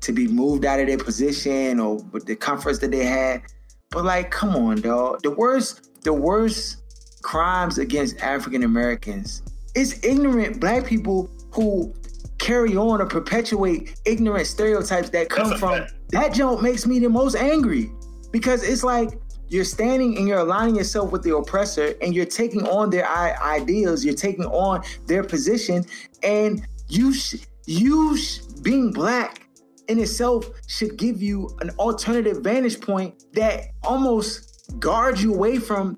to 0.00 0.12
be 0.12 0.28
moved 0.28 0.64
out 0.64 0.80
of 0.80 0.86
their 0.86 0.98
position 0.98 1.80
or 1.80 1.96
with 2.12 2.26
the 2.26 2.36
comforts 2.36 2.78
that 2.78 2.90
they 2.90 3.04
had. 3.04 3.42
But 3.90 4.04
like, 4.04 4.30
come 4.30 4.54
on, 4.54 4.80
dog. 4.80 5.22
The 5.22 5.30
worst 5.30 6.02
the 6.02 6.12
worst 6.12 6.82
crimes 7.22 7.78
against 7.78 8.20
African 8.20 8.62
Americans 8.62 9.42
is 9.74 10.02
ignorant 10.04 10.60
black 10.60 10.86
people 10.86 11.30
who 11.50 11.92
carry 12.38 12.76
on 12.76 13.00
or 13.00 13.06
perpetuate 13.06 13.98
ignorant 14.04 14.46
stereotypes 14.46 15.10
that 15.10 15.28
come 15.28 15.48
That's 15.50 15.60
from 15.60 15.78
fact. 15.80 15.92
that 16.10 16.32
joke 16.34 16.62
makes 16.62 16.86
me 16.86 16.98
the 16.98 17.08
most 17.08 17.34
angry. 17.36 17.90
Because 18.30 18.62
it's 18.62 18.84
like 18.84 19.18
you're 19.48 19.64
standing 19.64 20.16
and 20.18 20.28
you're 20.28 20.38
aligning 20.40 20.76
yourself 20.76 21.10
with 21.10 21.22
the 21.22 21.34
oppressor 21.34 21.94
and 22.02 22.14
you're 22.14 22.26
taking 22.26 22.66
on 22.66 22.90
their 22.90 23.06
I- 23.08 23.56
ideals 23.56 24.04
you're 24.04 24.14
taking 24.14 24.44
on 24.44 24.82
their 25.06 25.24
position 25.24 25.84
and 26.22 26.66
you 26.88 27.12
sh- 27.14 27.46
you 27.66 28.16
sh- 28.16 28.40
being 28.62 28.92
black 28.92 29.48
in 29.88 29.98
itself 29.98 30.50
should 30.66 30.98
give 30.98 31.22
you 31.22 31.48
an 31.62 31.70
alternative 31.78 32.38
vantage 32.42 32.78
point 32.80 33.24
that 33.32 33.68
almost 33.82 34.70
guards 34.78 35.22
you 35.22 35.34
away 35.34 35.58
from 35.58 35.96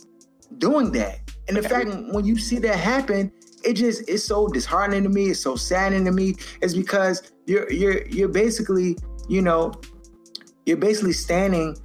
doing 0.59 0.93
that. 0.93 1.19
And 1.49 1.57
the 1.57 1.63
fact 1.69 1.89
when 2.13 2.25
you 2.25 2.39
see 2.39 2.59
that 2.61 2.77
happen 2.77 3.33
it 3.65 3.75
just 3.75 4.09
it's 4.09 4.25
so 4.25 4.49
disheartening 4.49 5.03
to 5.03 5.09
me 5.09 5.27
it's 5.31 5.41
so 5.41 5.57
saddening 5.57 6.05
to 6.05 6.13
me 6.13 6.35
It's 6.63 6.75
because 6.75 7.33
you're 7.47 7.71
you're 7.71 8.07
you're 8.09 8.29
basically 8.29 8.97
you 9.29 9.43
know 9.43 9.73
you're 10.67 10.77
basically 10.77 11.13
standing 11.13 11.77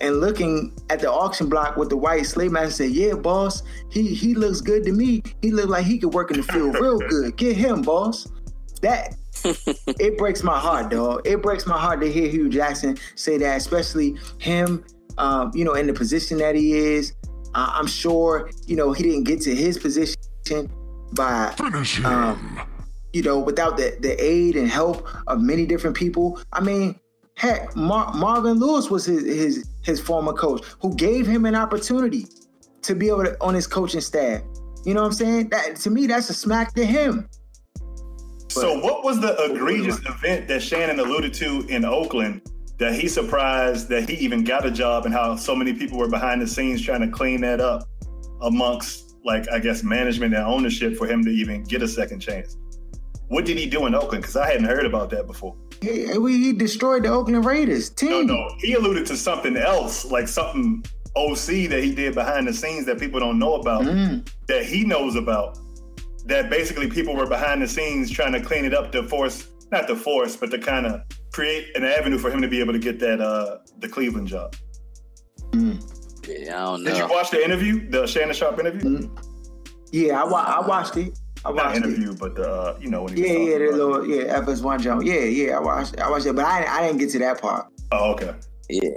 and 0.00 0.20
looking 0.20 0.72
at 0.90 1.00
the 1.00 1.10
auction 1.10 1.48
block 1.48 1.76
with 1.76 1.88
the 1.88 1.96
white 1.96 2.26
slave 2.26 2.52
master 2.52 2.84
and 2.84 2.94
say, 2.94 3.06
Yeah, 3.06 3.14
boss, 3.14 3.62
he 3.90 4.14
he 4.14 4.34
looks 4.34 4.60
good 4.60 4.84
to 4.84 4.92
me. 4.92 5.22
He 5.40 5.50
look 5.50 5.68
like 5.68 5.84
he 5.84 5.98
could 5.98 6.12
work 6.12 6.30
in 6.30 6.38
the 6.38 6.42
field 6.42 6.74
real 6.80 6.98
good. 6.98 7.36
Get 7.36 7.56
him, 7.56 7.82
boss. 7.82 8.30
That 8.82 9.14
it 9.44 10.18
breaks 10.18 10.42
my 10.42 10.58
heart, 10.58 10.90
dog. 10.90 11.22
It 11.24 11.42
breaks 11.42 11.66
my 11.66 11.78
heart 11.78 12.00
to 12.00 12.12
hear 12.12 12.28
Hue 12.28 12.48
Jackson 12.48 12.96
say 13.14 13.38
that, 13.38 13.56
especially 13.56 14.16
him, 14.38 14.84
um, 15.18 15.52
you 15.54 15.64
know, 15.64 15.74
in 15.74 15.86
the 15.86 15.92
position 15.92 16.38
that 16.38 16.54
he 16.54 16.72
is. 16.72 17.14
Uh, 17.54 17.70
I'm 17.72 17.86
sure, 17.86 18.50
you 18.66 18.74
know, 18.74 18.92
he 18.92 19.04
didn't 19.04 19.24
get 19.24 19.40
to 19.42 19.54
his 19.54 19.78
position 19.78 20.16
by 21.14 21.54
um, 22.04 22.60
you 23.12 23.22
know, 23.22 23.38
without 23.38 23.76
the, 23.76 23.96
the 24.00 24.22
aid 24.22 24.56
and 24.56 24.68
help 24.68 25.06
of 25.28 25.40
many 25.40 25.66
different 25.66 25.96
people. 25.96 26.40
I 26.52 26.60
mean, 26.60 26.98
heck, 27.36 27.74
Mar- 27.76 28.12
Marvin 28.14 28.58
Lewis 28.58 28.90
was 28.90 29.04
his, 29.04 29.24
his 29.24 29.68
his 29.82 30.00
former 30.00 30.32
coach 30.32 30.64
who 30.80 30.94
gave 30.94 31.26
him 31.26 31.44
an 31.44 31.54
opportunity 31.54 32.26
to 32.82 32.94
be 32.94 33.08
able 33.08 33.24
to 33.24 33.36
on 33.40 33.54
his 33.54 33.66
coaching 33.66 34.00
staff. 34.00 34.42
You 34.84 34.94
know 34.94 35.02
what 35.02 35.08
I'm 35.08 35.12
saying? 35.12 35.48
That 35.50 35.76
to 35.76 35.90
me, 35.90 36.06
that's 36.06 36.28
a 36.30 36.34
smack 36.34 36.74
to 36.74 36.84
him. 36.84 37.28
So, 38.48 38.78
what 38.78 39.02
was 39.02 39.20
the 39.20 39.34
egregious 39.50 39.98
event 40.06 40.46
that 40.48 40.62
Shannon 40.62 41.00
alluded 41.00 41.34
to 41.34 41.66
in 41.68 41.84
Oakland 41.84 42.42
that 42.78 42.94
he 42.94 43.08
surprised 43.08 43.88
that 43.88 44.08
he 44.08 44.16
even 44.16 44.44
got 44.44 44.66
a 44.66 44.70
job 44.70 45.06
and 45.06 45.14
how 45.14 45.36
so 45.36 45.54
many 45.54 45.72
people 45.72 45.98
were 45.98 46.08
behind 46.08 46.42
the 46.42 46.46
scenes 46.46 46.82
trying 46.82 47.00
to 47.00 47.08
clean 47.08 47.40
that 47.40 47.60
up 47.60 47.88
amongst, 48.42 49.03
like, 49.24 49.48
I 49.50 49.58
guess, 49.58 49.82
management 49.82 50.34
and 50.34 50.44
ownership 50.44 50.96
for 50.96 51.06
him 51.06 51.24
to 51.24 51.30
even 51.30 51.64
get 51.64 51.82
a 51.82 51.88
second 51.88 52.20
chance? 52.20 52.56
What 53.28 53.44
did 53.46 53.56
he 53.56 53.66
do 53.66 53.86
in 53.86 53.94
Oakland? 53.94 54.22
Because 54.22 54.36
I 54.36 54.46
hadn't 54.46 54.66
heard 54.66 54.84
about 54.86 55.10
that 55.10 55.26
before. 55.26 55.56
He, 55.80 56.06
he 56.12 56.52
destroyed 56.52 57.04
the 57.04 57.08
Oakland 57.08 57.44
Raiders 57.44 57.90
team. 57.90 58.10
no, 58.10 58.22
no, 58.22 58.48
he 58.58 58.74
alluded 58.74 59.06
to 59.06 59.16
something 59.16 59.56
else, 59.56 60.04
like 60.04 60.28
something 60.28 60.84
OC 61.16 61.68
that 61.70 61.80
he 61.82 61.94
did 61.94 62.14
behind 62.14 62.46
the 62.46 62.52
scenes 62.52 62.84
that 62.86 62.98
people 62.98 63.20
don't 63.20 63.38
know 63.38 63.54
about, 63.54 63.82
Mm. 63.82 64.28
that 64.48 64.64
he 64.64 64.84
knows 64.84 65.16
about. 65.16 65.58
That 66.26 66.48
basically 66.50 66.88
people 66.90 67.14
were 67.16 67.26
behind 67.26 67.62
the 67.62 67.68
scenes 67.68 68.10
trying 68.10 68.32
to 68.32 68.40
clean 68.40 68.64
it 68.64 68.74
up 68.74 68.92
to 68.92 69.02
force, 69.04 69.48
not 69.72 69.86
to 69.88 69.96
force, 69.96 70.36
but 70.36 70.50
to 70.50 70.58
kind 70.58 70.86
of 70.86 71.02
create 71.32 71.74
an 71.76 71.84
avenue 71.84 72.18
for 72.18 72.30
him 72.30 72.40
to 72.42 72.48
be 72.48 72.60
able 72.60 72.72
to 72.72 72.78
get 72.78 72.98
that 73.00 73.20
uh 73.20 73.58
the 73.80 73.88
Cleveland 73.88 74.28
job. 74.28 74.54
Yeah, 76.28 76.56
I 76.56 76.64
don't 76.64 76.84
Did 76.84 76.96
you 76.96 77.08
watch 77.08 77.30
the 77.30 77.44
interview, 77.44 77.88
the 77.90 78.06
Shannon 78.06 78.34
Sharpe 78.34 78.58
interview? 78.60 79.10
Yeah, 79.92 80.22
I, 80.22 80.24
wa- 80.24 80.44
I 80.62 80.66
watched 80.66 80.96
it. 80.96 81.18
I 81.44 81.50
Not 81.52 81.56
watched 81.66 81.76
it. 81.78 81.84
interview, 81.84 82.14
but 82.14 82.34
the 82.34 82.50
uh, 82.50 82.78
you 82.80 82.88
know 82.90 83.02
when 83.02 83.16
he 83.16 83.22
Yeah, 83.26 83.38
was 83.38 83.48
yeah, 83.48 83.52
talking 83.58 83.76
the 83.78 83.84
about- 83.84 84.02
little 84.02 84.16
yeah 84.16 84.40
FS1 84.40 84.80
jump. 84.80 85.04
Yeah, 85.04 85.14
yeah, 85.20 85.56
I 85.56 85.60
watched 85.60 85.94
it. 85.94 86.00
I 86.00 86.10
watched 86.10 86.26
it, 86.26 86.34
but 86.34 86.44
I, 86.44 86.64
I 86.78 86.86
didn't 86.86 86.98
get 86.98 87.10
to 87.10 87.18
that 87.20 87.40
part. 87.40 87.66
Oh, 87.92 88.12
okay. 88.12 88.34
Yeah. 88.70 88.90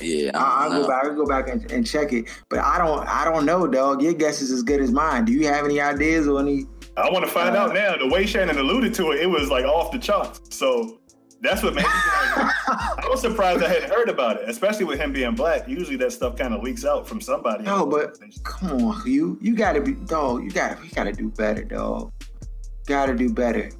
Yeah. 0.00 0.30
I, 0.34 0.38
I 0.38 0.64
I'll 0.68 0.82
go 0.82 0.88
back. 0.88 1.04
I'll 1.04 1.14
go 1.16 1.26
back 1.26 1.48
and, 1.48 1.70
and 1.72 1.86
check 1.86 2.12
it. 2.12 2.26
But 2.48 2.60
I 2.60 2.78
don't. 2.78 3.06
I 3.08 3.24
don't 3.24 3.44
know, 3.46 3.66
dog. 3.66 4.02
Your 4.02 4.12
guess 4.14 4.40
is 4.42 4.50
as 4.52 4.62
good 4.62 4.80
as 4.80 4.90
mine. 4.92 5.24
Do 5.24 5.32
you 5.32 5.46
have 5.48 5.64
any 5.64 5.80
ideas 5.80 6.28
or 6.28 6.38
any? 6.40 6.66
I 6.96 7.08
want 7.10 7.24
to 7.24 7.30
find 7.30 7.56
out 7.56 7.72
now. 7.74 7.96
The 7.96 8.08
way 8.08 8.26
Shannon 8.26 8.58
alluded 8.58 8.92
to 8.94 9.12
it, 9.12 9.20
it 9.20 9.26
was 9.26 9.48
like 9.50 9.64
off 9.64 9.90
the 9.90 9.98
charts. 9.98 10.40
So 10.56 10.99
that's 11.40 11.62
what 11.62 11.74
made 11.74 11.82
me. 11.82 11.88
I 11.90 13.06
was 13.08 13.20
surprised 13.20 13.62
I 13.62 13.68
hadn't 13.68 13.90
heard 13.90 14.08
about 14.08 14.36
it, 14.36 14.48
especially 14.48 14.84
with 14.84 15.00
him 15.00 15.12
being 15.12 15.34
black. 15.34 15.66
Usually 15.66 15.96
that 15.96 16.12
stuff 16.12 16.36
kind 16.36 16.52
of 16.52 16.62
leaks 16.62 16.84
out 16.84 17.08
from 17.08 17.20
somebody. 17.20 17.64
No, 17.64 17.86
but 17.86 18.18
come 18.44 18.82
on, 18.82 19.02
you. 19.06 19.38
You 19.40 19.56
gotta 19.56 19.80
be 19.80 19.92
dog. 19.92 20.44
You 20.44 20.50
gotta. 20.50 20.82
You 20.84 20.90
gotta 20.90 21.12
do 21.12 21.30
better, 21.30 21.64
dog. 21.64 22.12
Gotta 22.86 23.14
do 23.14 23.32
better. 23.32 23.70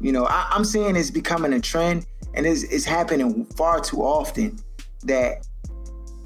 You 0.00 0.12
know, 0.12 0.26
I, 0.26 0.48
I'm 0.50 0.64
saying 0.64 0.96
it's 0.96 1.10
becoming 1.10 1.52
a 1.52 1.60
trend, 1.60 2.06
and 2.34 2.46
it's, 2.46 2.64
it's 2.64 2.84
happening 2.84 3.44
far 3.56 3.80
too 3.80 4.02
often 4.02 4.58
that 5.04 5.46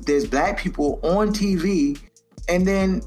there's 0.00 0.26
black 0.26 0.58
people 0.58 1.00
on 1.02 1.28
TV, 1.28 2.00
and 2.48 2.66
then 2.66 3.02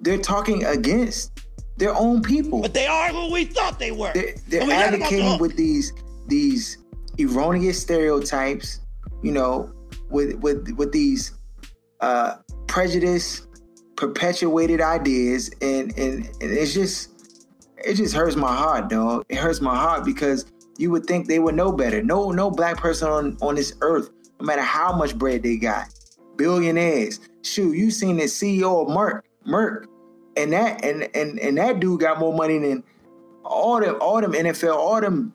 they're 0.00 0.18
talking 0.18 0.64
against 0.64 1.38
their 1.76 1.94
own 1.94 2.22
people. 2.22 2.62
But 2.62 2.74
they 2.74 2.86
are 2.86 3.08
who 3.10 3.30
we 3.30 3.44
thought 3.44 3.78
they 3.78 3.90
were. 3.92 4.12
They're, 4.14 4.34
they're 4.48 4.64
we 4.64 4.70
got 4.70 4.94
'em 4.94 5.02
off 5.02 5.10
the 5.10 5.16
advocating 5.16 5.38
with 5.38 5.56
these 5.56 5.92
these 6.28 6.77
erroneous 7.20 7.80
stereotypes, 7.80 8.80
you 9.22 9.32
know, 9.32 9.72
with 10.10 10.34
with 10.36 10.70
with 10.76 10.92
these 10.92 11.32
uh, 12.00 12.36
prejudice 12.66 13.46
perpetuated 13.96 14.80
ideas, 14.80 15.50
and, 15.60 15.96
and 15.98 16.26
and 16.26 16.52
it's 16.52 16.72
just 16.72 17.10
it 17.78 17.94
just 17.94 18.14
hurts 18.14 18.36
my 18.36 18.54
heart, 18.54 18.88
dog. 18.88 19.24
It 19.28 19.36
hurts 19.36 19.60
my 19.60 19.74
heart 19.74 20.04
because 20.04 20.46
you 20.78 20.90
would 20.90 21.06
think 21.06 21.26
they 21.26 21.38
would 21.38 21.54
know 21.54 21.72
better. 21.72 22.02
No, 22.02 22.30
no 22.30 22.50
black 22.50 22.76
person 22.76 23.08
on 23.08 23.36
on 23.42 23.56
this 23.56 23.74
earth, 23.80 24.10
no 24.40 24.46
matter 24.46 24.62
how 24.62 24.94
much 24.94 25.16
bread 25.16 25.42
they 25.42 25.56
got, 25.56 25.88
billionaires. 26.36 27.20
Shoot, 27.42 27.76
you 27.76 27.90
seen 27.90 28.16
the 28.16 28.24
CEO 28.24 28.82
of 28.82 28.88
Merck, 28.88 29.22
Merck, 29.46 29.86
and 30.36 30.52
that 30.52 30.84
and 30.84 31.08
and 31.14 31.38
and 31.40 31.58
that 31.58 31.80
dude 31.80 32.00
got 32.00 32.18
more 32.18 32.32
money 32.32 32.58
than 32.58 32.84
all 33.44 33.80
them, 33.80 33.96
all 34.00 34.20
them 34.20 34.32
NFL, 34.32 34.76
all 34.76 35.00
them 35.00 35.32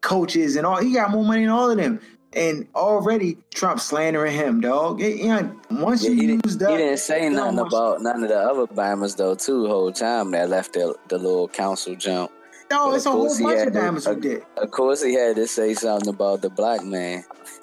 coaches, 0.00 0.56
and 0.56 0.66
all. 0.66 0.76
He 0.76 0.92
got 0.94 1.10
more 1.10 1.24
money 1.24 1.42
than 1.42 1.50
all 1.50 1.70
of 1.70 1.76
them. 1.76 2.00
And 2.32 2.66
already 2.74 3.38
Trump 3.54 3.80
slandering 3.80 4.34
him, 4.34 4.60
dog. 4.60 5.00
It- 5.00 5.16
you 5.16 5.28
know, 5.28 5.56
once 5.70 6.04
Yeah, 6.04 6.10
you 6.10 6.16
he, 6.20 6.26
didn't, 6.26 6.50
he 6.50 6.56
didn't 6.58 6.98
say 6.98 7.28
nothing 7.30 7.58
about 7.58 8.02
none 8.02 8.22
of 8.22 8.28
the 8.28 8.38
other 8.38 8.66
Bama's 8.66 9.14
though 9.14 9.34
too. 9.34 9.66
Whole 9.66 9.90
time 9.90 10.32
that 10.32 10.50
left 10.50 10.74
the, 10.74 10.94
the 11.08 11.16
little 11.16 11.48
council 11.48 11.94
jump. 11.94 12.30
No, 12.70 12.88
But 12.90 12.96
it's 12.96 13.06
a 13.06 13.10
whole 13.12 13.28
bunch 13.28 13.66
of 13.68 13.72
to- 13.72 14.10
who 14.14 14.20
did. 14.20 14.42
Of 14.58 14.70
course, 14.70 15.02
he 15.02 15.14
had 15.14 15.36
to 15.36 15.46
say 15.46 15.72
something 15.72 16.08
about 16.10 16.42
the 16.42 16.50
black 16.50 16.84
man. 16.84 17.24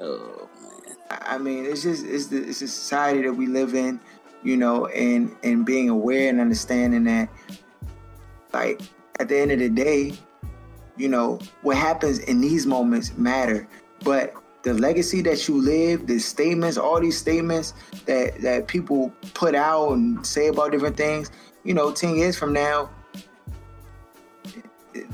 oh 0.00 0.48
man. 0.62 0.96
I 1.10 1.34
I 1.34 1.38
mean, 1.38 1.66
it's 1.66 1.82
just 1.82 2.06
it's 2.06 2.26
the 2.28 2.38
it's 2.48 2.60
the 2.60 2.68
society 2.68 3.22
that 3.22 3.32
we 3.34 3.46
live 3.46 3.74
in, 3.74 4.00
you 4.42 4.56
know, 4.56 4.86
and 4.86 5.34
and 5.42 5.66
being 5.66 5.88
aware 5.90 6.28
and 6.30 6.40
understanding 6.40 7.04
that, 7.04 7.28
like 8.54 8.80
at 9.20 9.28
the 9.28 9.38
end 9.38 9.52
of 9.52 9.58
the 9.58 9.68
day, 9.68 10.14
you 10.96 11.08
know, 11.08 11.38
what 11.62 11.76
happens 11.76 12.18
in 12.20 12.40
these 12.40 12.66
moments 12.66 13.16
matter, 13.16 13.66
but 14.04 14.34
the 14.62 14.74
legacy 14.74 15.20
that 15.22 15.48
you 15.48 15.60
live, 15.60 16.06
the 16.06 16.18
statements, 16.18 16.76
all 16.76 17.00
these 17.00 17.18
statements 17.18 17.74
that 18.06 18.40
that 18.42 18.68
people 18.68 19.12
put 19.34 19.54
out 19.54 19.92
and 19.92 20.24
say 20.26 20.48
about 20.48 20.72
different 20.72 20.96
things, 20.96 21.30
you 21.64 21.74
know, 21.74 21.92
ten 21.92 22.14
years 22.16 22.38
from 22.38 22.52
now, 22.52 22.90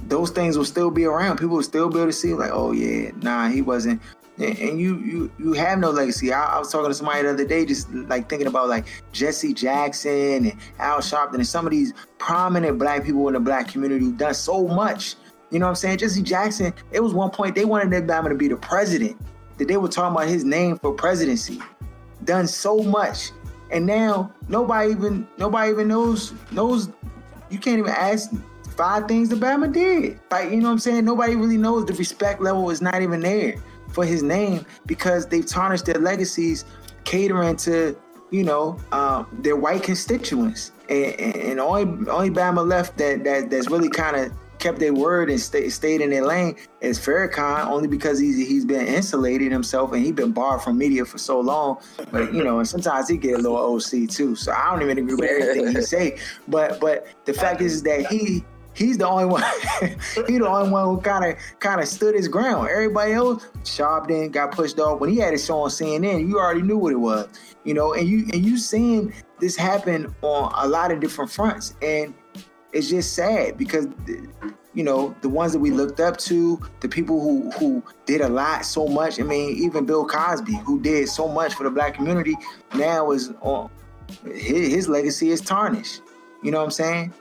those 0.06 0.30
things 0.30 0.56
will 0.58 0.64
still 0.64 0.90
be 0.90 1.04
around. 1.04 1.38
People 1.38 1.56
will 1.56 1.62
still 1.62 1.88
be 1.88 1.98
able 1.98 2.06
to 2.06 2.12
see, 2.12 2.34
like, 2.34 2.50
oh 2.52 2.72
yeah, 2.72 3.10
nah, 3.22 3.48
he 3.48 3.62
wasn't. 3.62 4.02
And 4.36 4.58
and 4.58 4.80
you 4.80 4.98
you 4.98 5.30
you 5.38 5.52
have 5.54 5.78
no 5.78 5.90
legacy. 5.90 6.32
I, 6.32 6.56
I 6.56 6.58
was 6.58 6.70
talking 6.70 6.90
to 6.90 6.94
somebody 6.94 7.22
the 7.22 7.30
other 7.30 7.46
day, 7.46 7.64
just 7.64 7.90
like 7.90 8.28
thinking 8.28 8.46
about 8.46 8.68
like 8.68 8.86
Jesse 9.12 9.54
Jackson 9.54 10.46
and 10.46 10.56
Al 10.78 10.98
Sharpton 10.98 11.34
and 11.34 11.46
some 11.46 11.66
of 11.66 11.72
these 11.72 11.92
prominent 12.18 12.78
black 12.78 13.04
people 13.04 13.26
in 13.28 13.34
the 13.34 13.40
black 13.40 13.68
community 13.68 14.04
who've 14.04 14.16
done 14.16 14.34
so 14.34 14.68
much. 14.68 15.16
You 15.50 15.58
know 15.58 15.66
what 15.66 15.70
I'm 15.70 15.76
saying? 15.76 15.98
Jesse 15.98 16.22
Jackson, 16.22 16.74
it 16.92 17.00
was 17.00 17.14
one 17.14 17.30
point 17.30 17.54
they 17.54 17.64
wanted 17.64 17.90
that 17.90 18.06
Bama 18.06 18.28
to 18.28 18.34
be 18.34 18.48
the 18.48 18.56
president. 18.56 19.16
That 19.56 19.66
they 19.66 19.76
were 19.76 19.88
talking 19.88 20.14
about 20.14 20.28
his 20.28 20.44
name 20.44 20.78
for 20.78 20.92
presidency. 20.92 21.60
Done 22.24 22.46
so 22.46 22.82
much. 22.82 23.32
And 23.70 23.86
now 23.86 24.32
nobody 24.48 24.92
even 24.92 25.26
nobody 25.36 25.70
even 25.70 25.88
knows 25.88 26.32
knows 26.52 26.88
you 27.50 27.58
can't 27.58 27.78
even 27.78 27.92
ask 27.92 28.30
five 28.76 29.08
things 29.08 29.28
that 29.30 29.40
Bama 29.40 29.72
did. 29.72 30.20
Like, 30.30 30.50
you 30.50 30.58
know 30.58 30.66
what 30.66 30.72
I'm 30.72 30.78
saying? 30.78 31.04
Nobody 31.04 31.34
really 31.34 31.56
knows 31.56 31.84
the 31.86 31.94
respect 31.94 32.40
level 32.40 32.70
is 32.70 32.80
not 32.80 33.02
even 33.02 33.20
there 33.20 33.56
for 33.88 34.04
his 34.04 34.22
name 34.22 34.64
because 34.86 35.26
they've 35.26 35.44
tarnished 35.44 35.86
their 35.86 35.98
legacies 35.98 36.64
catering 37.04 37.56
to, 37.56 37.98
you 38.30 38.44
know, 38.44 38.78
um, 38.92 39.26
their 39.40 39.56
white 39.56 39.82
constituents. 39.82 40.72
And, 40.88 41.20
and, 41.20 41.36
and 41.36 41.60
only 41.60 42.08
only 42.08 42.30
Bama 42.30 42.66
left 42.66 42.96
that, 42.98 43.24
that 43.24 43.50
that's 43.50 43.68
really 43.70 43.88
kind 43.88 44.16
of 44.16 44.32
kept 44.58 44.78
their 44.78 44.92
word 44.94 45.30
and 45.30 45.40
stay, 45.40 45.68
stayed 45.68 46.00
in 46.00 46.10
their 46.10 46.24
lane 46.24 46.56
is 46.80 46.98
Farrakhan, 46.98 47.66
only 47.66 47.88
because 47.88 48.18
he's 48.18 48.36
he's 48.36 48.64
been 48.64 48.86
insulated 48.86 49.52
himself 49.52 49.92
and 49.92 50.04
he's 50.04 50.12
been 50.12 50.32
barred 50.32 50.62
from 50.62 50.78
media 50.78 51.04
for 51.04 51.18
so 51.18 51.40
long. 51.40 51.80
But 52.10 52.32
you 52.32 52.44
know, 52.44 52.58
and 52.58 52.68
sometimes 52.68 53.08
he 53.08 53.16
get 53.16 53.34
a 53.34 53.42
little 53.42 53.56
OC 53.56 54.08
too. 54.08 54.34
So 54.36 54.52
I 54.52 54.70
don't 54.70 54.82
even 54.82 54.98
agree 54.98 55.14
with 55.14 55.30
everything 55.30 55.74
he 55.74 55.82
say. 55.82 56.18
But 56.46 56.80
but 56.80 57.06
the 57.24 57.32
fact 57.32 57.60
is, 57.60 57.74
is 57.74 57.82
that 57.82 58.06
he 58.06 58.44
he's 58.78 58.98
the 58.98 59.06
only 59.06 59.24
one. 59.24 59.42
he 59.80 60.38
the 60.38 60.46
only 60.48 60.70
one 60.70 60.84
who 60.84 61.00
kind 61.00 61.24
of 61.24 61.38
kind 61.58 61.80
of 61.80 61.88
stood 61.88 62.14
his 62.14 62.28
ground. 62.28 62.68
Everybody 62.68 63.12
else, 63.12 63.46
Sharpton 63.62 64.30
got 64.32 64.52
pushed 64.52 64.78
off. 64.78 65.00
When 65.00 65.10
he 65.10 65.18
had 65.18 65.32
his 65.32 65.44
show 65.44 65.60
on 65.60 65.70
CNN, 65.70 66.26
you 66.26 66.38
already 66.38 66.62
knew 66.62 66.78
what 66.78 66.92
it 66.92 66.96
was, 66.96 67.28
you 67.64 67.74
know. 67.74 67.92
And 67.94 68.08
you 68.08 68.26
and 68.32 68.44
you 68.44 68.56
seeing 68.56 69.12
this 69.40 69.56
happen 69.56 70.14
on 70.22 70.52
a 70.56 70.68
lot 70.68 70.92
of 70.92 71.00
different 71.00 71.30
fronts, 71.30 71.74
and 71.82 72.14
it's 72.72 72.88
just 72.88 73.14
sad 73.14 73.56
because 73.56 73.86
you 74.74 74.84
know 74.84 75.14
the 75.22 75.28
ones 75.28 75.52
that 75.52 75.58
we 75.58 75.70
looked 75.70 76.00
up 76.00 76.16
to, 76.18 76.60
the 76.80 76.88
people 76.88 77.20
who 77.20 77.50
who 77.52 77.82
did 78.06 78.20
a 78.20 78.28
lot, 78.28 78.64
so 78.64 78.86
much. 78.86 79.18
I 79.20 79.22
mean, 79.22 79.56
even 79.56 79.86
Bill 79.86 80.06
Cosby, 80.06 80.56
who 80.58 80.80
did 80.80 81.08
so 81.08 81.28
much 81.28 81.54
for 81.54 81.64
the 81.64 81.70
black 81.70 81.94
community, 81.94 82.36
now 82.74 83.10
is 83.10 83.32
on 83.40 83.70
his, 84.24 84.72
his 84.72 84.88
legacy 84.88 85.30
is 85.30 85.40
tarnished. 85.40 86.02
You 86.42 86.50
know 86.50 86.58
what 86.58 86.64
I'm 86.64 86.70
saying? 86.70 87.14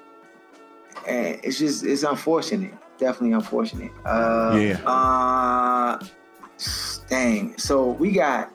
And 1.07 1.39
it's 1.43 1.57
just 1.57 1.85
it's 1.85 2.03
unfortunate, 2.03 2.73
definitely 2.97 3.33
unfortunate. 3.33 3.91
Uh, 4.05 4.57
Yeah. 4.59 4.81
Uh, 4.85 6.03
dang. 7.09 7.57
So 7.57 7.91
we 7.91 8.11
got. 8.11 8.51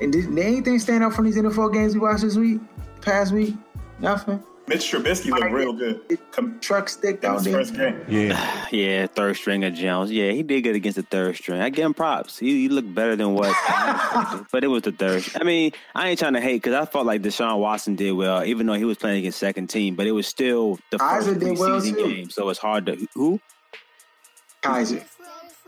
And 0.00 0.12
did, 0.12 0.26
did 0.34 0.38
anything 0.44 0.78
stand 0.78 1.02
out 1.02 1.14
from 1.14 1.24
these 1.24 1.36
NFL 1.36 1.72
games 1.72 1.94
we 1.94 2.00
watched 2.00 2.22
this 2.22 2.36
week? 2.36 2.60
Past 3.00 3.32
week? 3.32 3.54
Nothing. 3.98 4.42
Mitch 4.68 4.90
Trubisky 4.90 5.30
looked 5.30 5.52
real 5.52 5.72
good. 5.72 6.00
Come 6.32 6.58
Truck 6.58 6.88
stick 6.88 7.20
down 7.20 7.42
there. 7.44 7.52
first 7.52 7.74
game. 7.74 8.04
Yeah. 8.08 8.66
Yeah, 8.72 9.06
third 9.06 9.36
stringer 9.36 9.70
Jones. 9.70 10.10
Yeah, 10.10 10.32
he 10.32 10.42
did 10.42 10.62
good 10.62 10.74
against 10.74 10.96
the 10.96 11.02
third 11.02 11.36
string. 11.36 11.60
I 11.60 11.70
give 11.70 11.86
him 11.86 11.94
props. 11.94 12.36
He, 12.38 12.62
he 12.62 12.68
looked 12.68 12.92
better 12.92 13.14
than 13.14 13.34
what, 13.34 13.54
but 14.52 14.64
it 14.64 14.66
was 14.66 14.82
the 14.82 14.90
third. 14.92 15.24
I 15.40 15.44
mean, 15.44 15.70
I 15.94 16.08
ain't 16.08 16.18
trying 16.18 16.32
to 16.32 16.40
hate 16.40 16.56
because 16.62 16.74
I 16.74 16.84
felt 16.84 17.06
like 17.06 17.22
Deshaun 17.22 17.58
Watson 17.60 17.94
did 17.94 18.10
well, 18.12 18.44
even 18.44 18.66
though 18.66 18.72
he 18.74 18.84
was 18.84 18.98
playing 18.98 19.18
against 19.18 19.38
second 19.38 19.68
team. 19.68 19.94
But 19.94 20.08
it 20.08 20.10
was 20.12 20.26
still 20.26 20.78
the 20.90 20.98
first 20.98 21.28
Kizer 21.28 21.38
did 21.38 21.58
well, 21.58 21.80
preseason 21.80 21.94
too. 21.94 22.14
game, 22.16 22.30
so 22.30 22.48
it's 22.48 22.58
hard 22.58 22.86
to 22.86 23.06
who. 23.14 23.40
Kizer. 24.62 25.04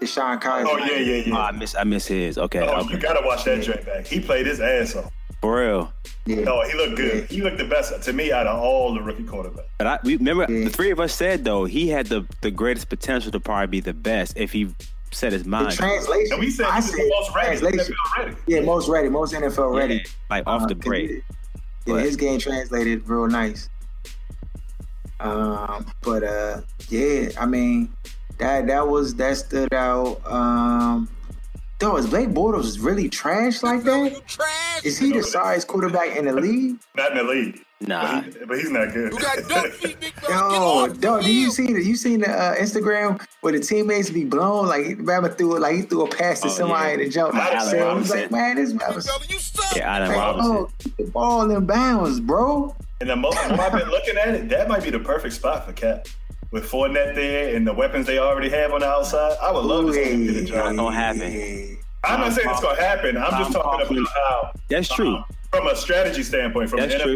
DeShone 0.00 0.40
Kizer. 0.40 0.66
Oh 0.68 0.76
yeah, 0.78 0.96
yeah, 0.96 1.22
Oh, 1.26 1.28
yeah. 1.28 1.36
I 1.38 1.50
miss 1.52 1.74
I 1.76 1.84
miss 1.84 2.06
his. 2.06 2.36
Okay, 2.38 2.60
Oh, 2.60 2.80
okay. 2.80 2.94
you 2.94 2.98
gotta 2.98 3.24
watch 3.26 3.44
that 3.44 3.62
joint 3.62 3.84
back. 3.86 4.06
He 4.06 4.18
played 4.20 4.46
his 4.46 4.60
ass 4.60 4.96
off. 4.96 5.12
For 5.40 5.60
real. 5.60 5.92
Yeah. 6.26 6.40
No, 6.44 6.62
he 6.62 6.76
looked 6.76 6.96
good. 6.96 7.30
He 7.30 7.40
looked 7.42 7.58
the 7.58 7.64
best 7.64 8.02
to 8.02 8.12
me 8.12 8.32
out 8.32 8.46
of 8.46 8.58
all 8.58 8.94
the 8.94 9.00
rookie 9.02 9.22
quarterbacks. 9.24 9.64
But 9.78 9.86
I 9.86 9.98
we 10.04 10.16
remember 10.16 10.46
Yeah. 10.52 10.64
the 10.64 10.70
three 10.70 10.90
of 10.90 11.00
us 11.00 11.12
said 11.14 11.44
though 11.44 11.64
he 11.64 11.88
had 11.88 12.06
the 12.06 12.26
the 12.42 12.50
greatest 12.50 12.88
potential 12.88 13.30
to 13.32 13.40
probably 13.40 13.66
be 13.68 13.80
the 13.80 13.94
best 13.94 14.36
if 14.36 14.52
he 14.52 14.74
set 15.10 15.32
his 15.32 15.44
The 15.44 15.48
mind. 15.48 15.72
translation. 15.72 16.32
And 16.32 16.40
we 16.40 16.50
said 16.50 16.66
I 16.66 16.76
he 16.76 16.82
said 16.82 16.96
the 16.98 17.08
most 17.18 17.34
ready. 17.34 17.58
translation. 17.58 17.94
NFL 17.94 18.24
ready. 18.24 18.36
Yeah, 18.46 18.60
most 18.60 18.88
ready, 18.88 19.08
most 19.08 19.32
NFL 19.34 19.74
ready. 19.76 20.04
Like 20.28 20.46
off 20.46 20.62
Uh, 20.62 20.66
the 20.66 20.74
'cause 20.74 20.84
break. 20.84 21.10
it- 21.10 21.22
Yeah, 21.86 21.94
But- 21.94 22.02
his 22.04 22.16
game 22.16 22.38
translated 22.38 23.08
real 23.08 23.26
nice. 23.28 23.70
Um, 25.20 25.86
but 26.02 26.22
uh, 26.22 26.60
yeah, 26.90 27.30
I 27.40 27.46
mean, 27.46 27.88
that 28.38 28.66
that 28.68 28.86
was 28.86 29.14
that 29.16 29.36
stood 29.38 29.72
out. 29.72 30.20
Um, 30.26 31.08
though 31.78 31.96
is 31.96 32.06
Blake 32.06 32.28
Bortles 32.30 32.82
really 32.82 33.08
trash 33.08 33.62
like 33.62 33.82
that? 33.84 34.20
Is 34.84 34.98
he 34.98 35.12
the 35.12 35.22
sorriest 35.22 35.66
quarterback 35.68 36.16
in 36.16 36.24
the 36.26 36.32
league? 36.40 36.78
Not 36.96 37.12
in 37.12 37.18
the 37.18 37.24
league. 37.24 37.60
Nah, 37.80 38.22
But, 38.22 38.24
he, 38.34 38.44
but 38.46 38.58
he's 38.58 38.70
not 38.70 38.92
good. 38.92 39.12
Yo, 40.28 40.88
dog, 40.98 41.22
did 41.22 41.30
you 41.30 41.48
see 41.50 41.72
the 41.72 41.80
you 41.84 41.94
seen 41.94 42.20
the 42.22 42.28
uh, 42.30 42.56
Instagram 42.56 43.24
where 43.42 43.52
the 43.52 43.60
teammates 43.60 44.10
be 44.10 44.24
blown 44.24 44.66
like 44.66 44.98
Bama 44.98 45.36
threw 45.38 45.54
it 45.56 45.60
like 45.60 45.76
he 45.76 45.82
threw 45.82 46.04
a 46.04 46.08
pass 46.08 46.40
to 46.40 46.48
Oh, 46.48 46.50
somebody 46.50 46.90
yeah. 46.90 46.96
to 47.04 47.08
jump. 47.08 47.34
Allen 47.36 47.60
So 47.70 47.76
it 47.76 47.78
was 47.78 48.10
Robinson. 48.10 48.20
like, 48.22 48.30
man, 48.32 48.56
this 48.56 48.72
Bama 48.72 49.76
yeah, 49.76 49.94
Allen 49.96 50.08
like, 50.08 50.16
Robinson. 50.18 50.52
oh, 50.56 50.70
keep 50.80 50.96
the 50.96 51.04
ball 51.04 51.48
in 51.48 51.66
bounds, 51.66 52.18
bro. 52.18 52.74
And 53.00 53.08
the 53.10 53.14
mo- 53.14 53.30
more 53.30 53.60
I've 53.60 53.70
been 53.72 53.88
looking 53.90 54.16
at 54.16 54.34
it, 54.34 54.48
that 54.48 54.66
might 54.68 54.82
be 54.82 54.90
the 54.90 54.98
perfect 54.98 55.34
spot 55.34 55.64
for 55.64 55.72
Cap. 55.72 56.08
With 56.50 56.70
Fournette 56.70 57.14
there 57.14 57.54
and 57.54 57.66
the 57.66 57.72
weapons 57.74 58.06
they 58.06 58.18
already 58.18 58.48
have 58.48 58.72
on 58.72 58.80
the 58.80 58.86
outside, 58.88 59.36
I 59.42 59.52
would 59.52 59.64
love 59.64 59.86
to 59.86 59.92
see 59.92 60.04
him 60.04 60.26
get 60.26 60.48
Not 60.54 60.76
gonna 60.76 60.96
happen. 60.96 61.78
I'm 62.04 62.20
not 62.20 62.32
saying 62.32 62.48
it's 62.48 62.60
going 62.60 62.76
to 62.76 62.82
happen. 62.82 63.16
I'm 63.18 63.30
just 63.32 63.46
I'm 63.48 63.52
talking 63.52 63.70
confident. 63.80 64.06
about 64.06 64.14
how, 64.30 64.52
That's 64.68 64.88
true. 64.88 65.16
um, 65.16 65.24
from 65.52 65.66
a 65.66 65.76
strategy 65.76 66.22
standpoint, 66.22 66.70
from 66.70 66.78
That's 66.80 66.94
the 66.94 67.00
NFL, 67.00 67.02
true. 67.02 67.12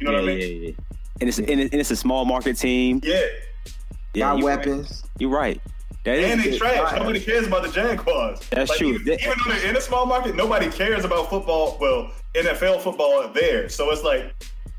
you 0.00 0.06
know 0.06 0.10
yeah, 0.10 0.10
what 0.10 0.20
I 0.20 0.26
mean? 0.26 0.38
yeah, 0.62 0.68
yeah. 0.68 0.74
And 1.20 1.28
it's 1.28 1.38
and 1.38 1.48
it- 1.48 1.72
and 1.72 1.74
it's 1.80 1.90
a 1.92 1.96
small 1.96 2.24
market 2.24 2.58
team. 2.58 3.00
Yeah. 3.04 3.20
Yeah, 4.12 4.20
Got 4.32 4.38
you 4.38 4.44
weapons. 4.44 5.04
You're 5.18 5.30
right. 5.30 5.60
That 6.04 6.18
is 6.18 6.30
And 6.32 6.40
they 6.40 6.50
good. 6.50 6.58
trash. 6.58 6.78
Right. 6.78 6.98
Nobody 6.98 7.20
cares 7.20 7.46
about 7.46 7.62
the 7.62 7.70
Jaguars. 7.70 8.40
That's 8.50 8.68
Like, 8.70 8.78
true. 8.78 8.88
Even, 8.94 9.04
That- 9.06 9.20
even 9.22 9.34
though 9.46 9.52
they're 9.54 9.70
in 9.70 9.76
a 9.76 9.80
small 9.80 10.04
market, 10.04 10.34
nobody 10.36 10.68
cares 10.68 11.04
about 11.04 11.30
football. 11.30 11.78
Well, 11.80 12.10
NFL 12.34 12.80
football 12.82 13.26
there. 13.32 13.68
So 13.70 13.90
it's 13.92 14.02
like 14.02 14.34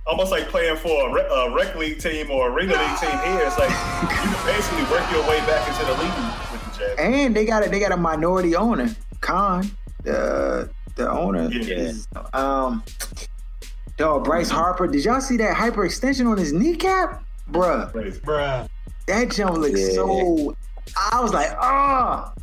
almost 0.08 0.32
like 0.32 0.48
playing 0.50 0.78
for 0.78 1.10
a, 1.10 1.14
rec, 1.14 1.26
a 1.32 1.50
rec 1.54 1.76
league 1.76 2.00
team 2.00 2.30
or 2.32 2.50
a 2.50 2.54
arena 2.54 2.74
league 2.74 2.98
team 3.00 3.10
here. 3.26 3.42
It's 3.46 3.58
like 3.58 3.70
you 3.70 4.08
can 4.08 4.46
basically 4.46 4.84
work 4.92 5.10
your 5.12 5.22
way 5.28 5.40
back 5.42 5.68
into 5.68 5.86
the 5.86 5.94
league 6.02 6.52
with 6.52 6.64
the 6.66 6.80
Jaguars. 6.80 7.00
And 7.00 7.36
they 7.36 7.46
got 7.46 7.66
a 7.66 7.70
they 7.70 7.80
got 7.80 7.92
a 7.92 7.98
minority 7.98 8.56
owner, 8.56 8.94
Khan. 9.22 9.70
The 10.04 10.70
the 10.96 11.10
owner 11.10 11.50
Yeah. 11.50 11.76
is 11.76 12.08
um 12.34 12.84
dog 13.98 14.24
Bryce 14.26 14.50
Harper. 14.50 14.88
Did 14.88 15.04
y'all 15.06 15.22
see 15.22 15.38
that 15.38 15.56
hyperextension 15.56 16.30
on 16.30 16.38
his 16.38 16.54
kneecap? 16.54 17.24
Bruh, 17.52 17.92
Crazy. 17.92 18.20
Bruh. 18.22 18.68
that 19.08 19.30
jump 19.32 19.58
looks 19.58 19.80
Yeah. 19.80 19.94
so 19.94 20.56
I 21.12 21.20
was 21.22 21.34
like, 21.34 21.52
ah, 21.60 22.34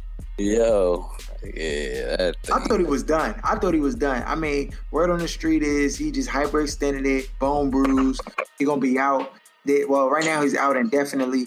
Yo, 0.43 1.09
yeah, 1.45 2.17
that 2.17 2.37
I 2.53 2.59
thought 2.61 2.81
he 2.81 2.85
was 2.87 3.05
done. 3.05 3.41
I 3.45 3.55
thought 3.57 3.75
he 3.75 3.81
was 3.81 3.95
done. 3.95 4.25
I 4.27 4.35
mean, 4.35 4.73
word 4.91 5.09
on 5.11 5.21
the 5.21 5.29
street 5.29 5.63
is 5.63 5.97
he 5.97 6.11
just 6.11 6.29
hyperextended 6.29 7.07
it, 7.07 7.31
bone 7.39 7.71
bruise. 7.71 8.21
He 8.59 8.65
gonna 8.65 8.81
be 8.81 8.99
out. 8.99 9.33
They- 9.65 9.85
Well, 9.85 10.11
right 10.11 10.25
now 10.25 10.43
he's 10.43 10.57
out 10.57 10.77
indefinitely, 10.77 11.47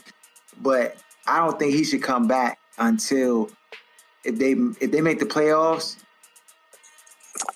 but 0.62 0.96
I 1.28 1.40
don't 1.40 1.60
think 1.60 1.74
he 1.74 1.84
should 1.84 2.02
come 2.04 2.28
back 2.28 2.58
until 2.78 3.50
if 4.24 4.38
they 4.38 4.52
if 4.80 4.92
they 4.92 5.02
make 5.02 5.20
the 5.20 5.26
playoffs. 5.26 5.98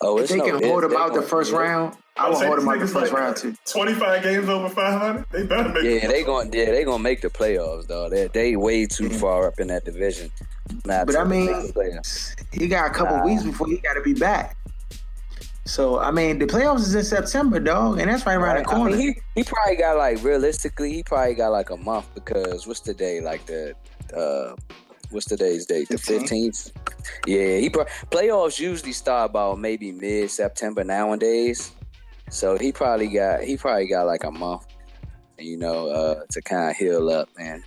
oh, 0.02 0.18
If 0.20 0.28
they 0.30 0.38
no, 0.38 0.46
can 0.60 0.64
hold 0.64 0.84
him 0.84 0.96
out 0.98 1.14
the 1.14 1.22
first 1.22 1.54
round, 1.54 1.96
I 2.20 2.26
I'm 2.26 2.32
will 2.32 2.38
saying 2.40 2.48
hold 2.52 2.60
him 2.60 2.66
these 2.66 2.74
out 2.74 2.80
the 2.80 3.00
first 3.00 3.14
round 3.14 3.36
too. 3.38 3.56
25 3.66 4.24
games 4.24 4.50
over 4.50 4.70
500. 4.70 5.26
They 5.32 5.44
better 5.46 5.70
make 5.70 5.84
Yeah, 5.84 6.08
they 6.08 6.24
going 6.24 6.52
yeah, 6.54 6.66
they 6.66 6.84
gonna 6.84 7.02
make 7.02 7.22
the 7.22 7.30
playoffs 7.30 7.88
though. 7.88 8.10
They 8.10 8.28
they 8.28 8.56
way 8.56 8.86
too 8.86 9.10
far 9.10 9.48
up 9.48 9.60
in 9.60 9.68
that 9.68 9.86
division. 9.86 10.30
Not 10.86 11.08
But 11.08 11.16
I 11.16 11.24
mean, 11.24 11.46
make 11.48 11.68
the 11.68 11.74
playoffs. 11.74 12.36
he 12.54 12.68
got 12.68 12.92
a 12.92 12.94
couple 12.94 13.18
Nah. 13.18 13.26
weeks 13.26 13.44
before 13.44 13.68
he 13.68 13.78
got 13.78 13.94
to 13.94 14.02
be 14.02 14.14
back. 14.14 14.56
So 15.66 16.00
I 16.00 16.12
mean, 16.12 16.40
the 16.40 16.46
playoffs 16.46 16.80
is 16.82 16.96
in 16.96 17.04
September, 17.04 17.60
dog, 17.60 18.00
and 18.00 18.10
that's 18.10 18.26
right 18.26 18.36
around 18.36 18.58
the 18.64 18.70
I 18.70 18.74
corner. 18.74 18.96
mean, 18.96 19.00
he 19.00 19.22
he 19.36 19.44
probably 19.44 19.76
got 19.76 19.98
like 19.98 20.24
realistically, 20.24 20.94
he 20.94 21.04
probably 21.04 21.36
got 21.36 21.50
like 21.52 21.70
a 21.70 21.78
month 21.78 22.08
because 22.16 22.66
what's 22.68 22.80
the 22.82 22.94
day? 22.94 23.22
Like 23.22 23.46
the 23.46 23.76
uh, 24.16 24.56
what's 25.12 25.28
today's 25.28 25.66
date? 25.68 25.88
The 25.90 25.96
15th? 25.96 26.02
fifteenth. 26.20 26.72
Yeah, 27.28 27.58
he 27.58 27.70
pro- 27.70 27.86
playoffs 28.12 28.60
usually 28.60 28.94
start 28.94 29.30
about 29.30 29.60
maybe 29.60 29.92
mid 29.92 30.32
September 30.32 30.84
nowadays. 30.84 31.72
So 32.30 32.58
he 32.58 32.72
probably 32.72 33.08
got 33.08 33.44
he 33.44 33.58
probably 33.58 33.88
got 33.88 34.06
like 34.06 34.24
a 34.24 34.32
month, 34.32 34.66
you 35.38 35.58
know, 35.58 35.90
uh, 35.90 36.22
to 36.32 36.42
kind 36.42 36.70
of 36.70 36.78
heal 36.78 37.10
up 37.10 37.30
and 37.40 37.64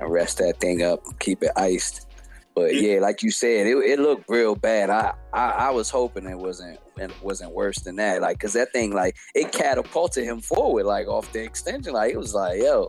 and 0.00 0.10
rest 0.10 0.38
that 0.38 0.60
thing 0.60 0.82
up, 0.82 1.00
keep 1.18 1.42
it 1.42 1.52
iced. 1.56 2.06
But 2.54 2.74
yeah, 2.74 2.98
like 2.98 3.22
you 3.22 3.30
said, 3.30 3.66
it, 3.66 3.76
it 3.76 4.00
looked 4.00 4.24
real 4.28 4.56
bad. 4.56 4.90
I, 4.90 5.14
I 5.32 5.50
I 5.50 5.70
was 5.70 5.88
hoping 5.88 6.26
it 6.26 6.38
wasn't 6.38 6.78
it 6.96 7.12
wasn't 7.22 7.52
worse 7.52 7.78
than 7.78 7.96
that. 7.96 8.20
Like, 8.20 8.38
cause 8.38 8.54
that 8.54 8.72
thing 8.72 8.92
like 8.92 9.16
it 9.34 9.52
catapulted 9.52 10.24
him 10.24 10.40
forward, 10.40 10.84
like 10.84 11.06
off 11.06 11.32
the 11.32 11.42
extension. 11.42 11.92
Like 11.92 12.12
it 12.12 12.18
was 12.18 12.34
like, 12.34 12.60
yo, 12.60 12.88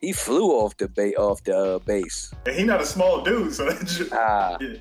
he 0.00 0.12
flew 0.12 0.50
off 0.52 0.76
the 0.76 0.88
ba- 0.88 1.16
off 1.16 1.42
the 1.44 1.56
uh, 1.56 1.78
base. 1.80 2.32
And 2.46 2.54
he 2.54 2.64
not 2.64 2.80
a 2.80 2.86
small 2.86 3.22
dude, 3.22 3.52
so 3.52 3.64
that 3.70 3.86
just, 3.86 4.12
Ah, 4.12 4.56
yeah. 4.60 4.76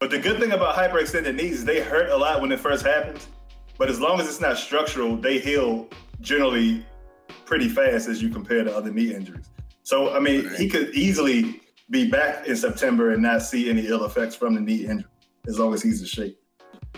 But 0.00 0.10
the 0.10 0.18
good 0.18 0.40
thing 0.40 0.50
about 0.50 0.74
hyperextended 0.74 1.36
knees 1.36 1.58
is 1.58 1.64
they 1.64 1.80
hurt 1.80 2.10
a 2.10 2.16
lot 2.16 2.40
when 2.40 2.50
it 2.50 2.58
first 2.58 2.84
happens. 2.84 3.28
But 3.78 3.88
as 3.88 4.00
long 4.00 4.20
as 4.20 4.28
it's 4.28 4.40
not 4.40 4.58
structural, 4.58 5.16
they 5.16 5.38
heal 5.38 5.88
generally 6.20 6.84
pretty 7.44 7.68
fast 7.68 8.08
as 8.08 8.22
you 8.22 8.28
compare 8.28 8.64
to 8.64 8.74
other 8.74 8.90
knee 8.90 9.14
injuries. 9.14 9.48
So 9.82 10.14
I 10.14 10.20
mean, 10.20 10.48
he 10.56 10.68
could 10.68 10.94
easily 10.94 11.60
be 11.90 12.08
back 12.08 12.46
in 12.46 12.56
September 12.56 13.10
and 13.10 13.22
not 13.22 13.42
see 13.42 13.68
any 13.68 13.86
ill 13.86 14.04
effects 14.04 14.34
from 14.34 14.54
the 14.54 14.60
knee 14.60 14.86
injury 14.86 15.10
as 15.46 15.58
long 15.58 15.74
as 15.74 15.82
he's 15.82 16.00
in 16.00 16.06
shape. 16.06 16.38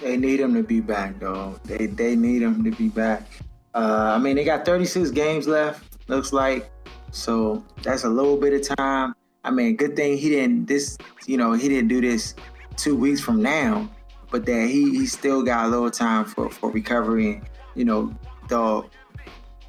They 0.01 0.16
need 0.16 0.41
him 0.41 0.55
to 0.55 0.62
be 0.62 0.81
back, 0.81 1.20
though. 1.20 1.59
They 1.64 1.87
they 1.87 2.16
need 2.16 2.43
him 2.43 2.64
to 2.64 2.70
be 2.70 2.89
back. 2.89 3.27
Uh, 3.75 4.12
I 4.14 4.18
mean, 4.18 4.37
they 4.37 4.45
got 4.45 4.64
36 4.64 5.11
games 5.11 5.49
left. 5.49 5.99
Looks 6.09 6.33
like 6.33 6.70
so 7.14 7.64
that's 7.83 8.03
a 8.03 8.09
little 8.09 8.37
bit 8.37 8.53
of 8.53 8.77
time. 8.77 9.14
I 9.45 9.51
mean, 9.51 9.77
good 9.77 9.95
thing 9.95 10.18
he 10.18 10.31
didn't 10.31 10.66
this. 10.66 10.99
You 11.27 11.37
know, 11.37 11.53
he 11.53 11.68
didn't 11.68 11.89
do 11.89 12.01
this 12.01 12.35
two 12.77 12.97
weeks 12.97 13.20
from 13.20 13.41
now, 13.41 13.89
but 14.35 14.45
that 14.47 14.68
he 14.68 14.91
he 14.91 15.07
still 15.07 15.45
got 15.45 15.66
a 15.66 15.68
little 15.68 15.93
time 15.93 16.24
for 16.24 16.51
for 16.51 16.68
recovery. 16.68 17.35
And, 17.35 17.49
you 17.76 17.85
know, 17.85 18.12
dog. 18.49 18.91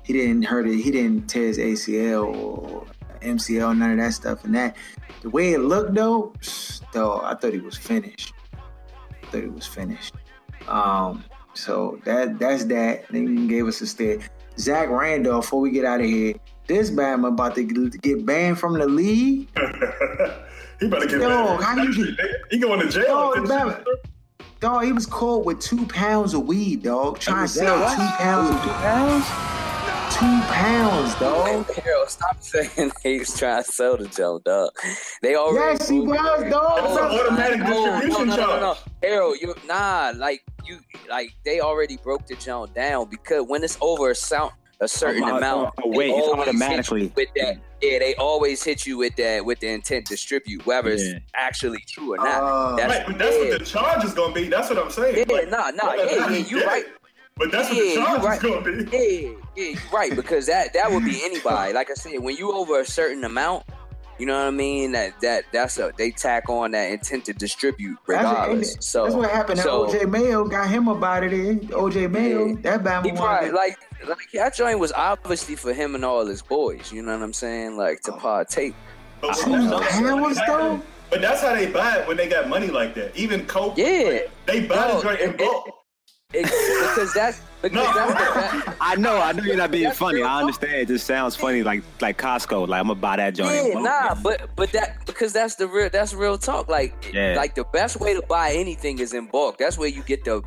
He 0.01 0.11
didn't 0.11 0.41
hurt 0.41 0.67
it. 0.67 0.77
He 0.81 0.89
didn't 0.89 1.27
tear 1.27 1.43
his 1.43 1.59
ACL 1.59 2.35
or 2.35 2.87
MCL, 3.21 3.77
none 3.77 3.91
of 3.91 3.97
that 3.97 4.13
stuff. 4.13 4.43
And 4.43 4.55
that 4.55 4.75
the 5.21 5.29
way 5.29 5.53
it 5.53 5.59
looked 5.59 5.93
though, 5.93 6.33
though 6.93 7.21
I 7.21 7.35
thought 7.35 7.53
he 7.53 7.59
was 7.59 7.77
finished. 7.77 8.33
I 8.53 9.25
thought 9.27 9.43
he 9.43 9.49
was 9.49 9.67
finished. 9.67 10.15
Um, 10.67 11.23
so 11.53 11.99
that 12.05 12.39
that's 12.39 12.65
that. 12.65 13.07
They 13.11 13.23
gave 13.45 13.67
us 13.67 13.81
a 13.81 13.85
stare. 13.85 14.17
Zach 14.57 14.89
Randolph, 14.89 15.45
before 15.45 15.61
we 15.61 15.69
get 15.69 15.85
out 15.85 15.99
of 15.99 16.07
here, 16.07 16.33
this 16.65 16.89
Bama 16.89 17.27
about 17.27 17.53
to 17.53 17.63
get 17.63 18.25
banned 18.25 18.57
from 18.57 18.79
the 18.79 18.87
league. 18.87 19.47
he 20.79 20.87
better 20.87 21.05
get 21.05 21.21
Yo, 21.21 21.57
back. 21.57 21.61
how 21.61 21.83
you 21.83 22.15
get? 22.15 22.25
He 22.49 22.57
going 22.57 22.79
to 22.79 22.89
jail. 22.89 23.31
Bama, 23.35 23.85
dog, 24.59 24.83
he 24.85 24.91
was 24.91 25.05
caught 25.05 25.45
with 25.45 25.59
two 25.59 25.85
pounds 25.87 26.33
of 26.33 26.45
weed, 26.47 26.83
dog. 26.83 27.19
Trying 27.19 27.45
to 27.47 27.53
sell 27.53 27.79
what? 27.79 27.95
two 27.95 28.23
pounds 28.23 28.49
of 28.49 28.61
two 28.63 28.69
pounds. 28.69 29.25
two 30.15 30.53
pounds, 30.53 31.15
dog. 31.15 31.71
Harold, 31.83 32.09
stop 32.09 32.41
saying 32.41 32.91
he's 33.03 33.37
trying 33.37 33.63
to 33.63 33.71
sell 33.71 33.97
the 33.97 34.07
jump, 34.07 34.43
dog. 34.45 34.71
They 35.21 35.35
already. 35.35 35.77
Yes, 35.79 35.89
he 35.89 35.99
was, 35.99 36.17
dog. 36.49 36.79
It's 36.83 36.97
an 36.97 37.19
automatic 37.19 37.59
No, 37.59 37.65
no, 37.65 37.99
distribution 38.01 38.27
no, 38.29 38.35
no, 38.35 38.41
no, 38.47 38.59
no. 38.59 38.73
charge. 38.73 38.77
Harold, 39.03 39.37
you 39.41 39.55
nah, 39.67 40.13
like 40.15 40.43
you, 40.65 40.79
like 41.09 41.31
they 41.43 41.59
already 41.59 41.97
broke 41.97 42.25
the 42.27 42.35
jump 42.35 42.73
down 42.73 43.09
because 43.09 43.45
when 43.47 43.63
it's 43.63 43.77
over 43.81 44.11
a 44.11 44.15
sound, 44.15 44.51
a 44.81 44.87
certain 44.87 45.23
amount, 45.23 45.73
oh, 45.83 45.89
wait, 45.89 46.09
it's 46.09 46.27
always 46.27 46.45
hit 46.45 46.53
you 46.53 46.59
automatically. 46.63 47.13
with 47.15 47.29
that. 47.35 47.57
Yeah, 47.81 47.99
they 47.99 48.15
always 48.15 48.63
hit 48.63 48.85
you 48.85 48.97
with 48.97 49.15
that 49.17 49.45
with 49.45 49.59
the 49.59 49.67
intent 49.69 50.07
to 50.07 50.13
distribute, 50.13 50.65
whether 50.65 50.89
Yeah. 50.89 50.95
it's 51.15 51.25
actually 51.35 51.79
true 51.87 52.13
or 52.13 52.17
not. 52.17 52.27
Uh, 52.43 52.75
That's- 52.75 52.97
Right, 52.97 53.07
but 53.07 53.17
that's 53.17 53.35
yeah. 53.37 53.49
what 53.49 53.59
the 53.59 53.65
charge 53.65 54.03
is 54.03 54.13
going 54.13 54.33
to 54.33 54.41
be. 54.41 54.47
That's 54.49 54.69
what 54.69 54.79
I'm 54.79 54.91
saying. 54.91 55.17
Yeah, 55.17 55.35
Like, 55.35 55.49
nah, 55.49 55.71
nah, 55.71 55.95
whether 55.95 56.11
yeah, 56.11 56.19
not 56.19 56.31
yeah, 56.31 56.37
you 56.49 56.59
did 56.59 56.65
right. 56.67 56.85
But 57.37 57.51
that's 57.51 57.69
Yeah, 57.69 57.75
what 57.75 57.83
the 57.83 57.89
you 57.89 57.95
charge 57.95 58.21
right. 58.23 58.37
is 58.37 58.41
going 58.43 58.63
to 58.63 58.83
be. 58.85 58.97
Yeah, 58.97 59.31
yeah, 59.55 59.69
you're 59.71 59.91
right 59.93 60.15
because 60.15 60.45
that 60.47 60.73
that 60.73 60.91
would 60.91 61.03
be 61.03 61.21
anybody. 61.23 61.73
Like 61.73 61.91
I 61.91 61.93
said, 61.93 62.19
when 62.19 62.35
you 62.37 62.51
over 62.53 62.79
a 62.79 62.85
certain 62.85 63.23
amount, 63.25 63.63
you 64.19 64.25
know 64.25 64.37
what 64.37 64.47
I 64.47 64.51
mean. 64.51 64.91
That 64.93 65.19
that 65.21 65.45
that's 65.51 65.77
a 65.77 65.91
they 65.97 66.11
tack 66.11 66.49
on 66.49 66.71
that 66.71 66.91
intent 66.91 67.25
to 67.25 67.33
distribute 67.33 67.97
That's, 68.07 68.23
regardless. 68.23 68.77
so 68.79 69.03
that's 69.03 69.15
what 69.15 69.29
happened. 69.29 69.59
So, 69.59 69.87
OJ 69.87 70.09
Mayo 70.09 70.45
got 70.45 70.69
him 70.69 70.87
up 70.87 71.03
out 71.03 71.23
of. 71.23 71.31
OJ 71.31 72.09
Mayo, 72.11 72.47
Yeah. 72.47 72.55
that 72.77 72.83
Bama 72.83 73.05
He 73.05 73.11
probably 73.11 73.51
like 73.51 73.77
like 74.07 74.17
that 74.33 74.55
joint 74.55 74.79
was 74.79 74.91
obviously 74.91 75.55
for 75.55 75.73
him 75.73 75.95
and 75.95 76.05
all 76.05 76.25
his 76.25 76.41
boys. 76.41 76.91
You 76.91 77.01
know 77.01 77.13
what 77.17 77.23
I'm 77.23 77.33
saying? 77.33 77.77
Like 77.77 78.01
to 78.01 78.13
oh. 78.13 78.17
partake. 78.17 78.75
But, 79.21 79.35
Two 79.37 79.51
when 79.51 79.69
that's- 79.69 79.99
pounds, 80.01 80.37
though? 80.47 80.81
but 81.09 81.21
that's 81.21 81.41
how 81.41 81.55
they 81.55 81.67
buy 81.67 81.99
it 81.99 82.07
when 82.07 82.17
they 82.17 82.27
got 82.27 82.49
money 82.49 82.67
like 82.67 82.93
that. 82.95 83.15
Even 83.15 83.45
Coke, 83.45 83.77
Yeah. 83.77 84.19
they 84.45 84.65
buy 84.67 84.75
No, 84.89 84.97
the 84.97 85.03
joint 85.03 85.19
in 85.21 85.29
it- 85.31 85.37
bulk. 85.37 85.69
It, 86.33 86.43
because 86.43 87.13
that's 87.13 87.41
because 87.61 87.75
No. 87.75 87.83
that's 87.93 88.11
the 88.13 88.65
that, 88.65 88.75
I 88.81 88.95
know, 88.95 89.17
I 89.21 89.31
know 89.31 89.43
you're 89.43 89.55
not 89.57 89.71
being 89.71 89.91
funny. 89.91 90.17
real 90.17 90.27
I 90.27 90.39
understand. 90.41 90.73
It 90.73 90.87
just 90.87 91.05
sounds 91.05 91.35
funny, 91.35 91.61
like 91.63 91.83
like 92.01 92.17
Costco. 92.17 92.67
Like 92.67 92.79
I'm 92.81 92.87
gonna 92.87 92.99
buy 92.99 93.17
that 93.17 93.35
joint. 93.35 93.67
Yeah, 93.73 93.79
nah, 93.79 94.15
but 94.15 94.49
but 94.55 94.71
that 94.71 95.05
because 95.05 95.33
that's 95.33 95.55
the 95.55 95.67
real 95.67 95.89
that's 95.89 96.13
real 96.13 96.37
talk. 96.37 96.67
Like 96.67 97.11
Yeah. 97.13 97.35
like 97.37 97.53
the 97.55 97.63
best 97.65 97.99
way 97.99 98.13
to 98.15 98.21
buy 98.23 98.51
anything 98.53 98.99
is 98.99 99.13
in 99.13 99.27
bulk. 99.27 99.57
That's 99.59 99.77
where 99.77 99.87
you 99.87 100.01
get 100.03 100.23
the 100.25 100.41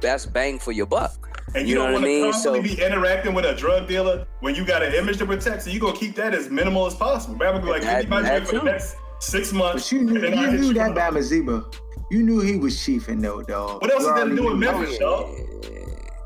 best 0.00 0.32
bang 0.32 0.58
for 0.58 0.70
your 0.72 0.86
buck. 0.86 1.12
And 1.56 1.68
you, 1.68 1.74
You 1.74 1.80
know 1.80 1.84
don't 1.86 1.92
want 1.94 2.04
to 2.06 2.20
constantly 2.22 2.68
So- 2.68 2.76
be 2.76 2.82
interacting 2.82 3.34
with 3.34 3.44
a 3.44 3.54
drug 3.54 3.86
dealer 3.88 4.26
when 4.40 4.54
you 4.54 4.64
got 4.64 4.82
an 4.82 4.94
image 4.94 5.18
to 5.18 5.26
protect. 5.26 5.62
So 5.62 5.70
you 5.70 5.80
gonna 5.80 5.96
keep 5.96 6.14
that 6.16 6.32
as 6.32 6.48
minimal 6.48 6.86
as 6.86 6.94
possible. 6.94 7.34
Bama 7.34 7.60
be 7.62 7.68
like, 7.68 7.82
That- 7.82 8.02
keep 8.02 8.10
that 8.10 8.46
for 8.48 8.58
the 8.60 8.62
next 8.64 8.96
six 9.20 9.52
months. 9.52 9.90
But 9.90 9.92
you 9.92 10.04
knew, 10.04 10.24
and 10.24 10.34
you 10.40 10.46
knew 10.58 10.74
that. 10.74 10.92
Bama 10.92 11.18
Zeba. 11.18 11.64
You 12.10 12.22
knew 12.22 12.40
he 12.40 12.56
was 12.56 12.76
chiefing 12.76 13.20
though, 13.20 13.42
dog. 13.42 13.82
What 13.82 13.90
else 13.92 14.02
You 14.02 14.08
is 14.10 14.14
that 14.14 14.28
to 14.28 14.36
do 14.36 14.44
with. 14.44 14.56
Memphis, 14.56 14.98
dog? 14.98 15.34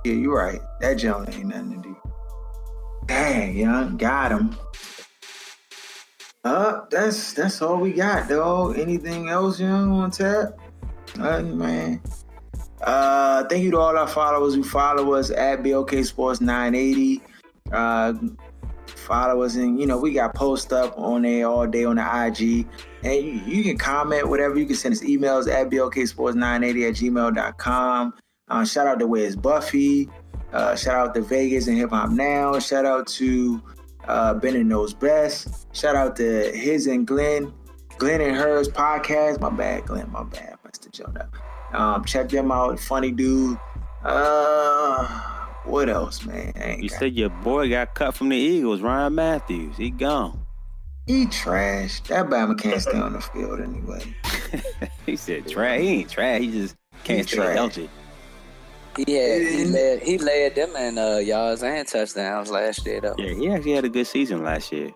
Yeah, 0.05 0.13
you're 0.13 0.37
right. 0.37 0.61
That 0.81 0.95
Jones 0.95 1.35
ain't 1.35 1.47
nothing 1.47 1.83
to 1.83 1.89
do. 1.89 1.97
Dang, 3.07 3.57
young, 3.57 3.97
got 3.97 4.33
him. 4.33 4.57
Uh, 6.45 6.83
that's 6.91 7.33
that's 7.33 7.61
all 7.63 7.79
we 7.79 7.93
got, 7.93 8.29
dog. 8.29 8.79
Anything 8.79 9.29
else, 9.29 9.61
young, 9.61 9.93
on 9.93 10.11
tap? 10.11 10.59
Nothing, 11.17 11.59
man. 11.59 12.03
Uh, 12.83 13.45
thank 13.45 13.65
you 13.65 13.71
to 13.73 13.79
all 13.79 13.97
our 13.97 14.07
followers 14.07 14.55
who 14.55 14.63
follow 14.63 15.15
us 15.15 15.31
at 15.31 15.63
BLK 15.63 16.05
Sports 16.07 16.41
980. 16.41 17.23
Uh, 17.73 18.13
follow 19.09 19.43
us, 19.43 19.57
and 19.57 19.81
you 19.81 19.87
know 19.87 19.99
we 19.99 20.13
got 20.13 20.35
post 20.35 20.73
up 20.73 20.97
on 20.97 21.23
there 21.23 21.47
all 21.47 21.67
day 21.67 21.85
on 21.85 21.97
the 21.97 22.03
IG, 22.03 22.69
and 23.03 23.15
you, 23.15 23.57
you 23.57 23.65
can 23.65 23.77
comment 23.79 24.29
whatever. 24.29 24.57
You 24.59 24.67
can 24.67 24.77
send 24.77 24.95
us 24.95 25.03
emails 25.03 25.53
at 25.53 25.71
blksports980 25.71 26.89
at 26.89 26.95
gmail.com. 26.95 28.15
Uh, 28.49 28.65
shout 28.65 28.87
out 28.87 28.99
to 29.01 29.07
Where's 29.07 29.35
Buffy. 29.35 30.09
Uh, 30.53 30.77
shout 30.77 30.95
out 30.95 31.15
to 31.15 31.23
Vegas 31.23 31.67
and 31.67 31.77
Hip 31.77 31.91
Hop 31.91 32.11
Now. 32.11 32.59
Shout 32.59 32.85
out 32.85 33.07
to 33.09 33.61
uh, 34.07 34.35
Bennett 34.35 34.67
Knows 34.67 34.95
Best. 34.95 35.75
Shout 35.75 35.97
out 35.97 36.15
to 36.17 36.53
his 36.53 36.87
and 36.87 37.07
Glenn, 37.07 37.53
Glenn 37.99 38.21
and 38.21 38.37
Hers 38.37 38.69
podcast. 38.69 39.41
My 39.41 39.51
bad, 39.51 39.87
Glenn. 39.87 40.11
My 40.13 40.23
bad, 40.23 40.57
Mr. 40.67 40.91
Jonah. 40.91 41.29
Um, 41.73 42.05
check 42.05 42.29
them 42.29 42.53
out. 42.53 42.79
Funny 42.79 43.11
dude. 43.11 43.59
Uh, 44.05 45.38
what 45.69 45.89
else, 45.89 46.25
man? 46.25 46.53
You 46.81 46.89
got- 46.89 46.99
said 46.99 47.15
your 47.15 47.31
boy 47.31 47.69
got 47.71 47.95
cut 47.95 48.15
from 48.15 48.29
the 48.31 48.37
Eagles, 48.37 48.81
Ryan 48.81 49.15
Mathews. 49.15 49.77
He 49.77 49.91
gone. 49.91 50.47
he 51.07 51.27
trash. 51.27 52.01
That 52.09 52.27
Bama 52.27 52.59
can't 52.59 52.81
stay 52.83 52.99
on 52.99 53.13
the 53.15 53.21
field 53.21 53.61
anyway. 53.61 54.03
he 55.07 55.17
said 55.17 55.47
trash. 55.49 55.81
He 55.81 55.89
ain't 55.89 56.11
trash. 56.11 56.41
He 56.41 56.51
just 56.51 56.77
can't 57.05 57.21
He 57.21 57.23
stay 57.27 57.37
trash. 57.37 57.55
healthy. 57.55 57.91
He 59.07 59.13
had 59.15 59.43
he 59.43 59.65
led 59.67 60.03
he 60.03 60.19
led 60.19 60.55
them 60.57 60.75
in 60.75 60.99
uh 60.99 61.19
yards 61.19 61.63
and 61.63 61.87
touchdowns 61.87 62.51
last 62.51 62.85
year 62.85 63.01
though. 63.01 63.15
Yeah, 63.17 63.33
he 63.35 63.49
actually 63.51 63.73
had 63.73 63.85
a 63.85 63.89
good 63.89 64.07
season 64.09 64.43
last 64.43 64.73
year. 64.73 64.91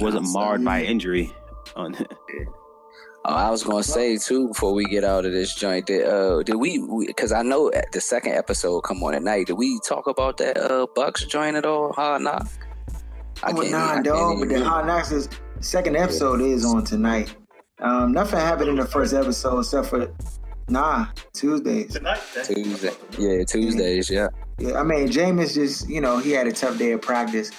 Wasn't 0.00 0.26
marred 0.32 0.64
by 0.64 0.82
injury. 0.82 1.32
On 1.76 1.94
Oh, 3.30 3.34
I 3.34 3.50
was 3.50 3.62
gonna 3.62 3.82
say 3.82 4.16
too 4.16 4.48
before 4.48 4.72
we 4.72 4.86
get 4.86 5.04
out 5.04 5.26
of 5.26 5.32
this 5.32 5.54
joint 5.54 5.86
that 5.88 6.08
uh 6.10 6.42
did 6.42 6.54
we 6.56 6.82
because 7.06 7.30
I 7.30 7.42
know 7.42 7.70
the 7.92 8.00
second 8.00 8.32
episode 8.32 8.80
come 8.80 9.02
on 9.02 9.14
at 9.14 9.22
night 9.22 9.48
did 9.48 9.58
we 9.58 9.78
talk 9.86 10.06
about 10.06 10.38
that 10.38 10.56
uh 10.56 10.86
Bucks 10.94 11.26
joint 11.26 11.54
at 11.54 11.66
all 11.66 11.92
hard 11.92 12.22
knock? 12.22 12.48
I 13.42 13.50
Oh, 13.50 13.60
can't, 13.60 13.70
nah, 13.70 13.84
I 13.90 13.92
can't 13.94 14.04
dog. 14.06 14.38
But 14.40 14.48
the. 14.48 14.64
Hard 14.64 14.86
Knocks 14.86 15.12
is 15.12 15.28
second 15.60 15.94
episode 15.96 16.40
is 16.40 16.64
on 16.64 16.84
tonight. 16.84 17.34
Um, 17.80 18.12
nothing 18.12 18.40
happened 18.40 18.70
in 18.70 18.76
the 18.76 18.86
first 18.86 19.12
episode 19.12 19.58
except 19.58 19.88
for 19.88 20.10
nah 20.70 21.08
Tuesdays. 21.34 21.92
Tonight, 21.92 22.20
Tuesday, 22.44 22.92
yeah, 23.18 23.44
Tuesdays, 23.44 24.08
yeah. 24.08 24.28
Yeah, 24.58 24.80
I 24.80 24.82
mean 24.84 25.06
Jameis 25.08 25.52
just 25.52 25.86
you 25.86 26.00
know 26.00 26.16
he 26.18 26.30
had 26.30 26.46
a 26.46 26.52
tough 26.52 26.78
day 26.78 26.92
of 26.92 27.02
practice. 27.02 27.50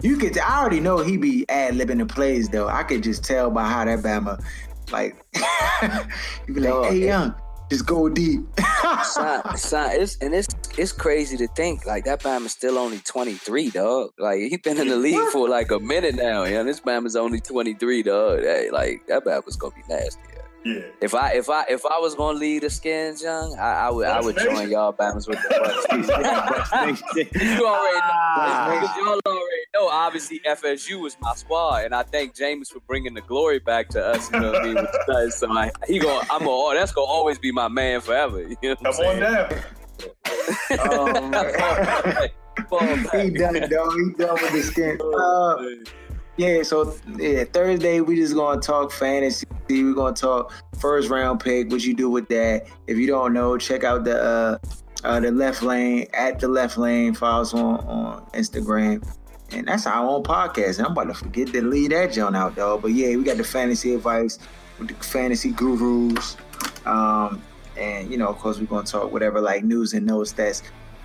You 0.00 0.16
could 0.16 0.38
I 0.38 0.60
already 0.60 0.80
know 0.80 0.98
he 0.98 1.16
be 1.18 1.44
ad 1.48 1.74
libbing 1.74 1.98
the 1.98 2.06
plays 2.06 2.48
though. 2.48 2.68
I 2.68 2.82
could 2.82 3.02
just 3.02 3.24
tell 3.24 3.50
by 3.50 3.68
how 3.68 3.84
that 3.84 3.98
Bama 3.98 4.42
like 4.92 5.16
he 6.46 6.52
be 6.52 6.60
like, 6.60 6.70
Dog, 6.70 6.86
hey 6.86 7.02
it- 7.02 7.06
young, 7.06 7.34
Just 7.70 7.86
go 7.86 8.08
deep. 8.08 8.40
son, 9.04 9.56
son, 9.56 9.90
it's 9.92 10.16
and 10.18 10.34
it's 10.34 10.48
it's 10.78 10.92
crazy 10.92 11.36
to 11.36 11.46
think 11.48 11.84
like 11.86 12.04
that 12.04 12.20
Bama's 12.22 12.52
still 12.52 12.78
only 12.78 12.98
23, 12.98 13.70
dog. 13.70 14.10
Like 14.18 14.38
he 14.40 14.56
been 14.56 14.78
in 14.78 14.88
the 14.88 14.96
league 14.96 15.28
for 15.32 15.48
like 15.48 15.70
a 15.70 15.78
minute 15.78 16.14
now, 16.14 16.44
and 16.44 16.68
this 16.68 16.80
Bama's 16.80 17.16
only 17.16 17.40
23, 17.40 18.02
dog. 18.02 18.40
Hey, 18.40 18.70
like 18.70 19.06
that 19.08 19.24
Bama's 19.24 19.56
gonna 19.56 19.74
be 19.74 19.82
nasty. 19.88 20.20
Yeah. 20.64 20.80
If 21.00 21.14
I 21.14 21.32
if 21.34 21.48
I 21.48 21.64
if 21.70 21.86
I 21.86 21.98
was 22.00 22.14
gonna 22.16 22.36
lead 22.38 22.62
the 22.64 22.70
skins, 22.70 23.22
young, 23.22 23.56
I, 23.58 23.86
I 23.86 23.90
would 23.90 24.06
I 24.06 24.20
would 24.20 24.34
Bucks 24.34 24.46
join 24.46 24.68
y'all 24.70 24.92
Bama's 24.92 25.28
with 25.28 25.40
the 25.40 25.48
Bucks. 25.50 25.86
you 27.14 27.66
already 27.66 28.00
know, 28.00 28.80
because 28.80 28.96
y'all 28.96 29.20
already 29.24 29.37
know. 29.78 29.88
Obviously, 29.88 30.40
FSU 30.46 31.00
was 31.00 31.16
my 31.20 31.34
squad, 31.34 31.84
and 31.84 31.94
I 31.94 32.02
thank 32.02 32.34
Jameis 32.34 32.68
for 32.68 32.80
bringing 32.80 33.14
the 33.14 33.20
glory 33.22 33.58
back 33.58 33.88
to 33.90 34.04
us. 34.04 34.30
You 34.32 34.40
know 34.40 34.52
what 34.52 34.62
I 34.62 34.64
mean? 34.64 34.74
With. 34.74 35.34
So 35.34 35.50
I, 35.50 35.70
he 35.86 35.98
going 35.98 36.20
I'm 36.30 36.40
gonna 36.40 36.50
oh, 36.50 36.74
that's 36.74 36.92
gonna 36.92 37.06
always 37.06 37.38
be 37.38 37.52
my 37.52 37.68
man 37.68 38.00
forever. 38.00 38.42
You 38.42 38.56
know 38.62 38.76
what 38.80 38.96
Come 38.96 39.06
I'm 39.06 39.06
on 39.06 39.20
down. 39.20 39.48
Man. 39.50 39.64
Fall 42.68 42.80
back. 42.80 43.14
he 43.14 43.30
done, 43.30 43.54
dog. 43.70 43.94
He 43.94 44.12
done 44.16 44.34
with 44.34 44.52
the 44.52 44.62
skin. 44.62 44.98
Uh, 45.00 45.56
yeah, 46.36 46.62
so 46.62 46.96
yeah, 47.16 47.44
Thursday 47.44 48.00
we 48.00 48.16
just 48.16 48.34
gonna 48.34 48.60
talk 48.60 48.92
fantasy. 48.92 49.46
We're 49.68 49.94
gonna 49.94 50.14
talk 50.14 50.52
first 50.78 51.08
round 51.10 51.40
pick, 51.40 51.70
what 51.70 51.84
you 51.84 51.94
do 51.94 52.10
with 52.10 52.28
that. 52.28 52.66
If 52.86 52.96
you 52.96 53.06
don't 53.06 53.32
know, 53.32 53.58
check 53.58 53.84
out 53.84 54.04
the 54.04 54.22
uh, 54.22 54.58
uh 55.04 55.20
the 55.20 55.30
left 55.30 55.62
lane 55.62 56.06
at 56.14 56.40
the 56.40 56.48
left 56.48 56.78
lane. 56.78 57.14
Follow 57.14 57.42
us 57.42 57.54
on 57.54 57.80
on 57.86 58.26
Instagram. 58.30 59.04
And 59.50 59.66
that's 59.66 59.86
our 59.86 60.06
own 60.06 60.22
podcast. 60.22 60.78
And 60.78 60.86
I'm 60.86 60.92
about 60.92 61.04
to 61.04 61.14
forget 61.14 61.48
to 61.48 61.62
leave 61.62 61.90
that 61.90 62.12
joint 62.12 62.36
out, 62.36 62.54
though. 62.54 62.78
But 62.78 62.92
yeah, 62.92 63.16
we 63.16 63.24
got 63.24 63.38
the 63.38 63.44
fantasy 63.44 63.94
advice 63.94 64.38
with 64.78 64.88
the 64.88 64.94
fantasy 64.94 65.52
gurus. 65.52 66.36
Um, 66.84 67.42
and 67.76 68.10
you 68.10 68.18
know, 68.18 68.28
of 68.28 68.38
course, 68.38 68.58
we're 68.58 68.66
gonna 68.66 68.86
talk 68.86 69.12
whatever 69.12 69.40
like 69.40 69.64
news 69.64 69.94
and 69.94 70.06
notes 70.06 70.32
that's 70.32 70.62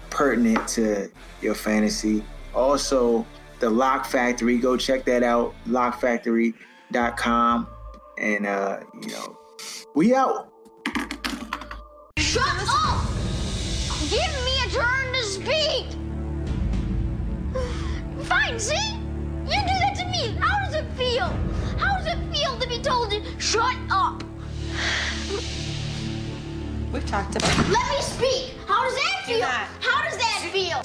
pertinent 0.09 0.67
to 0.69 1.09
your 1.41 1.55
fantasy. 1.55 2.23
Also, 2.53 3.25
the 3.59 3.69
Lock 3.69 4.05
Factory, 4.05 4.57
go 4.57 4.77
check 4.77 5.05
that 5.05 5.23
out, 5.23 5.53
lockfactory.com. 5.67 7.67
And 8.17 8.45
uh, 8.45 8.79
you 9.01 9.07
know, 9.09 9.37
we 9.95 10.13
out. 10.13 10.49
Shut 12.17 12.45
up! 12.67 13.07
Give 14.09 14.42
Fine, 18.23 18.59
see? 18.59 18.95
You 19.45 19.59
do 19.59 19.75
that 19.83 19.95
to 19.97 20.05
me. 20.05 20.35
How 20.39 20.65
does 20.65 20.75
it 20.75 20.85
feel? 20.93 21.27
How 21.77 21.97
does 21.97 22.07
it 22.07 22.17
feel 22.33 22.57
to 22.57 22.67
be 22.67 22.79
told 22.79 23.11
to 23.11 23.21
shut 23.37 23.75
up? 23.89 24.23
We've 26.93 27.05
talked 27.05 27.35
about 27.35 27.57
Let 27.69 27.89
me 27.89 28.01
speak. 28.01 28.53
How 28.67 28.83
does 28.83 28.95
that 28.95 29.25
feel? 29.25 29.41
How 29.41 30.03
does 30.03 30.17
that 30.17 30.49
feel? 30.51 30.83